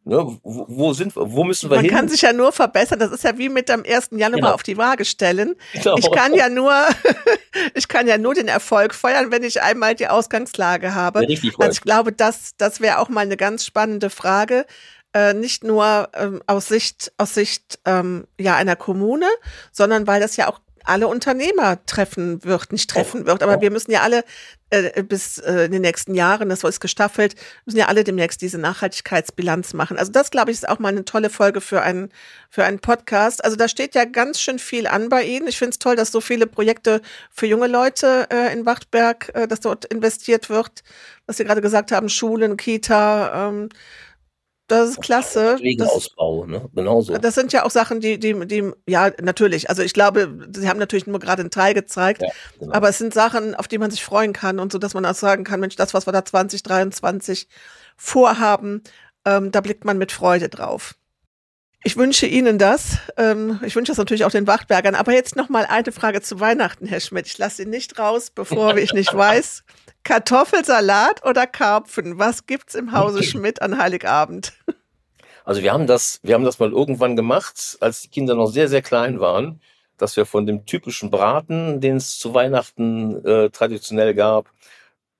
Ne, 0.04 0.16
wo, 0.42 0.66
wo, 0.68 0.92
sind 0.92 1.12
wo 1.14 1.44
müssen 1.44 1.70
wir 1.70 1.76
Man 1.76 1.84
hin? 1.84 1.92
Man 1.92 2.00
kann 2.00 2.08
sich 2.08 2.22
ja 2.22 2.32
nur 2.32 2.50
verbessern. 2.50 2.98
Das 2.98 3.12
ist 3.12 3.22
ja 3.22 3.38
wie 3.38 3.48
mit 3.48 3.68
dem 3.68 3.84
1. 3.86 4.08
Januar 4.10 4.40
genau. 4.40 4.52
auf 4.52 4.64
die 4.64 4.76
Waage 4.76 5.04
stellen. 5.04 5.54
Genau. 5.74 5.96
Ich 5.96 6.10
kann 6.10 6.34
ja 6.34 6.48
nur, 6.48 6.74
ich 7.74 7.86
kann 7.86 8.08
ja 8.08 8.18
nur 8.18 8.34
den 8.34 8.48
Erfolg 8.48 8.94
feuern, 8.94 9.30
wenn 9.30 9.44
ich 9.44 9.62
einmal 9.62 9.94
die 9.94 10.08
Ausgangslage 10.08 10.96
habe. 10.96 11.20
Ja, 11.20 11.28
richtig 11.28 11.54
also 11.56 11.70
ich 11.70 11.80
glaube, 11.82 12.12
das, 12.12 12.56
das 12.56 12.80
wäre 12.80 12.98
auch 12.98 13.08
mal 13.08 13.20
eine 13.20 13.36
ganz 13.36 13.64
spannende 13.64 14.10
Frage. 14.10 14.66
Äh, 15.14 15.34
nicht 15.34 15.62
nur 15.62 16.08
ähm, 16.14 16.42
aus 16.48 16.66
Sicht, 16.66 17.12
aus 17.16 17.34
Sicht 17.34 17.78
ähm, 17.84 18.26
ja, 18.40 18.56
einer 18.56 18.76
Kommune, 18.76 19.28
sondern 19.70 20.08
weil 20.08 20.20
das 20.20 20.36
ja 20.36 20.48
auch 20.48 20.58
alle 20.84 21.08
Unternehmer 21.08 21.84
treffen 21.86 22.44
wird, 22.44 22.72
nicht 22.72 22.90
treffen 22.90 23.26
wird, 23.26 23.42
aber 23.42 23.60
wir 23.60 23.70
müssen 23.70 23.90
ja 23.92 24.02
alle 24.02 24.24
äh, 24.72 25.02
bis 25.02 25.38
äh, 25.38 25.66
in 25.66 25.72
den 25.72 25.82
nächsten 25.82 26.14
Jahren, 26.14 26.48
das 26.48 26.64
ist 26.64 26.80
gestaffelt, 26.80 27.34
müssen 27.66 27.78
ja 27.78 27.88
alle 27.88 28.04
demnächst 28.04 28.40
diese 28.40 28.58
Nachhaltigkeitsbilanz 28.58 29.74
machen. 29.74 29.98
Also 29.98 30.12
das, 30.12 30.30
glaube 30.30 30.50
ich, 30.50 30.56
ist 30.56 30.68
auch 30.68 30.78
mal 30.78 30.88
eine 30.88 31.04
tolle 31.04 31.28
Folge 31.28 31.60
für 31.60 31.82
einen, 31.82 32.10
für 32.48 32.64
einen 32.64 32.78
Podcast. 32.78 33.44
Also 33.44 33.56
da 33.56 33.68
steht 33.68 33.94
ja 33.94 34.06
ganz 34.06 34.40
schön 34.40 34.58
viel 34.58 34.86
an 34.86 35.10
bei 35.10 35.24
Ihnen. 35.24 35.46
Ich 35.46 35.58
finde 35.58 35.72
es 35.72 35.78
toll, 35.78 35.94
dass 35.94 36.10
so 36.10 36.22
viele 36.22 36.46
Projekte 36.46 37.02
für 37.30 37.46
junge 37.46 37.66
Leute 37.66 38.28
äh, 38.30 38.50
in 38.52 38.64
Wachtberg, 38.64 39.30
äh, 39.34 39.46
dass 39.46 39.60
dort 39.60 39.84
investiert 39.84 40.48
wird, 40.48 40.82
was 41.26 41.36
Sie 41.36 41.44
gerade 41.44 41.60
gesagt 41.60 41.92
haben, 41.92 42.08
Schulen, 42.08 42.56
Kita, 42.56 43.48
ähm, 43.48 43.68
das 44.72 44.90
ist 44.90 45.02
klasse. 45.02 45.58
Wegeausbau, 45.60 46.46
ne? 46.46 46.68
Genauso. 46.74 47.16
Das 47.18 47.34
sind 47.34 47.52
ja 47.52 47.64
auch 47.64 47.70
Sachen, 47.70 48.00
die, 48.00 48.18
die, 48.18 48.46
die, 48.46 48.70
ja, 48.88 49.10
natürlich. 49.20 49.68
Also 49.68 49.82
ich 49.82 49.92
glaube, 49.92 50.38
Sie 50.54 50.68
haben 50.68 50.78
natürlich 50.78 51.06
nur 51.06 51.20
gerade 51.20 51.40
einen 51.40 51.50
Teil 51.50 51.74
gezeigt, 51.74 52.22
ja, 52.22 52.28
genau. 52.58 52.72
aber 52.72 52.88
es 52.88 52.98
sind 52.98 53.14
Sachen, 53.14 53.54
auf 53.54 53.68
die 53.68 53.78
man 53.78 53.90
sich 53.90 54.04
freuen 54.04 54.32
kann 54.32 54.58
und 54.58 54.72
so, 54.72 54.78
dass 54.78 54.94
man 54.94 55.04
auch 55.06 55.14
sagen 55.14 55.44
kann, 55.44 55.60
Mensch, 55.60 55.76
das, 55.76 55.94
was 55.94 56.06
wir 56.06 56.12
da 56.12 56.24
2023 56.24 57.48
vorhaben, 57.96 58.82
ähm, 59.24 59.52
da 59.52 59.60
blickt 59.60 59.84
man 59.84 59.98
mit 59.98 60.12
Freude 60.12 60.48
drauf. 60.48 60.94
Ich 61.84 61.96
wünsche 61.96 62.26
Ihnen 62.26 62.58
das. 62.58 62.98
Ähm, 63.16 63.58
ich 63.64 63.74
wünsche 63.74 63.90
das 63.90 63.98
natürlich 63.98 64.24
auch 64.24 64.30
den 64.30 64.46
Wachtbergern. 64.46 64.94
Aber 64.94 65.12
jetzt 65.12 65.34
noch 65.34 65.48
mal 65.48 65.66
eine 65.66 65.90
Frage 65.90 66.20
zu 66.20 66.38
Weihnachten, 66.38 66.86
Herr 66.86 67.00
Schmidt. 67.00 67.26
Ich 67.26 67.38
lasse 67.38 67.56
Sie 67.56 67.66
nicht 67.66 67.98
raus, 67.98 68.30
bevor 68.30 68.76
ich 68.76 68.92
nicht 68.92 69.12
weiß. 69.12 69.64
Kartoffelsalat 70.04 71.24
oder 71.24 71.46
Karpfen? 71.46 72.18
Was 72.18 72.46
gibt's 72.46 72.74
im 72.74 72.92
Hause 72.92 73.22
Schmidt 73.22 73.62
an 73.62 73.78
Heiligabend? 73.78 74.52
Also 75.44 75.62
wir 75.62 75.72
haben 75.72 75.88
das, 75.88 76.20
wir 76.22 76.34
haben 76.34 76.44
das 76.44 76.60
mal 76.60 76.70
irgendwann 76.70 77.16
gemacht, 77.16 77.76
als 77.80 78.02
die 78.02 78.08
Kinder 78.08 78.36
noch 78.36 78.46
sehr, 78.46 78.68
sehr 78.68 78.82
klein 78.82 79.18
waren, 79.18 79.60
dass 79.96 80.16
wir 80.16 80.24
von 80.24 80.46
dem 80.46 80.66
typischen 80.66 81.10
Braten, 81.10 81.80
den 81.80 81.96
es 81.96 82.18
zu 82.18 82.32
Weihnachten 82.32 83.24
äh, 83.24 83.50
traditionell 83.50 84.14
gab, 84.14 84.52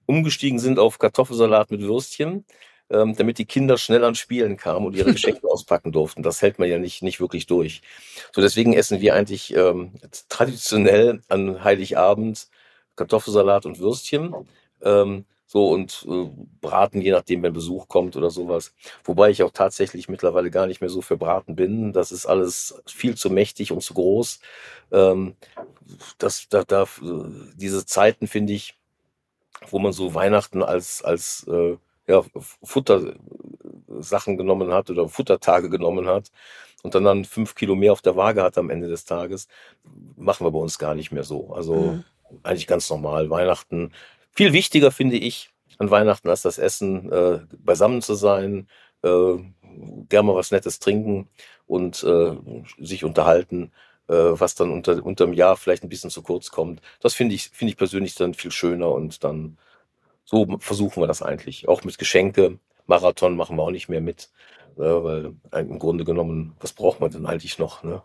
umgestiegen 0.06 0.60
sind 0.60 0.78
auf 0.78 1.00
Kartoffelsalat 1.00 1.72
mit 1.72 1.80
Würstchen, 1.80 2.44
ähm, 2.92 3.16
damit 3.16 3.38
die 3.38 3.46
Kinder 3.46 3.78
schnell 3.78 4.04
ans 4.04 4.18
Spielen 4.18 4.56
kamen 4.56 4.86
und 4.86 4.94
ihre 4.94 5.12
Geschenke 5.12 5.48
auspacken 5.48 5.90
durften. 5.92 6.22
Das 6.22 6.42
hält 6.42 6.58
man 6.58 6.68
ja 6.68 6.78
nicht, 6.78 7.02
nicht 7.02 7.20
wirklich 7.20 7.46
durch. 7.46 7.82
So 8.32 8.40
deswegen 8.40 8.74
essen 8.74 9.00
wir 9.00 9.14
eigentlich 9.14 9.54
ähm, 9.56 9.94
traditionell 10.28 11.22
an 11.28 11.64
Heiligabend 11.64 12.48
Kartoffelsalat 12.96 13.66
und 13.66 13.78
Würstchen. 13.78 14.34
Ähm, 14.82 15.24
so 15.46 15.68
und 15.70 16.06
äh, 16.08 16.30
Braten, 16.62 17.02
je 17.02 17.10
nachdem, 17.10 17.42
wenn 17.42 17.52
Besuch 17.52 17.88
kommt 17.88 18.16
oder 18.16 18.30
sowas. 18.30 18.74
Wobei 19.04 19.30
ich 19.30 19.42
auch 19.42 19.50
tatsächlich 19.50 20.08
mittlerweile 20.08 20.50
gar 20.50 20.66
nicht 20.66 20.80
mehr 20.80 20.90
so 20.90 21.02
für 21.02 21.16
Braten 21.16 21.56
bin. 21.56 21.92
Das 21.92 22.10
ist 22.12 22.26
alles 22.26 22.80
viel 22.86 23.16
zu 23.16 23.28
mächtig 23.30 23.72
und 23.72 23.82
zu 23.82 23.94
groß. 23.94 24.40
Ähm, 24.92 25.36
das, 26.18 26.48
da, 26.48 26.64
da, 26.64 26.86
diese 27.54 27.84
Zeiten 27.84 28.28
finde 28.28 28.54
ich, 28.54 28.78
wo 29.68 29.78
man 29.78 29.92
so 29.92 30.14
Weihnachten 30.14 30.62
als, 30.62 31.02
als 31.02 31.46
äh, 31.48 31.76
ja, 32.06 32.22
Futtersachen 32.62 34.36
genommen 34.36 34.72
hat 34.72 34.90
oder 34.90 35.08
Futtertage 35.08 35.70
genommen 35.70 36.06
hat 36.06 36.30
und 36.82 36.94
dann 36.94 37.04
dann 37.04 37.24
fünf 37.24 37.54
Kilo 37.54 37.74
mehr 37.74 37.92
auf 37.92 38.02
der 38.02 38.16
Waage 38.16 38.42
hat 38.42 38.58
am 38.58 38.70
Ende 38.70 38.88
des 38.88 39.04
Tages, 39.04 39.48
machen 40.16 40.44
wir 40.46 40.50
bei 40.50 40.58
uns 40.58 40.78
gar 40.78 40.94
nicht 40.94 41.12
mehr 41.12 41.24
so. 41.24 41.52
Also 41.52 41.74
mhm. 41.74 42.04
eigentlich 42.42 42.66
ganz 42.66 42.90
normal. 42.90 43.30
Weihnachten 43.30 43.92
viel 44.32 44.52
wichtiger 44.52 44.90
finde 44.90 45.16
ich 45.16 45.50
an 45.78 45.90
Weihnachten 45.90 46.28
als 46.28 46.42
das 46.42 46.58
Essen, 46.58 47.10
äh, 47.12 47.40
beisammen 47.58 48.02
zu 48.02 48.14
sein, 48.14 48.68
äh, 49.02 49.36
gerne 50.08 50.26
mal 50.26 50.34
was 50.34 50.50
Nettes 50.50 50.78
trinken 50.78 51.28
und 51.66 52.02
äh, 52.02 52.36
sich 52.78 53.04
unterhalten, 53.04 53.72
äh, 54.08 54.14
was 54.14 54.54
dann 54.54 54.70
unter 54.70 55.04
unterm 55.04 55.32
Jahr 55.32 55.56
vielleicht 55.56 55.82
ein 55.82 55.88
bisschen 55.88 56.10
zu 56.10 56.22
kurz 56.22 56.50
kommt. 56.50 56.80
Das 57.00 57.14
finde 57.14 57.34
ich 57.34 57.50
finde 57.50 57.72
ich 57.72 57.76
persönlich 57.76 58.14
dann 58.14 58.34
viel 58.34 58.50
schöner 58.50 58.90
und 58.90 59.24
dann 59.24 59.58
so 60.32 60.46
versuchen 60.58 61.02
wir 61.02 61.06
das 61.06 61.22
eigentlich. 61.22 61.68
Auch 61.68 61.84
mit 61.84 61.98
Geschenke. 61.98 62.58
Marathon 62.86 63.36
machen 63.36 63.56
wir 63.56 63.62
auch 63.62 63.70
nicht 63.70 63.88
mehr 63.88 64.00
mit, 64.00 64.30
äh, 64.76 64.80
weil 64.80 65.34
im 65.52 65.78
Grunde 65.78 66.04
genommen, 66.04 66.56
was 66.58 66.72
braucht 66.72 67.00
man 67.00 67.10
denn 67.10 67.26
eigentlich 67.26 67.58
noch? 67.58 67.84
Ne? 67.84 68.02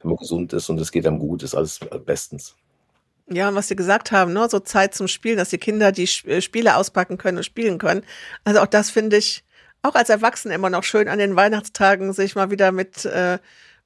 Wenn 0.00 0.10
man 0.10 0.18
gesund 0.18 0.52
ist 0.52 0.68
und 0.68 0.80
es 0.80 0.92
geht 0.92 1.06
einem 1.06 1.18
gut, 1.18 1.42
ist 1.42 1.54
alles 1.54 1.80
bestens. 2.04 2.56
Ja, 3.30 3.48
und 3.48 3.54
was 3.54 3.68
Sie 3.68 3.76
gesagt 3.76 4.10
haben, 4.10 4.32
ne, 4.32 4.48
so 4.50 4.58
Zeit 4.58 4.94
zum 4.94 5.06
Spielen, 5.08 5.38
dass 5.38 5.50
die 5.50 5.58
Kinder 5.58 5.92
die 5.92 6.08
äh, 6.26 6.42
Spiele 6.42 6.76
auspacken 6.76 7.16
können 7.16 7.38
und 7.38 7.44
spielen 7.44 7.78
können. 7.78 8.02
Also 8.44 8.60
auch 8.60 8.66
das 8.66 8.90
finde 8.90 9.16
ich 9.16 9.44
auch 9.80 9.94
als 9.94 10.10
Erwachsene 10.10 10.54
immer 10.54 10.70
noch 10.70 10.84
schön, 10.84 11.08
an 11.08 11.18
den 11.18 11.36
Weihnachtstagen 11.36 12.12
sich 12.12 12.34
mal 12.34 12.50
wieder 12.50 12.72
mit, 12.72 13.04
äh, 13.04 13.38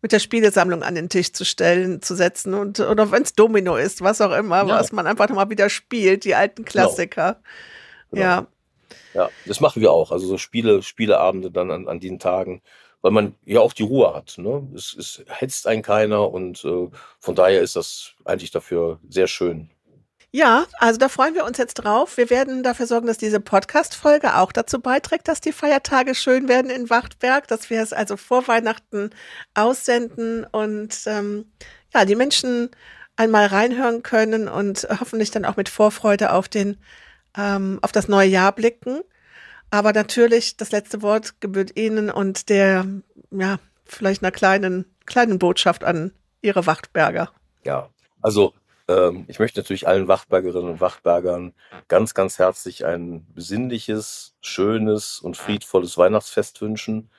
mit 0.07 0.12
der 0.12 0.20
Spielesammlung 0.20 0.84
an 0.84 0.94
den 0.94 1.09
Tisch 1.09 1.32
zu 1.32 1.44
stellen, 1.44 2.00
zu 2.00 2.14
setzen 2.14 2.54
und 2.54 2.78
oder 2.78 3.11
wenn 3.11 3.24
es 3.24 3.34
Domino 3.34 3.74
ist, 3.74 4.02
was 4.02 4.20
auch 4.20 4.30
immer, 4.30 4.59
ja. 4.59 4.68
was 4.68 4.92
man 4.92 5.04
einfach 5.04 5.28
nochmal 5.28 5.50
wieder 5.50 5.68
spielt, 5.68 6.24
die 6.24 6.36
alten 6.36 6.64
genau. 6.64 6.70
Klassiker. 6.70 7.40
Genau. 8.12 8.22
Ja. 8.22 8.46
Ja, 9.14 9.30
das 9.46 9.59
machen 9.61 9.82
wir 9.82 9.90
auch. 9.90 10.12
Also 10.12 10.28
so 10.28 10.38
Spiele, 10.38 10.82
Spieleabende 10.82 11.50
dann 11.50 11.72
an, 11.72 11.88
an 11.88 11.98
den 11.98 12.20
Tagen 12.20 12.62
weil 13.02 13.12
man 13.12 13.34
ja 13.44 13.61
auch 13.61 13.72
die 13.72 13.84
Ruhe 13.84 14.12
hat. 14.14 14.36
Ne? 14.38 14.66
Es, 14.74 14.92
es 14.98 15.22
hetzt 15.28 15.68
einen 15.68 15.82
keiner 15.82 16.28
und 16.32 16.64
äh, 16.64 16.88
von 17.20 17.34
daher 17.36 17.61
ist 17.61 17.76
das 17.76 18.14
eigentlich 18.24 18.50
dafür 18.50 18.98
sehr 19.09 19.28
schön. 19.28 19.70
Ja, 20.33 20.66
also 20.79 20.99
da 20.99 21.09
freuen 21.09 21.35
wir 21.35 21.45
uns 21.45 21.57
jetzt 21.57 21.74
drauf. 21.74 22.16
Wir 22.16 22.29
werden 22.31 22.62
dafür 22.62 22.87
sorgen, 22.87 23.07
dass 23.07 23.16
diese 23.16 23.41
Podcast-Folge 23.41 24.37
auch 24.37 24.53
dazu 24.53 24.81
beiträgt, 24.81 25.29
dass 25.29 25.41
die 25.41 25.53
Feiertage 25.53 26.14
schön 26.14 26.49
werden 26.49 26.70
in 26.70 26.91
Wachtberg, 26.91 27.49
dass 27.49 27.70
wir 27.70 27.81
es 27.81 27.93
also 27.93 28.16
vor 28.16 28.47
Weihnachten 28.49 29.11
aussenden 29.55 30.45
und 30.45 31.01
ähm, 31.07 31.51
ja, 31.95 32.05
die 32.05 32.16
Menschen 32.16 32.70
einmal 33.16 33.47
reinhören 33.47 34.03
können 34.03 34.49
und 34.49 34.87
hoffentlich 35.01 35.31
dann 35.31 35.47
auch 35.47 35.57
mit 35.57 35.68
Vorfreude 35.68 36.33
auf 36.33 36.49
den 36.49 36.77
ähm, 37.37 37.79
auf 37.83 37.93
das 37.93 38.09
neue 38.09 38.29
Jahr 38.29 38.53
blicken. 38.53 39.01
Aber 39.70 39.93
natürlich, 39.93 40.57
das 40.57 40.70
letzte 40.70 41.03
Wort 41.03 41.41
gebührt 41.41 41.77
Ihnen 41.77 42.11
und 42.11 42.49
der, 42.49 42.87
ja, 43.31 43.59
vielleicht 43.85 44.22
einer 44.22 44.33
kleinen, 44.33 44.85
kleinen 45.07 45.39
Botschaft 45.39 45.85
an 45.85 46.12
Ihre 46.41 46.66
Wachtberger. 46.66 47.31
Ja, 47.64 47.89
also 48.22 48.55
ich 49.28 49.39
möchte 49.41 49.61
natürlich 49.61 49.89
allen 49.89 50.09
Wachtbergerinnen 50.09 50.70
und 50.70 50.80
Wachtbergern 50.80 51.55
ganz, 51.89 52.14
ganz 52.14 52.39
herzlich 52.39 52.84
ein 52.87 53.26
besinnliches, 53.34 54.37
schönes 54.41 55.20
und 55.20 55.37
friedvolles 55.37 55.99
Weihnachtsfest 55.99 56.61
wünschen. 56.61 57.11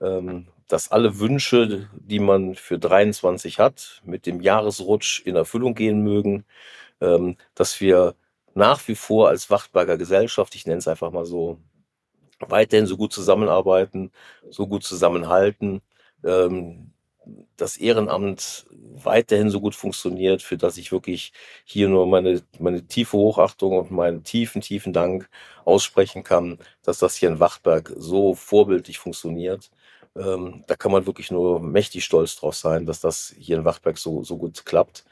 ähm, 0.00 0.48
dass 0.68 0.90
alle 0.92 1.20
Wünsche, 1.20 1.88
die 1.94 2.20
man 2.20 2.54
für 2.56 2.78
23 2.78 3.58
hat, 3.60 4.02
mit 4.04 4.26
dem 4.26 4.40
Jahresrutsch 4.42 5.20
in 5.26 5.36
Erfüllung 5.36 5.74
gehen 5.74 6.02
mögen, 6.02 6.44
ähm, 7.00 7.36
dass 7.54 7.80
wir 7.80 8.16
nach 8.54 8.86
wie 8.88 8.96
vor 8.96 9.28
als 9.28 9.50
Wachtberger 9.50 9.98
Gesellschaft, 9.98 10.54
ich 10.56 10.66
nenne 10.66 10.78
es 10.78 10.88
einfach 10.88 11.12
mal 11.12 11.26
so, 11.26 11.58
weiterhin 12.40 12.86
so 12.86 12.96
gut 12.96 13.12
zusammenarbeiten, 13.12 14.12
so 14.50 14.66
gut 14.66 14.84
zusammenhalten, 14.84 15.82
ähm, 16.24 16.92
das 17.56 17.76
Ehrenamt 17.76 18.66
weiterhin 18.70 19.50
so 19.50 19.60
gut 19.60 19.74
funktioniert, 19.74 20.42
für 20.42 20.56
das 20.56 20.76
ich 20.76 20.92
wirklich 20.92 21.32
hier 21.64 21.88
nur 21.88 22.06
meine, 22.06 22.42
meine 22.58 22.86
tiefe 22.86 23.16
Hochachtung 23.16 23.78
und 23.78 23.90
meinen 23.90 24.24
tiefen, 24.24 24.60
tiefen 24.62 24.92
Dank 24.92 25.28
aussprechen 25.64 26.24
kann, 26.24 26.58
dass 26.82 26.98
das 26.98 27.16
hier 27.16 27.28
in 27.28 27.40
Wachtberg 27.40 27.92
so 27.96 28.34
vorbildlich 28.34 28.98
funktioniert. 28.98 29.70
Ähm, 30.16 30.64
da 30.66 30.76
kann 30.76 30.92
man 30.92 31.06
wirklich 31.06 31.30
nur 31.30 31.60
mächtig 31.60 32.04
stolz 32.04 32.36
drauf 32.36 32.56
sein, 32.56 32.86
dass 32.86 33.00
das 33.00 33.34
hier 33.38 33.58
in 33.58 33.64
Wachtberg 33.64 33.98
so, 33.98 34.22
so 34.24 34.36
gut 34.36 34.64
klappt. 34.66 35.04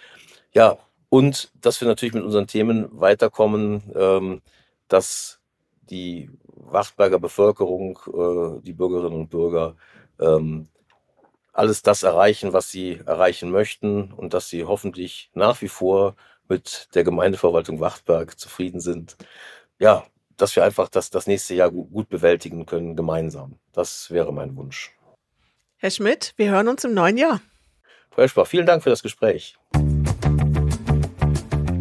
Ja, 0.53 0.79
und 1.11 1.53
dass 1.61 1.81
wir 1.81 1.89
natürlich 1.89 2.15
mit 2.15 2.25
unseren 2.25 2.47
Themen 2.47 2.89
weiterkommen, 2.93 3.83
ähm, 3.95 4.43
dass 4.89 5.41
die 5.91 6.31
Wachtberger 6.45 7.19
Bevölkerung, 7.19 7.99
äh, 8.09 8.63
die 8.63 8.73
Bürgerinnen 8.73 9.15
und 9.15 9.31
Bürger, 9.31 9.77
ähm, 10.21 10.69
alles 11.59 11.83
das 11.83 12.05
erreichen, 12.05 12.53
was 12.53 12.71
sie 12.71 13.01
erreichen 13.05 13.51
möchten 13.51 14.13
und 14.13 14.33
dass 14.33 14.49
sie 14.49 14.65
hoffentlich 14.65 15.31
nach 15.35 15.61
wie 15.61 15.69
vor 15.69 16.15
mit 16.49 16.89
der 16.95 17.03
Gemeindeverwaltung 17.03 17.81
Wachtberg 17.81 18.39
zufrieden 18.39 18.81
sind. 18.81 19.17
Ja, 19.81 20.07
dass 20.37 20.55
wir 20.55 20.65
einfach 20.65 20.89
das, 20.89 21.11
das 21.11 21.27
nächste 21.27 21.55
Jahr 21.55 21.71
gut 21.71 22.09
bewältigen 22.09 22.65
können, 22.65 22.95
gemeinsam. 22.95 23.59
Das 23.73 24.11
wäre 24.11 24.33
mein 24.33 24.57
Wunsch. 24.57 24.97
Herr 25.79 25.91
Schmidt, 25.91 26.33
wir 26.37 26.51
hören 26.51 26.69
uns 26.69 26.85
im 26.85 26.95
neuen 26.95 27.17
Jahr. 27.17 27.41
Frau 28.11 28.23
Eschbach, 28.23 28.47
vielen 28.47 28.67
Dank 28.67 28.85
für 28.85 28.91
das 28.91 29.03
Gespräch. 29.03 29.57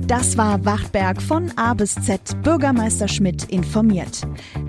Das 0.08 0.38
war 0.38 0.64
Wachtberg 0.64 1.22
von 1.22 1.52
A 1.58 1.74
bis 1.74 1.96
Z 1.96 2.42
Bürgermeister 2.42 3.10
Schmidt 3.10 3.44
informiert. 3.52 4.22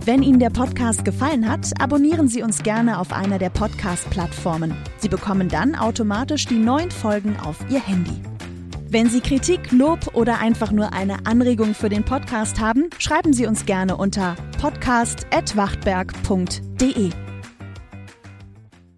Wenn 0.04 0.24
Ihnen 0.24 0.40
der 0.40 0.50
Podcast 0.50 1.04
gefallen 1.04 1.48
hat, 1.48 1.80
abonnieren 1.80 2.26
Sie 2.26 2.42
uns 2.42 2.64
gerne 2.64 2.98
auf 2.98 3.12
einer 3.12 3.38
der 3.38 3.50
Podcast-Plattformen. 3.50 4.74
Sie 4.96 5.08
bekommen 5.08 5.48
dann 5.48 5.76
automatisch 5.76 6.46
die 6.46 6.58
neuen 6.58 6.90
Folgen 6.90 7.36
auf 7.36 7.58
Ihr 7.70 7.80
Handy. 7.80 8.20
Wenn 8.88 9.08
Sie 9.08 9.20
Kritik, 9.20 9.70
Lob 9.70 10.12
oder 10.14 10.40
einfach 10.40 10.72
nur 10.72 10.92
eine 10.92 11.24
Anregung 11.24 11.72
für 11.72 11.88
den 11.88 12.04
Podcast 12.04 12.58
haben, 12.58 12.90
schreiben 12.98 13.32
Sie 13.32 13.46
uns 13.46 13.64
gerne 13.64 13.96
unter 13.96 14.34
podcast.wachtberg.de. 14.60 17.10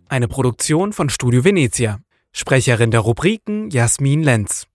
Eine 0.08 0.28
Produktion 0.28 0.94
von 0.94 1.10
Studio 1.10 1.44
Venezia. 1.44 1.98
Sprecherin 2.32 2.90
der 2.90 3.00
Rubriken 3.00 3.68
Jasmin 3.68 4.22
Lenz. 4.22 4.69